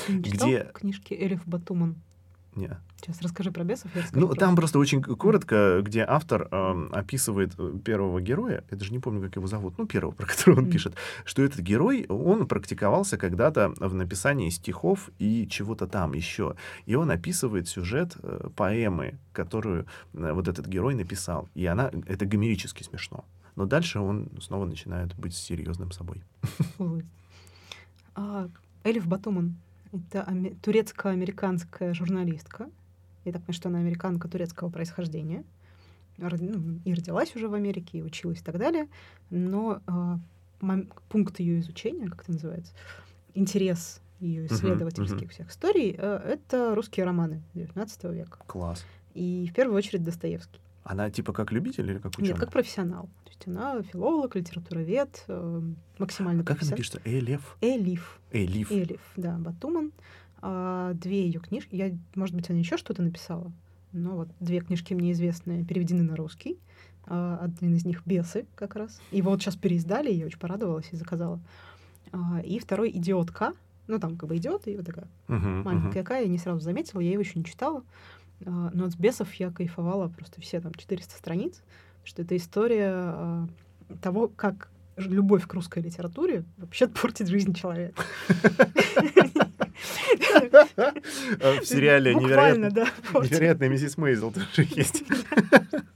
Где 0.09 0.71
книжки 0.73 1.13
Элиф 1.13 1.45
Батуман? 1.47 1.97
Не. 2.57 2.71
Сейчас 2.97 3.21
расскажи 3.21 3.51
про 3.51 3.65
бесов. 3.65 3.95
Я 3.95 4.03
ну, 4.13 4.29
про... 4.29 4.37
там 4.37 4.57
просто 4.57 4.79
очень 4.79 5.03
коротко, 5.03 5.81
где 5.83 6.05
автор 6.07 6.49
э, 6.51 6.89
описывает 6.93 7.55
первого 7.85 8.21
героя, 8.21 8.65
я 8.71 8.77
даже 8.77 8.93
не 8.93 8.99
помню, 8.99 9.23
как 9.23 9.37
его 9.37 9.47
зовут, 9.47 9.77
ну, 9.79 9.87
первого, 9.87 10.13
про 10.15 10.27
которого 10.27 10.61
он 10.61 10.71
пишет, 10.71 10.95
что 11.25 11.43
этот 11.43 11.61
герой, 11.61 12.07
он 12.09 12.47
практиковался 12.47 13.19
когда-то 13.19 13.75
в 13.79 13.95
написании 13.95 14.51
стихов 14.51 15.11
и 15.19 15.49
чего-то 15.49 15.87
там 15.87 16.13
еще. 16.13 16.57
И 16.87 16.95
он 16.95 17.11
описывает 17.11 17.69
сюжет 17.69 18.17
э, 18.23 18.49
поэмы, 18.57 19.19
которую 19.33 19.87
э, 20.13 20.33
вот 20.33 20.49
этот 20.49 20.67
герой 20.67 20.95
написал. 20.95 21.49
И 21.55 21.67
она, 21.67 21.91
это 22.07 22.25
гомерически 22.25 22.83
смешно. 22.83 23.25
Но 23.57 23.67
дальше 23.67 24.01
он 24.01 24.29
снова 24.41 24.67
начинает 24.67 25.15
быть 25.17 25.35
серьезным 25.35 25.91
собой. 25.93 26.23
А, 28.17 28.49
Элиф 28.85 29.09
Батуман 29.09 29.57
это 29.95 30.27
турецко-американская 30.63 31.95
журналистка. 31.95 32.71
Я 33.25 33.33
так 33.33 33.43
понимаю, 33.43 33.55
что 33.55 33.69
она 33.69 33.79
американка 33.79 34.29
турецкого 34.29 34.71
происхождения. 34.71 35.45
Ну, 36.17 36.81
и 36.85 36.95
родилась 36.95 37.35
уже 37.35 37.49
в 37.49 37.55
Америке, 37.55 37.99
и 37.99 38.03
училась 38.03 38.41
и 38.41 38.45
так 38.45 38.59
далее. 38.59 38.89
Но 39.31 39.81
э, 39.87 40.77
пункт 41.09 41.41
ее 41.41 41.59
изучения, 41.61 42.09
как 42.09 42.23
это 42.23 42.33
называется, 42.33 42.73
интерес 43.35 44.01
ее 44.21 44.47
исследовательских 44.47 45.29
uh-huh, 45.29 45.33
всех 45.33 45.51
историй, 45.51 45.95
э, 45.99 46.17
это 46.25 46.75
русские 46.75 47.05
романы 47.05 47.43
XIX 47.55 48.15
века. 48.15 48.39
Класс. 48.47 48.85
И 49.15 49.49
в 49.51 49.55
первую 49.55 49.77
очередь 49.77 50.05
Достоевский. 50.05 50.61
Она 50.85 51.11
типа 51.11 51.33
как 51.33 51.51
любитель 51.51 51.91
или 51.91 51.99
как 51.99 52.13
ученый? 52.13 52.29
Нет, 52.29 52.39
как 52.39 52.53
профессионал. 52.53 53.09
То 53.25 53.31
есть 53.31 53.49
она 53.49 53.83
филолог, 53.83 54.37
литературовед, 54.37 55.25
э, 55.29 55.63
максимально 55.99 56.43
а 56.43 56.45
Как 56.45 56.63
она 56.63 56.73
пишется? 56.73 57.01
Элиф? 57.05 57.57
Элиф. 57.63 58.21
Элиф. 58.31 58.71
Элиф, 58.71 59.01
да, 59.17 59.37
Батуман. 59.39 59.93
А, 60.47 60.93
две 60.93 61.25
ее 61.27 61.41
книжки, 61.41 61.75
я, 61.75 61.91
может 62.15 62.35
быть, 62.35 62.51
она 62.51 62.59
еще 62.59 62.77
что-то 62.77 63.03
написала, 63.03 63.51
но 63.93 64.11
вот 64.11 64.29
две 64.41 64.61
книжки 64.61 64.93
мне 64.93 65.13
известны, 65.13 65.65
переведены 65.65 66.03
на 66.03 66.17
русский. 66.17 66.59
А, 67.07 67.39
один 67.41 67.75
из 67.75 67.87
них 67.87 68.03
«Бесы» 68.05 68.45
как 68.55 68.77
раз. 68.77 69.01
Его 69.11 69.31
вот 69.31 69.41
сейчас 69.41 69.57
переиздали, 69.57 70.13
я 70.13 70.27
очень 70.27 70.39
порадовалась 70.39 70.89
и 70.93 70.97
заказала. 70.97 71.41
А, 72.13 72.43
и 72.45 72.59
второй 72.59 72.91
«Идиотка». 72.91 73.55
Ну, 73.87 73.99
там 73.99 74.17
как 74.17 74.31
бы 74.31 74.37
идиот, 74.39 74.67
и 74.67 74.77
вот 74.77 74.87
такая 74.87 75.07
uh-huh, 75.29 75.63
маленькая 75.63 76.03
uh-huh. 76.03 76.23
я 76.23 76.29
не 76.29 76.39
сразу 76.39 76.61
заметила, 76.61 77.01
я 77.01 77.11
его 77.11 77.21
еще 77.21 77.39
не 77.39 77.45
читала. 77.45 77.85
А, 78.47 78.71
но 78.73 78.87
от 78.87 78.97
бесов 78.97 79.33
я 79.35 79.51
кайфовала 79.51 80.09
просто 80.09 80.41
все 80.41 80.61
там 80.61 80.75
400 80.75 81.17
страниц, 81.17 81.63
что 82.05 82.23
это 82.23 82.37
история 82.37 82.91
а, 82.93 83.49
того, 84.03 84.29
как 84.29 84.71
любовь 84.97 85.47
к 85.47 85.55
русской 85.55 85.83
литературе 85.83 86.45
вообще 86.57 86.87
портит 87.03 87.29
жизнь 87.29 87.55
человека. 87.55 88.03
В 89.75 91.65
сериале 91.65 92.15
«Невероятная 92.15 93.69
миссис 93.69 93.97
Мейзел» 93.99 94.33
тоже 94.33 94.69
есть. 94.71 95.05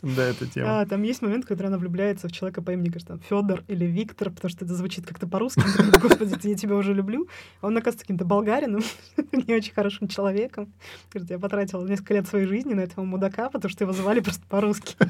Да, 0.02 0.24
эта 0.24 0.46
тема. 0.46 0.86
Там 0.86 1.02
есть 1.02 1.22
момент, 1.22 1.44
когда 1.44 1.66
она 1.66 1.78
влюбляется 1.78 2.28
в 2.28 2.32
человека 2.32 2.62
по 2.62 2.72
имени, 2.72 2.90
кажется, 2.90 3.18
Федор 3.28 3.64
или 3.68 3.84
Виктор, 3.84 4.30
потому 4.30 4.50
что 4.50 4.64
это 4.64 4.74
звучит 4.74 5.06
как-то 5.06 5.26
по-русски. 5.26 5.62
Господи, 6.00 6.34
я 6.48 6.54
тебя 6.54 6.76
уже 6.76 6.94
люблю. 6.94 7.28
Он 7.60 7.76
оказывается 7.76 8.04
каким-то 8.04 8.24
болгарином, 8.24 8.82
не 9.32 9.54
очень 9.54 9.72
хорошим 9.74 10.08
человеком. 10.08 10.72
Говорит, 11.12 11.30
я 11.30 11.38
потратила 11.38 11.86
несколько 11.86 12.14
лет 12.14 12.26
своей 12.26 12.46
жизни 12.46 12.74
на 12.74 12.80
этого 12.80 13.04
мудака, 13.04 13.50
потому 13.50 13.70
что 13.70 13.84
его 13.84 13.92
звали 13.92 14.20
просто 14.20 14.44
по-русски. 14.48 14.96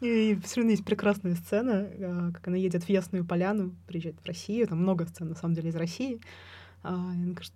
И 0.00 0.38
все 0.44 0.56
равно 0.56 0.72
есть 0.72 0.84
прекрасная 0.84 1.34
сцена, 1.36 1.88
а, 2.00 2.30
как 2.32 2.48
она 2.48 2.56
едет 2.56 2.84
в 2.84 2.88
Ясную 2.88 3.24
Поляну, 3.24 3.74
приезжает 3.86 4.16
в 4.22 4.26
Россию. 4.26 4.66
Там 4.68 4.78
много 4.78 5.06
сцен, 5.06 5.28
на 5.30 5.34
самом 5.34 5.54
деле, 5.54 5.70
из 5.70 5.76
России. 5.76 6.20
А, 6.88 6.94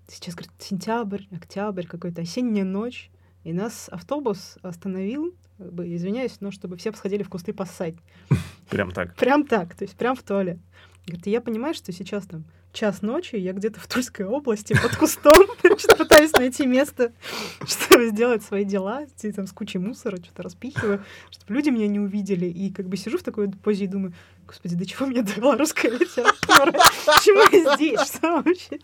сейчас, 0.09 0.35
говорит, 0.35 0.51
сентябрь, 0.59 1.23
октябрь, 1.31 1.87
какая-то 1.87 2.23
осенняя 2.23 2.65
ночь. 2.65 3.13
И 3.45 3.53
нас 3.53 3.89
автобус 3.89 4.59
остановил, 4.61 5.37
как 5.57 5.73
бы, 5.73 5.95
извиняюсь, 5.95 6.39
но 6.41 6.51
чтобы 6.51 6.77
все 6.77 6.91
посходили 6.91 7.23
в 7.23 7.29
кусты 7.29 7.53
поссать. 7.53 7.95
Прям 8.71 8.91
так? 8.91 9.15
Прям 9.15 9.47
так, 9.47 9.77
то 9.77 9.85
есть 9.85 9.97
прям 9.97 10.17
в 10.17 10.23
туалет. 10.25 10.59
Говорит, 11.07 11.27
я 11.29 11.41
понимаю, 11.41 11.75
что 11.75 11.93
сейчас 11.93 12.27
там 12.27 12.45
час 12.73 13.03
ночи, 13.03 13.37
я 13.37 13.53
где-то 13.53 13.79
в 13.81 13.87
Тульской 13.87 14.27
области 14.27 14.75
под 14.81 14.97
кустом 14.97 15.47
пытаюсь 15.99 16.33
найти 16.33 16.67
место, 16.67 17.13
чтобы 17.67 18.09
сделать 18.09 18.43
свои 18.43 18.65
дела, 18.65 19.07
там 19.35 19.47
с 19.47 19.53
кучей 19.53 19.79
мусора, 19.79 20.17
что-то 20.17 20.43
распихиваю, 20.43 21.05
чтобы 21.31 21.55
люди 21.55 21.71
меня 21.71 21.87
не 21.87 22.01
увидели. 22.01 22.47
И 22.47 22.73
как 22.73 22.89
бы 22.89 22.97
сижу 22.97 23.19
в 23.19 23.23
такой 23.23 23.49
позе 23.49 23.85
и 23.85 23.89
думаю, 23.89 24.13
господи, 24.47 24.75
до 24.75 24.87
чего 24.87 25.07
мне 25.07 25.23
дала 25.23 25.57
русская 25.57 25.91
литература? 25.91 26.73
Почему 27.07 27.43
я 27.53 27.77
здесь? 27.77 28.01
Что 28.01 28.43
вообще? 28.43 28.79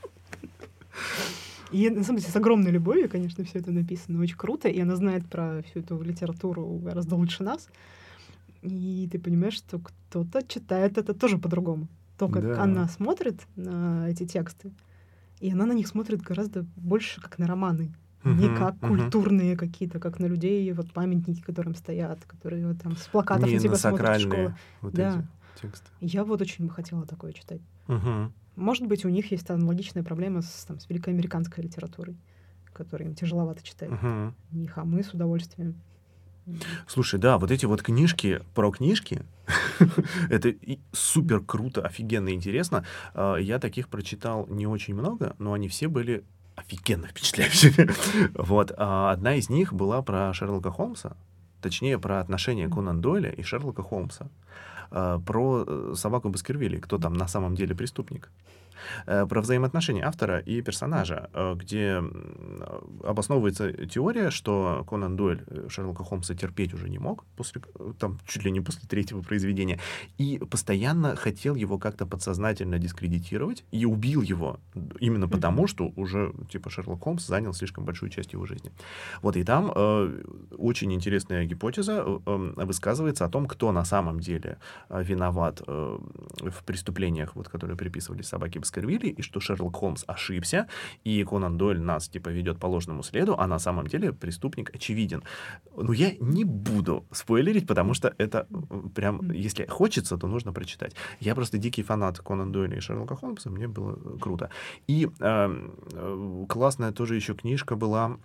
И 1.73 1.91
на 1.91 2.05
самом 2.05 2.21
деле 2.21 2.33
с 2.33 2.37
огромной 2.37 2.71
любовью, 2.71 3.09
конечно, 3.09 3.45
все 3.45 3.59
это 3.59 3.73
написано, 3.73 4.21
очень 4.21 4.37
круто, 4.37 4.69
и 4.69 4.81
она 4.81 4.97
знает 4.97 5.29
про 5.29 5.63
всю 5.63 5.81
эту 5.81 6.01
литературу 6.01 6.65
гораздо 6.79 7.17
лучше 7.17 7.43
нас. 7.43 7.69
И 8.63 9.09
ты 9.11 9.19
понимаешь, 9.19 9.55
что 9.55 9.79
кто-то 9.79 10.43
читает 10.47 10.99
это 10.99 11.15
тоже 11.15 11.39
по-другому. 11.39 11.89
То, 12.19 12.29
как 12.29 12.43
да. 12.43 12.63
она 12.63 12.89
смотрит 12.89 13.41
на 13.57 14.09
эти 14.09 14.25
тексты, 14.25 14.71
и 15.41 15.53
она 15.53 15.67
на 15.67 15.73
них 15.73 15.87
смотрит 15.87 16.23
гораздо 16.23 16.65
больше 16.77 17.21
как 17.21 17.39
на 17.39 17.47
романы, 17.47 17.93
не 18.25 18.49
как 18.49 18.77
uh-huh. 18.77 18.89
культурные 18.89 19.57
какие-то, 19.57 20.01
как 20.01 20.19
на 20.19 20.27
людей, 20.27 20.73
вот 20.73 20.93
памятники, 20.93 21.43
которым 21.43 21.75
стоят, 21.75 22.25
которые 22.25 22.67
вот, 22.67 22.81
там 22.81 22.97
с 22.97 23.07
плакатов 23.07 23.49
не 23.49 23.55
на 23.55 23.61
тебя 23.61 23.71
на 23.73 23.77
смотрят 23.77 24.17
в 24.17 24.21
школу. 24.21 24.55
Вот 24.81 24.95
да. 24.95 25.25
эти 25.55 25.63
тексты. 25.63 25.87
Я 26.01 26.25
вот 26.25 26.41
очень 26.41 26.67
бы 26.67 26.73
хотела 26.73 27.07
такое 27.07 27.33
читать. 27.33 27.61
Uh-huh. 27.87 28.31
Может 28.57 28.87
быть, 28.87 29.05
у 29.05 29.09
них 29.09 29.31
есть 29.31 29.49
аналогичная 29.51 30.03
проблема 30.03 30.43
с, 30.43 30.65
там, 30.67 30.81
с 30.81 30.89
великоамериканской 30.89 31.63
литературой, 31.63 32.17
которую 32.73 33.11
им 33.11 33.15
тяжеловато 33.15 33.63
читать. 33.63 33.91
Uh-huh. 33.91 34.33
Них, 34.51 34.77
а 34.79 34.85
мы 34.85 35.03
с 35.03 35.13
удовольствием. 35.13 35.77
Слушай, 36.87 37.19
да, 37.19 37.39
вот 37.39 37.51
эти 37.51 37.67
вот 37.67 37.83
книжки 37.83 38.41
про 38.55 38.71
книжки, 38.71 39.23
это 40.31 40.55
супер 40.93 41.41
круто, 41.41 41.83
офигенно 41.83 42.33
интересно. 42.33 42.85
А, 43.15 43.37
я 43.37 43.59
таких 43.59 43.89
прочитал 43.89 44.47
не 44.49 44.67
очень 44.67 44.95
много, 44.95 45.35
но 45.39 45.53
они 45.53 45.69
все 45.69 45.89
были 45.89 46.25
офигенно 46.55 47.09
впечатляющими. 47.09 47.91
вот. 48.35 48.73
А 48.77 49.11
одна 49.11 49.35
из 49.35 49.49
них 49.51 49.73
была 49.73 50.03
про 50.03 50.33
Шерлока 50.33 50.71
Холмса, 50.71 51.17
точнее, 51.61 51.99
про 51.99 52.21
отношения 52.21 52.69
Конан 52.69 53.01
Дойля 53.01 53.31
и 53.31 53.43
Шерлока 53.43 53.83
Холмса. 53.83 54.29
А, 54.91 55.19
про 55.19 55.65
э, 55.67 55.95
собаку 55.97 56.29
Баскервилли, 56.29 56.79
кто 56.79 56.99
там 56.99 57.15
на 57.15 57.29
самом 57.29 57.55
деле 57.55 57.75
преступник. 57.75 58.31
Э, 59.07 59.27
про 59.27 59.41
взаимоотношения 59.41 60.05
автора 60.05 60.39
и 60.39 60.63
персонажа, 60.63 61.31
э, 61.33 61.55
где 61.57 62.03
обосновывается 63.05 63.73
теория, 63.87 64.31
что 64.31 64.85
Конан 64.89 65.17
Дойль 65.17 65.45
э, 65.47 65.69
Шерлока 65.69 66.05
Холмса 66.05 66.35
терпеть 66.35 66.75
уже 66.75 66.89
не 66.89 66.99
мог, 66.99 67.25
после, 67.37 67.63
там, 67.99 68.19
чуть 68.27 68.45
ли 68.45 68.51
не 68.51 68.61
после 68.61 68.89
третьего 68.89 69.23
произведения, 69.23 69.79
и 70.19 70.39
постоянно 70.39 71.17
хотел 71.17 71.55
его 71.55 71.79
как-то 71.79 72.07
подсознательно 72.07 72.79
дискредитировать, 72.79 73.65
и 73.71 73.85
убил 73.85 74.23
его 74.23 74.59
именно 75.01 75.29
потому, 75.29 75.67
что 75.67 75.93
уже, 75.97 76.33
типа, 76.51 76.71
Шерлок 76.71 77.03
Холмс 77.03 77.27
занял 77.27 77.53
слишком 77.53 77.85
большую 77.85 78.11
часть 78.11 78.33
его 78.33 78.47
жизни. 78.47 78.71
Вот, 79.23 79.37
и 79.37 79.45
там 79.45 79.73
э, 79.75 80.23
очень 80.59 80.93
интересная 80.93 81.45
гипотеза 81.45 82.05
э, 82.07 82.53
высказывается 82.57 83.25
о 83.25 83.29
том, 83.29 83.47
кто 83.47 83.73
на 83.73 83.85
самом 83.85 84.21
деле 84.21 84.59
виноват 84.89 85.63
э, 85.67 85.99
в 86.41 86.65
преступлениях, 86.65 87.37
вот, 87.37 87.49
которые 87.49 87.77
приписывали 87.77 88.23
собаке 88.23 88.61
Баскервилли, 88.67 89.09
и 89.09 89.23
что 89.23 89.41
Шерлок 89.41 89.77
Холмс 89.77 90.05
ошибся, 90.07 90.67
и 91.05 91.25
Конан 91.25 91.57
Дойль 91.57 91.81
нас, 91.81 92.09
типа, 92.09 92.31
ведет 92.31 92.59
по 92.59 92.67
ложному 92.67 93.03
следу, 93.03 93.35
а 93.39 93.47
на 93.47 93.59
самом 93.59 93.87
деле 93.87 94.13
преступник 94.13 94.75
очевиден. 94.75 95.23
Но 95.77 95.93
я 95.93 96.13
не 96.21 96.45
буду 96.45 97.05
спойлерить, 97.13 97.67
потому 97.67 97.95
что 97.95 98.15
это 98.19 98.47
прям, 98.95 99.31
если 99.31 99.67
хочется, 99.67 100.17
то 100.17 100.27
нужно 100.27 100.53
прочитать. 100.53 100.97
Я 101.21 101.35
просто 101.35 101.59
дикий 101.59 101.83
фанат 101.83 102.19
Конан 102.19 102.53
Дойля 102.53 102.77
и 102.77 102.81
Шерлока 102.81 103.17
Холмса, 103.17 103.51
мне 103.51 103.69
было 103.69 104.19
круто. 104.19 104.51
И 104.89 105.09
э, 105.21 106.47
классная 106.49 106.93
тоже 106.93 107.15
еще 107.15 107.35
книжка 107.35 107.77
была, 107.77 108.19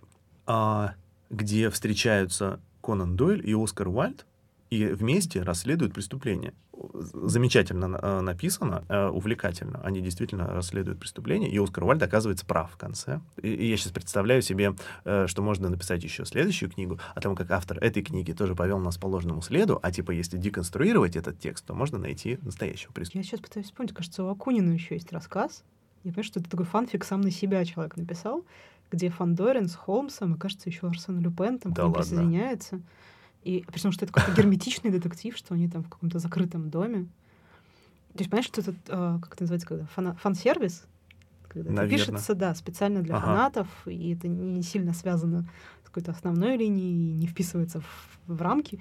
э, 0.48 0.88
где 1.30 1.70
встречаются 1.70 2.60
Конан 2.82 3.16
Дойль 3.16 3.48
и 3.48 3.54
Оскар 3.54 3.88
Уальд, 3.88 4.26
и 4.72 4.86
вместе 4.86 5.44
расследуют 5.44 5.94
преступление. 5.94 6.54
Замечательно 6.94 8.00
э, 8.02 8.22
написано, 8.22 8.86
э, 8.88 9.08
увлекательно. 9.10 9.82
Они 9.84 10.00
действительно 10.00 10.48
расследуют 10.48 10.98
преступление, 10.98 11.52
и 11.52 11.60
Оскар 11.60 11.84
Уальд 11.84 12.02
оказывается 12.02 12.46
прав 12.46 12.72
в 12.72 12.78
конце. 12.78 13.20
И 13.42 13.68
я 13.68 13.76
сейчас 13.76 13.92
представляю 13.92 14.42
себе, 14.42 14.74
э, 15.04 15.28
что 15.28 15.42
можно 15.42 15.70
написать 15.70 16.04
еще 16.04 16.26
следующую 16.26 16.72
книгу 16.72 17.00
о 17.14 17.20
том, 17.20 17.36
как 17.36 17.52
автор 17.52 17.78
этой 17.80 18.02
книги 18.02 18.32
тоже 18.32 18.56
повел 18.56 18.80
нас 18.80 18.98
по 18.98 19.08
ложному 19.08 19.42
следу, 19.42 19.78
а 19.84 19.92
типа 19.92 20.12
если 20.12 20.38
деконструировать 20.38 21.18
этот 21.18 21.38
текст, 21.38 21.66
то 21.66 21.74
можно 21.74 21.98
найти 21.98 22.40
настоящего 22.42 22.94
преступника. 22.94 23.26
Я 23.26 23.30
сейчас 23.30 23.42
пытаюсь 23.42 23.66
вспомнить, 23.68 23.94
кажется, 23.94 24.24
у 24.24 24.30
Акунина 24.30 24.72
еще 24.72 24.96
есть 24.96 25.12
рассказ. 25.12 25.66
Я 26.04 26.14
понимаю, 26.14 26.24
что 26.24 26.40
это 26.40 26.50
такой 26.50 26.66
фанфик 26.66 27.04
сам 27.04 27.20
на 27.20 27.30
себя 27.30 27.64
человек 27.66 27.98
написал, 27.98 28.46
где 28.90 29.10
Фандорин 29.10 29.68
с 29.68 29.76
Холмсом, 29.76 30.36
и, 30.36 30.38
кажется, 30.38 30.70
еще 30.70 30.88
Арсен 30.88 31.20
Люпен 31.20 31.60
там 31.60 31.74
да 31.74 31.84
к 31.84 31.86
ним 31.86 31.96
ладно. 31.96 32.22
И 33.44 33.66
при 33.72 33.80
том, 33.80 33.92
что 33.92 34.06
это 34.06 34.14
какой-то 34.14 34.40
герметичный 34.40 34.92
детектив, 34.92 35.36
что 35.36 35.56
они 35.56 35.68
там 35.68 35.84
в 35.84 35.90
каком-то 35.90 36.20
закрытом 36.20 36.70
доме. 36.70 37.06
То 38.14 38.20
есть, 38.20 38.30
понимаешь, 38.30 38.46
что 38.46 38.62
это, 38.62 38.72
э, 38.72 39.20
как 39.22 39.34
это 39.34 39.44
называется, 39.44 39.68
когда 39.68 39.86
фана- 39.96 40.16
фан-сервис? 40.16 40.86
Когда 41.48 41.84
это 41.84 41.90
пишется, 41.90 42.36
да, 42.36 42.54
специально 42.56 43.02
для 43.02 43.16
ага. 43.16 43.26
фанатов, 43.26 43.68
и 43.86 44.14
это 44.14 44.28
не 44.28 44.62
сильно 44.62 44.94
связано 44.94 45.48
с 45.84 45.88
какой-то 45.88 46.12
основной 46.12 46.58
линией, 46.58 47.14
не 47.14 47.28
вписывается 47.28 47.82
в, 47.82 48.20
в 48.28 48.42
рамки. 48.42 48.80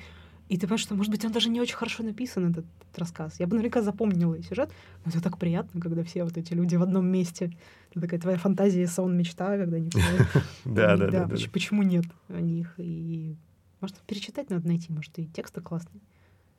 И 0.49 0.57
ты 0.57 0.63
понимаешь, 0.63 0.81
что, 0.81 0.97
может 0.97 1.13
быть, 1.13 1.25
он 1.25 1.31
даже 1.31 1.49
не 1.49 1.61
очень 1.61 1.77
хорошо 1.77 2.03
написан, 2.03 2.51
этот, 2.51 2.65
этот 2.83 2.99
рассказ. 2.99 3.39
Я 3.39 3.47
бы 3.47 3.55
наверняка 3.55 3.83
запомнила 3.83 4.35
и 4.35 4.43
сюжет, 4.43 4.71
но 5.05 5.11
это 5.11 5.23
так 5.23 5.39
приятно, 5.39 5.81
когда 5.81 6.03
все 6.03 6.25
вот 6.25 6.37
эти 6.37 6.55
люди 6.55 6.75
в 6.75 6.83
одном 6.83 7.07
месте. 7.07 7.57
Это 7.91 8.01
такая 8.01 8.21
твоя 8.21 8.37
фантазия, 8.37 8.87
сон, 8.89 9.17
мечта, 9.17 9.57
когда 9.57 9.77
они 9.77 9.91
Да, 10.65 10.97
да, 10.97 11.27
да. 11.27 11.37
Почему 11.53 11.85
нет 11.85 12.05
о 12.29 12.41
них? 12.41 12.75
И 12.79 13.37
может, 13.81 13.97
перечитать 14.07 14.51
надо 14.51 14.67
найти, 14.67 14.93
может, 14.93 15.19
и 15.19 15.27
тексты 15.27 15.61
классные. 15.61 16.01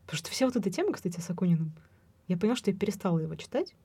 Потому 0.05 0.17
что 0.17 0.29
все 0.31 0.45
вот 0.45 0.55
эта 0.55 0.69
тема, 0.69 0.93
кстати, 0.93 1.19
с 1.19 1.29
Акуниным, 1.29 1.71
я 2.27 2.37
поняла, 2.37 2.55
что 2.55 2.71
я 2.71 2.77
перестала 2.77 3.19
его 3.19 3.35
читать 3.35 3.75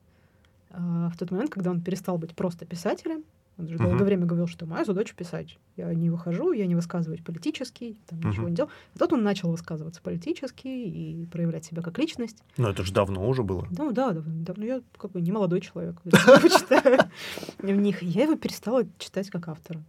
а, 0.70 1.11
в 1.11 1.16
тот 1.16 1.31
момент, 1.31 1.51
когда 1.51 1.70
он 1.70 1.81
перестал 1.81 2.18
быть 2.18 2.35
просто 2.35 2.64
писателем. 2.66 3.25
Он 3.59 3.68
же 3.68 3.77
uh-huh. 3.77 3.85
долгое 3.85 4.05
время 4.05 4.27
говорил, 4.27 4.46
что 4.46 4.66
моя 4.66 4.85
задача 4.85 5.14
писать. 5.14 5.57
Я 5.77 5.92
не 5.94 6.11
выхожу, 6.11 6.53
я 6.53 6.66
не 6.66 6.75
высказываюсь 6.75 7.22
политически, 7.22 7.96
там 8.07 8.18
uh-huh. 8.18 8.29
ничего 8.29 8.49
не 8.51 8.55
делал. 8.55 8.70
А 8.94 8.99
тут 8.99 9.14
он 9.14 9.22
начал 9.22 9.51
высказываться 9.51 10.03
политически 10.03 10.68
и 10.68 11.27
проявлять 11.27 11.64
себя 11.64 11.81
как 11.81 11.99
личность. 11.99 12.37
Ну, 12.59 12.68
это 12.68 12.83
же 12.83 12.92
давно 12.92 13.27
уже 13.27 13.42
было. 13.42 13.66
Ну, 13.70 13.92
да, 13.92 14.12
давно. 14.12 14.44
давно. 14.44 14.64
Я 14.64 14.83
как 14.99 15.12
бы 15.12 15.22
не 15.22 15.33
молодой 15.33 15.62
человек. 15.62 15.96
Я 16.05 16.12
читаю 16.12 16.99
в 17.59 17.64
них. 17.64 18.03
Я 18.03 18.25
его 18.25 18.37
перестала 18.37 18.85
читать 18.99 19.31
как 19.31 19.49
автора. 19.49 19.83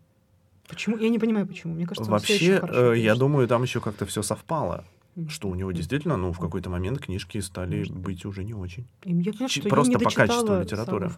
Почему? 0.68 0.98
Я 0.98 1.10
не 1.10 1.20
понимаю, 1.20 1.48
почему. 1.48 1.74
Мне 1.74 1.86
кажется, 1.86 2.12
вообще, 2.12 2.62
э, 2.62 2.94
я 2.98 3.16
думаю, 3.16 3.48
там 3.48 3.64
еще 3.64 3.80
как-то 3.80 4.06
все 4.06 4.22
совпало. 4.22 4.84
Что 5.30 5.48
у 5.50 5.56
него 5.56 5.72
действительно, 5.72 6.16
ну, 6.16 6.32
в 6.32 6.38
какой-то 6.38 6.70
момент 6.70 7.00
книжки 7.00 7.40
стали 7.40 7.86
быть 7.90 8.24
уже 8.24 8.44
не 8.44 8.54
очень. 8.54 8.86
Я 9.04 9.32
понимаю, 9.32 9.50
что 9.50 9.70
Просто 9.70 9.94
я 9.94 9.98
не 9.98 10.04
по 10.04 10.12
качеству 10.12 10.62
литературы. 10.62 11.12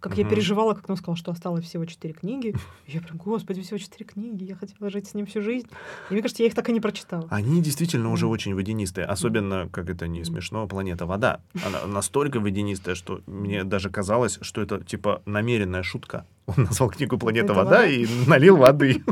Как 0.00 0.12
угу. 0.12 0.20
я 0.20 0.28
переживала, 0.28 0.74
как 0.74 0.88
он 0.90 0.96
сказал, 0.96 1.16
что 1.16 1.30
осталось 1.32 1.64
всего 1.64 1.84
четыре 1.84 2.12
книги. 2.14 2.54
Я 2.86 3.00
прям, 3.00 3.16
господи, 3.16 3.62
всего 3.62 3.78
четыре 3.78 4.04
книги, 4.04 4.44
я 4.44 4.54
хотела 4.54 4.90
жить 4.90 5.08
с 5.08 5.14
ним 5.14 5.26
всю 5.26 5.42
жизнь. 5.42 5.68
И 6.10 6.12
мне 6.12 6.22
кажется, 6.22 6.42
я 6.42 6.48
их 6.48 6.54
так 6.54 6.68
и 6.68 6.72
не 6.72 6.80
прочитала. 6.80 7.26
Они 7.30 7.62
действительно 7.62 8.12
уже 8.12 8.26
очень 8.26 8.54
водянистые. 8.54 9.06
Особенно, 9.06 9.68
как 9.70 9.88
это 9.88 10.06
не 10.06 10.24
смешно, 10.24 10.66
планета 10.66 11.06
вода. 11.06 11.40
Она 11.64 11.86
настолько 11.86 12.40
водянистая, 12.40 12.94
что 12.94 13.22
мне 13.26 13.64
даже 13.64 13.90
казалось, 13.90 14.38
что 14.42 14.60
это 14.60 14.84
типа 14.84 15.22
намеренная 15.24 15.82
шутка. 15.82 16.26
Он 16.46 16.64
назвал 16.64 16.90
книгу 16.90 17.18
«Планета 17.18 17.54
вода» 17.54 17.86
и 17.86 18.06
налил 18.26 18.56
воды. 18.56 19.02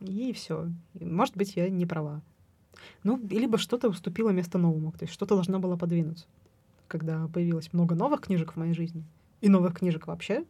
И 0.00 0.32
все. 0.32 0.68
Может 0.94 1.36
быть, 1.36 1.56
я 1.56 1.68
не 1.68 1.86
права. 1.86 2.22
Ну, 3.04 3.20
либо 3.30 3.58
что-то 3.58 3.88
уступило 3.88 4.30
место 4.30 4.58
новому, 4.58 4.92
то 4.92 5.02
есть 5.02 5.12
что-то 5.12 5.34
должно 5.34 5.58
было 5.58 5.76
подвинуться 5.76 6.26
когда 6.88 7.28
появилось 7.28 7.72
много 7.72 7.94
новых 7.94 8.22
книжек 8.22 8.52
в 8.52 8.56
моей 8.56 8.74
жизни, 8.74 9.04
и 9.40 9.48
новых 9.48 9.74
книжек 9.78 10.06
вообще, 10.06 10.44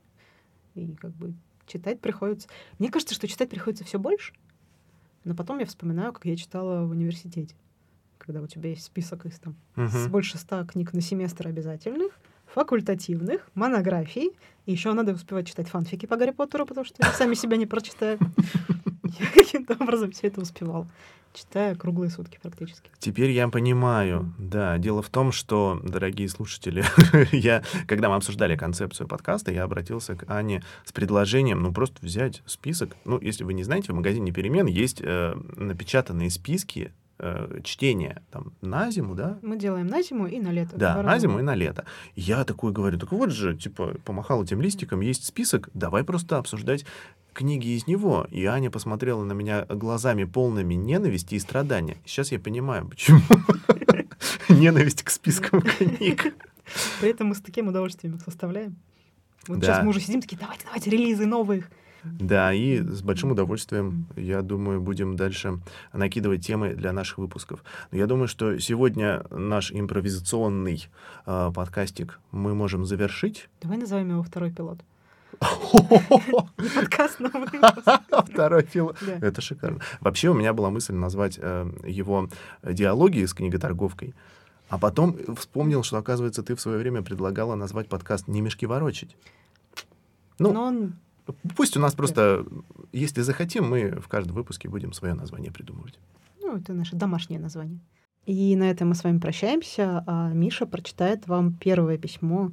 и 0.74 0.94
как 0.94 1.10
бы 1.12 1.34
читать 1.66 2.00
приходится... 2.00 2.48
Мне 2.78 2.90
кажется, 2.90 3.14
что 3.14 3.28
читать 3.28 3.50
приходится 3.50 3.84
все 3.84 3.98
больше, 3.98 4.32
но 5.24 5.34
потом 5.34 5.58
я 5.58 5.66
вспоминаю, 5.66 6.12
как 6.12 6.24
я 6.24 6.36
читала 6.36 6.86
в 6.86 6.90
университете, 6.90 7.54
когда 8.16 8.40
у 8.40 8.46
тебя 8.46 8.70
есть 8.70 8.84
список 8.84 9.26
из 9.26 9.38
там 9.38 9.56
с 9.76 10.06
больше 10.08 10.38
ста 10.38 10.64
книг 10.64 10.92
на 10.92 11.00
семестр 11.00 11.48
обязательных, 11.48 12.18
факультативных, 12.46 13.48
монографий, 13.54 14.30
и 14.64 14.72
еще 14.72 14.92
надо 14.94 15.12
успевать 15.12 15.46
читать 15.46 15.68
фанфики 15.68 16.06
по 16.06 16.16
Гарри 16.16 16.30
Поттеру, 16.30 16.64
потому 16.64 16.84
что 16.84 16.96
я 17.04 17.12
сами 17.12 17.34
себя 17.34 17.56
не 17.56 17.66
прочитаю. 17.66 18.18
Я 19.18 19.26
каким-то 19.34 19.74
образом 19.74 20.10
все 20.12 20.28
это 20.28 20.40
успевал 20.40 20.86
читая 21.32 21.74
круглые 21.74 22.10
сутки 22.10 22.38
практически. 22.42 22.90
Теперь 22.98 23.30
я 23.30 23.48
понимаю, 23.48 24.32
да. 24.38 24.78
Дело 24.78 25.02
в 25.02 25.08
том, 25.08 25.32
что, 25.32 25.80
дорогие 25.84 26.28
слушатели, 26.28 26.84
я, 27.32 27.62
когда 27.86 28.08
мы 28.08 28.16
обсуждали 28.16 28.56
концепцию 28.56 29.06
подкаста, 29.08 29.52
я 29.52 29.64
обратился 29.64 30.16
к 30.16 30.28
Ане 30.30 30.62
с 30.84 30.92
предложением, 30.92 31.62
ну, 31.62 31.72
просто 31.72 32.04
взять 32.04 32.42
список. 32.46 32.96
Ну, 33.04 33.20
если 33.20 33.44
вы 33.44 33.54
не 33.54 33.62
знаете, 33.62 33.92
в 33.92 33.96
магазине 33.96 34.32
«Перемен» 34.32 34.66
есть 34.66 35.00
э, 35.00 35.34
напечатанные 35.56 36.30
списки 36.30 36.92
э, 37.18 37.60
чтение 37.62 38.22
там 38.30 38.52
на 38.60 38.90
зиму, 38.90 39.14
да? 39.14 39.38
Мы 39.42 39.58
делаем 39.58 39.86
на 39.86 40.02
зиму 40.02 40.26
и 40.26 40.40
на 40.40 40.50
лето. 40.50 40.76
Да, 40.76 41.02
на 41.02 41.18
зиму 41.18 41.38
и 41.38 41.42
на 41.42 41.54
лето. 41.54 41.84
Я 42.16 42.44
такой 42.44 42.72
говорю, 42.72 42.98
так 42.98 43.12
вот 43.12 43.30
же, 43.30 43.56
типа, 43.56 43.94
помахал 44.04 44.42
этим 44.42 44.60
листиком, 44.60 45.00
есть 45.00 45.24
список, 45.24 45.68
давай 45.74 46.04
просто 46.04 46.38
обсуждать 46.38 46.84
книги 47.38 47.68
из 47.68 47.86
него. 47.86 48.26
И 48.32 48.44
Аня 48.46 48.68
посмотрела 48.68 49.22
на 49.22 49.32
меня 49.32 49.64
глазами 49.68 50.24
полными 50.24 50.74
ненависти 50.74 51.36
и 51.36 51.38
страдания. 51.38 51.96
Сейчас 52.04 52.32
я 52.32 52.40
понимаю, 52.40 52.88
почему 52.88 53.20
ненависть 54.48 55.04
к 55.04 55.10
спискам 55.10 55.62
книг. 55.62 56.34
При 57.00 57.10
этом 57.10 57.28
мы 57.28 57.36
с 57.36 57.40
таким 57.40 57.68
удовольствием 57.68 58.16
их 58.16 58.22
составляем. 58.22 58.74
Вот 59.46 59.60
сейчас 59.60 59.84
мы 59.84 59.90
уже 59.90 60.00
сидим 60.00 60.20
такие, 60.20 60.36
давайте, 60.36 60.64
давайте, 60.64 60.90
релизы 60.90 61.26
новых. 61.26 61.70
Да, 62.02 62.52
и 62.52 62.78
с 62.80 63.02
большим 63.02 63.30
удовольствием, 63.30 64.06
я 64.16 64.42
думаю, 64.42 64.80
будем 64.80 65.14
дальше 65.14 65.60
накидывать 65.92 66.44
темы 66.44 66.74
для 66.74 66.92
наших 66.92 67.18
выпусков. 67.18 67.62
Но 67.92 67.98
я 67.98 68.06
думаю, 68.06 68.26
что 68.26 68.58
сегодня 68.58 69.24
наш 69.30 69.70
импровизационный 69.70 70.88
э, 71.24 71.52
подкастик 71.54 72.18
мы 72.32 72.56
можем 72.56 72.84
завершить. 72.84 73.48
Давай 73.60 73.78
назовем 73.78 74.10
его 74.10 74.22
второй 74.24 74.50
пилот. 74.50 74.80
Подкаст, 76.74 77.20
но 77.20 77.30
Второй 78.26 78.64
пилот. 78.64 78.96
Это 79.02 79.40
шикарно. 79.40 79.80
Вообще 80.00 80.28
у 80.28 80.34
меня 80.34 80.52
была 80.52 80.70
мысль 80.70 80.94
назвать 80.94 81.38
э, 81.40 81.70
его 81.86 82.28
диалоги 82.62 83.24
с 83.24 83.34
книготорговкой. 83.34 84.14
А 84.68 84.78
потом 84.78 85.16
вспомнил, 85.36 85.82
что, 85.82 85.96
оказывается, 85.96 86.42
ты 86.42 86.54
в 86.54 86.60
свое 86.60 86.78
время 86.78 87.02
предлагала 87.02 87.54
назвать 87.54 87.88
подкаст 87.88 88.28
«Не 88.28 88.40
мешки 88.40 88.66
ворочить». 88.66 89.16
Ну, 90.38 90.52
Но 90.52 90.62
он 90.64 90.94
Пусть 91.56 91.76
у 91.76 91.80
нас 91.80 91.94
просто, 91.94 92.46
если 92.92 93.20
захотим, 93.20 93.68
мы 93.68 94.00
в 94.00 94.08
каждом 94.08 94.34
выпуске 94.34 94.68
будем 94.68 94.92
свое 94.92 95.14
название 95.14 95.52
придумывать. 95.52 95.98
Ну, 96.40 96.56
это 96.56 96.72
наше 96.72 96.96
домашнее 96.96 97.38
название. 97.38 97.80
И 98.24 98.56
на 98.56 98.70
этом 98.70 98.88
мы 98.88 98.94
с 98.94 99.04
вами 99.04 99.18
прощаемся. 99.18 100.04
А 100.06 100.32
Миша 100.32 100.66
прочитает 100.66 101.26
вам 101.26 101.52
первое 101.52 101.98
письмо 101.98 102.52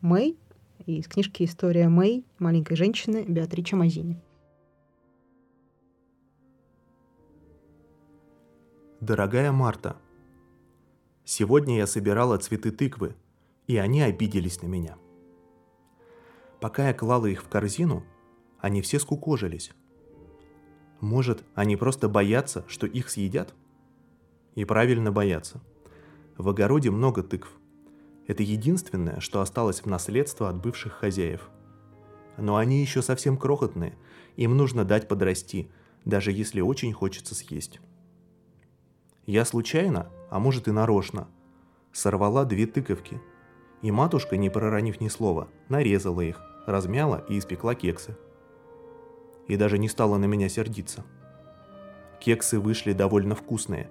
Мэй 0.00 0.36
из 0.86 1.08
книжки 1.08 1.42
«История 1.42 1.88
Мэй. 1.88 2.24
Маленькой 2.38 2.76
женщины» 2.76 3.24
Беатрича 3.24 3.74
Мазини. 3.74 4.22
Дорогая 9.00 9.50
Марта, 9.50 9.96
сегодня 11.24 11.76
я 11.76 11.86
собирала 11.86 12.38
цветы 12.38 12.70
тыквы, 12.70 13.16
и 13.66 13.76
они 13.76 14.00
обиделись 14.00 14.62
на 14.62 14.68
меня. 14.68 14.96
Пока 16.60 16.88
я 16.88 16.94
клала 16.94 17.26
их 17.26 17.42
в 17.42 17.48
корзину, 17.48 18.04
они 18.60 18.80
все 18.80 19.00
скукожились. 19.00 19.72
Может, 21.00 21.44
они 21.54 21.76
просто 21.76 22.08
боятся, 22.08 22.64
что 22.68 22.86
их 22.86 23.10
съедят? 23.10 23.54
И 24.54 24.64
правильно 24.64 25.12
боятся. 25.12 25.60
В 26.38 26.48
огороде 26.48 26.90
много 26.90 27.22
тыкв. 27.22 27.50
Это 28.26 28.42
единственное, 28.42 29.20
что 29.20 29.40
осталось 29.40 29.82
в 29.82 29.86
наследство 29.86 30.48
от 30.48 30.56
бывших 30.56 30.92
хозяев. 30.92 31.48
Но 32.36 32.56
они 32.56 32.80
еще 32.80 33.02
совсем 33.02 33.36
крохотные, 33.36 33.96
им 34.36 34.56
нужно 34.56 34.84
дать 34.84 35.08
подрасти, 35.08 35.70
даже 36.04 36.32
если 36.32 36.60
очень 36.60 36.92
хочется 36.92 37.34
съесть. 37.34 37.80
Я 39.24 39.44
случайно, 39.44 40.10
а 40.30 40.38
может 40.38 40.68
и 40.68 40.72
нарочно, 40.72 41.28
сорвала 41.92 42.44
две 42.44 42.66
тыковки, 42.66 43.20
и 43.82 43.90
матушка, 43.90 44.36
не 44.36 44.50
проронив 44.50 45.00
ни 45.00 45.08
слова, 45.08 45.48
нарезала 45.68 46.20
их, 46.20 46.40
размяла 46.66 47.24
и 47.28 47.38
испекла 47.38 47.74
кексы 47.74 48.16
и 49.46 49.56
даже 49.56 49.78
не 49.78 49.88
стала 49.88 50.18
на 50.18 50.24
меня 50.24 50.48
сердиться. 50.48 51.04
Кексы 52.20 52.58
вышли 52.58 52.92
довольно 52.92 53.34
вкусные, 53.34 53.90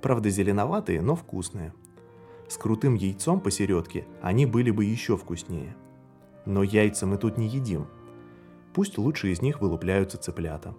правда 0.00 0.30
зеленоватые, 0.30 1.02
но 1.02 1.16
вкусные. 1.16 1.74
С 2.48 2.56
крутым 2.56 2.94
яйцом 2.94 3.40
посередке 3.40 4.06
они 4.22 4.46
были 4.46 4.70
бы 4.70 4.84
еще 4.84 5.16
вкуснее. 5.16 5.76
Но 6.46 6.62
яйца 6.62 7.06
мы 7.06 7.16
тут 7.16 7.38
не 7.38 7.48
едим. 7.48 7.86
Пусть 8.74 8.98
лучше 8.98 9.32
из 9.32 9.40
них 9.40 9.60
вылупляются 9.60 10.18
цыплята. 10.18 10.74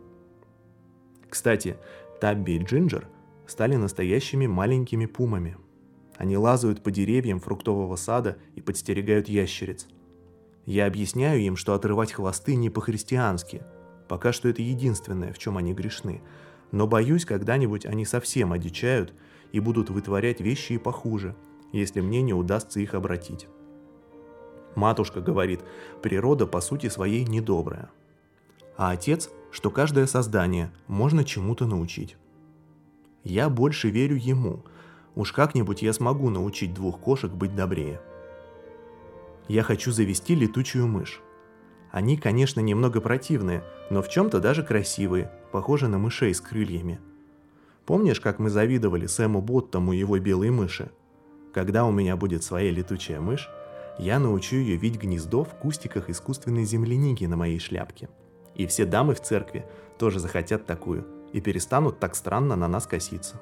Кстати, 1.30 1.78
Табби 2.22 2.54
и 2.54 2.60
Джинджер 2.60 3.08
стали 3.48 3.76
настоящими 3.76 4.48
маленькими 4.48 5.06
пумами. 5.06 5.58
Они 6.18 6.38
лазают 6.38 6.84
по 6.84 6.92
деревьям 6.92 7.40
фруктового 7.40 7.96
сада 7.96 8.38
и 8.56 8.62
подстерегают 8.62 9.28
ящериц. 9.28 9.88
Я 10.66 10.86
объясняю 10.86 11.42
им, 11.42 11.56
что 11.56 11.74
отрывать 11.74 12.14
хвосты 12.14 12.56
не 12.56 12.70
по-христиански– 12.70 13.64
Пока 14.08 14.32
что 14.32 14.48
это 14.48 14.62
единственное, 14.62 15.34
в 15.34 15.38
чем 15.38 15.58
они 15.58 15.74
грешны. 15.74 16.22
Но 16.72 16.88
боюсь, 16.88 17.26
когда-нибудь 17.26 17.86
они 17.86 18.06
совсем 18.06 18.54
одичают 18.54 19.14
и 19.52 19.60
будут 19.60 19.90
вытворять 19.90 20.42
вещи 20.42 20.74
и 20.74 20.78
похуже, 20.78 21.36
если 21.76 22.02
мне 22.02 22.22
не 22.22 22.34
удастся 22.34 22.80
их 22.80 22.94
обратить. 22.94 23.48
Матушка 24.76 25.22
говорит, 25.22 25.62
природа 26.02 26.48
по 26.48 26.62
сути 26.62 26.90
своей 26.90 27.26
недобрая. 27.26 27.90
А 28.78 28.92
отец, 28.92 29.30
что 29.52 29.72
каждое 29.72 30.06
создание 30.06 30.72
можно 30.88 31.24
чему-то 31.24 31.66
научить. 31.66 32.18
Я 33.24 33.50
больше 33.50 33.90
верю 33.90 34.18
ему. 34.18 34.64
Уж 35.16 35.32
как-нибудь 35.32 35.82
я 35.82 35.94
смогу 35.94 36.30
научить 36.30 36.74
двух 36.74 37.00
кошек 37.00 37.32
быть 37.32 37.56
добрее. 37.56 38.02
Я 39.48 39.64
хочу 39.64 39.92
завести 39.92 40.36
летучую 40.36 40.88
мышь. 40.88 41.22
Они, 41.92 42.18
конечно, 42.18 42.60
немного 42.60 43.00
противные, 43.00 43.64
но 43.90 44.02
в 44.02 44.10
чем-то 44.10 44.42
даже 44.42 44.64
красивые, 44.64 45.32
похожи 45.54 45.88
на 45.88 45.98
мышей 45.98 46.34
с 46.34 46.42
крыльями. 46.42 47.00
Помнишь, 47.86 48.20
как 48.20 48.40
мы 48.40 48.50
завидовали 48.50 49.06
Сэму 49.06 49.42
Боттому 49.42 49.94
и 49.94 49.98
его 49.98 50.20
белой 50.20 50.50
мыши? 50.50 50.92
Когда 51.56 51.86
у 51.86 51.92
меня 51.92 52.18
будет 52.18 52.44
своя 52.44 52.70
летучая 52.70 53.22
мышь, 53.22 53.50
я 53.98 54.20
научу 54.20 54.58
ее 54.58 54.76
видеть 54.76 55.02
гнездо 55.02 55.46
в 55.46 55.56
кустиках 55.56 56.10
искусственной 56.10 56.66
земляники 56.66 57.24
на 57.24 57.38
моей 57.38 57.60
шляпке. 57.60 58.10
И 58.56 58.68
все 58.68 58.84
дамы 58.86 59.16
в 59.16 59.22
церкви 59.22 59.66
тоже 59.98 60.20
захотят 60.20 60.66
такую 60.66 61.08
и 61.32 61.40
перестанут 61.40 61.98
так 61.98 62.16
странно 62.16 62.58
на 62.58 62.68
нас 62.68 62.88
коситься. 62.88 63.40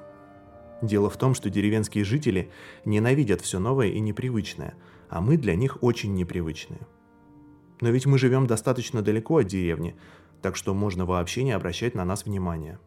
Дело 0.80 1.10
в 1.10 1.16
том, 1.16 1.34
что 1.34 1.50
деревенские 1.50 2.04
жители 2.04 2.52
ненавидят 2.84 3.40
все 3.40 3.58
новое 3.58 3.88
и 3.88 3.98
непривычное, 3.98 4.74
а 5.08 5.20
мы 5.20 5.36
для 5.36 5.56
них 5.56 5.82
очень 5.82 6.14
непривычные. 6.14 6.86
Но 7.80 7.90
ведь 7.90 8.06
мы 8.06 8.18
живем 8.18 8.46
достаточно 8.46 9.02
далеко 9.02 9.38
от 9.38 9.48
деревни, 9.48 9.96
так 10.40 10.54
что 10.54 10.72
можно 10.72 11.04
вообще 11.04 11.42
не 11.42 11.50
обращать 11.50 11.96
на 11.96 12.04
нас 12.04 12.26
внимания. 12.26 12.78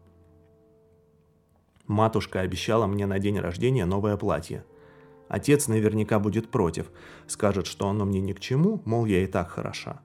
Матушка 1.86 2.40
обещала 2.40 2.86
мне 2.86 3.04
на 3.04 3.18
день 3.18 3.38
рождения 3.38 3.84
новое 3.84 4.16
платье. 4.16 4.64
Отец 5.28 5.68
наверняка 5.68 6.18
будет 6.18 6.50
против, 6.50 6.90
скажет, 7.26 7.66
что 7.66 7.88
оно 7.88 8.04
мне 8.04 8.20
ни 8.20 8.32
к 8.32 8.40
чему, 8.40 8.80
мол, 8.84 9.04
я 9.04 9.22
и 9.22 9.26
так 9.26 9.50
хороша. 9.50 10.00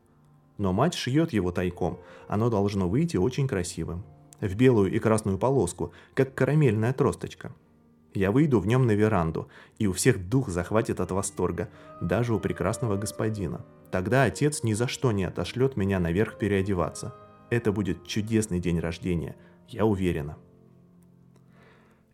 Но 0.58 0.74
мать 0.74 0.94
шьет 0.94 1.34
его 1.34 1.52
тайком, 1.52 2.00
оно 2.28 2.50
должно 2.50 2.90
выйти 2.90 3.18
очень 3.18 3.48
красивым. 3.48 4.04
В 4.42 4.56
белую 4.56 4.92
и 4.92 5.00
красную 5.00 5.38
полоску, 5.38 5.94
как 6.14 6.36
карамельная 6.36 6.94
тросточка. 6.94 7.54
Я 8.14 8.32
выйду 8.32 8.60
в 8.60 8.68
нем 8.68 8.86
на 8.86 8.92
веранду, 8.92 9.48
и 9.80 9.88
у 9.88 9.94
всех 9.94 10.30
дух 10.30 10.50
захватит 10.50 11.00
от 11.00 11.12
восторга, 11.12 11.70
даже 12.02 12.36
у 12.36 12.40
прекрасного 12.40 12.96
господина. 12.98 13.66
Тогда 13.92 14.24
отец 14.24 14.64
ни 14.64 14.74
за 14.74 14.88
что 14.88 15.12
не 15.12 15.24
отошлет 15.24 15.78
меня 15.78 16.00
наверх 16.00 16.38
переодеваться. 16.38 17.16
Это 17.50 17.72
будет 17.72 18.06
чудесный 18.06 18.60
день 18.60 18.80
рождения, 18.80 19.36
я 19.68 19.86
уверена. 19.86 20.38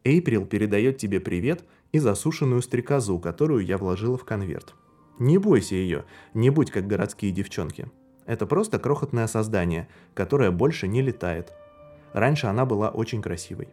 Эйприл 0.03 0.45
передает 0.45 0.97
тебе 0.97 1.19
привет 1.19 1.65
и 1.91 1.99
засушенную 1.99 2.61
стрекозу, 2.61 3.19
которую 3.19 3.65
я 3.65 3.77
вложила 3.77 4.17
в 4.17 4.25
конверт. 4.25 4.75
Не 5.17 5.37
бойся 5.37 5.75
ее, 5.75 6.05
не 6.33 6.49
будь 6.49 6.71
как 6.71 6.87
городские 6.87 7.31
девчонки. 7.31 7.91
Это 8.25 8.45
просто 8.45 8.79
крохотное 8.79 9.27
создание, 9.27 9.89
которое 10.13 10.51
больше 10.51 10.87
не 10.87 11.01
летает. 11.01 11.53
Раньше 12.13 12.47
она 12.47 12.65
была 12.65 12.89
очень 12.89 13.21
красивой. 13.21 13.69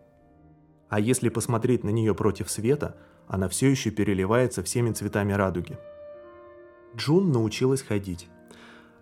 А 0.88 1.00
если 1.00 1.28
посмотреть 1.28 1.84
на 1.84 1.90
нее 1.90 2.14
против 2.14 2.50
света, 2.50 2.96
она 3.26 3.48
все 3.48 3.70
еще 3.70 3.90
переливается 3.90 4.62
всеми 4.62 4.92
цветами 4.92 5.32
радуги– 5.32 5.78
Джун 6.96 7.30
научилась 7.30 7.82
ходить. 7.82 8.28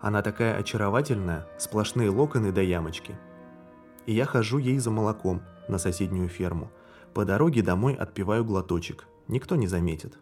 Она 0.01 0.21
такая 0.21 0.57
очаровательная, 0.57 1.47
сплошные 1.57 2.09
локоны 2.09 2.51
до 2.51 2.61
ямочки. 2.61 3.15
И 4.05 4.13
я 4.13 4.25
хожу 4.25 4.57
ей 4.57 4.77
за 4.79 4.91
молоком 4.91 5.41
на 5.69 5.77
соседнюю 5.77 6.27
ферму. 6.27 6.69
По 7.15 7.23
дороге 7.23 7.61
домой 7.61 7.93
отпиваю 7.93 8.43
глоточек. 8.43 9.07
Никто 9.29 9.55
не 9.55 9.67
заметит. 9.67 10.19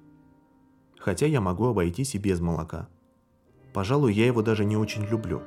Хотя 0.99 1.25
я 1.25 1.41
могу 1.41 1.65
обойтись 1.65 2.13
и 2.13 2.19
без 2.19 2.39
молока. 2.39 2.87
Пожалуй, 3.73 4.13
я 4.13 4.27
его 4.27 4.43
даже 4.43 4.63
не 4.63 4.77
очень 4.77 5.03
люблю. 5.03 5.41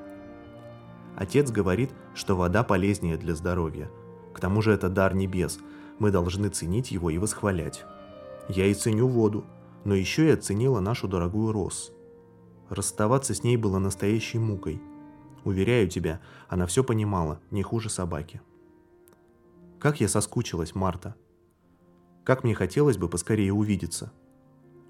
Отец 1.15 1.53
говорит, 1.53 1.93
что 2.17 2.35
вода 2.35 2.65
полезнее 2.65 3.17
для 3.17 3.37
здоровья. 3.37 3.89
К 4.35 4.41
тому 4.41 4.61
же 4.61 4.73
это 4.73 4.89
дар 4.89 5.15
небес. 5.15 5.61
Мы 6.01 6.11
должны 6.11 6.49
ценить 6.49 6.91
его 6.91 7.11
и 7.11 7.19
восхвалять. 7.19 7.85
Я 8.49 8.67
и 8.67 8.75
ценю 8.75 9.07
воду, 9.07 9.45
но 9.85 9.95
еще 9.95 10.27
я 10.27 10.37
ценила 10.37 10.81
нашу 10.81 11.07
дорогую 11.07 11.53
Росс. 11.53 11.93
Расставаться 12.71 13.35
с 13.35 13.45
ней 13.45 13.57
было 13.57 13.79
настоящей 13.79 14.41
мукой. 14.41 14.83
Уверяю 15.45 15.89
тебя, 15.89 16.21
она 16.49 16.67
все 16.67 16.83
понимала, 16.83 17.39
не 17.53 17.63
хуже 17.63 17.89
собаки. 17.89 18.41
Как 19.79 20.01
я 20.01 20.09
соскучилась, 20.09 20.75
Марта. 20.75 21.15
Как 22.27 22.43
мне 22.43 22.57
хотелось 22.57 22.99
бы 22.99 23.09
поскорее 23.09 23.53
увидеться. 23.53 24.13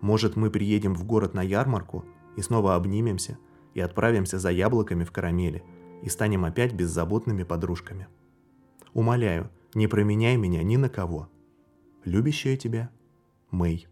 Может, 0.01 0.37
мы 0.37 0.51
приедем 0.51 0.95
в 0.95 1.05
город 1.05 1.34
на 1.34 1.43
ярмарку 1.43 2.07
и 2.34 2.41
снова 2.41 2.74
обнимемся 2.74 3.37
и 3.74 3.80
отправимся 3.80 4.39
за 4.39 4.51
яблоками 4.51 5.05
в 5.05 5.12
карамели 5.12 5.62
и 6.03 6.09
станем 6.09 6.47
опять 6.47 6.72
беззаботными 6.72 7.43
подружками. 7.43 8.09
Умоляю, 8.95 9.51
не 9.74 9.87
променяй 9.87 10.39
меня 10.39 10.62
ни 10.62 10.76
на 10.76 10.89
кого. 10.89 11.28
Любящая 12.05 12.57
тебя 12.57 12.91
Мэй. 13.51 13.87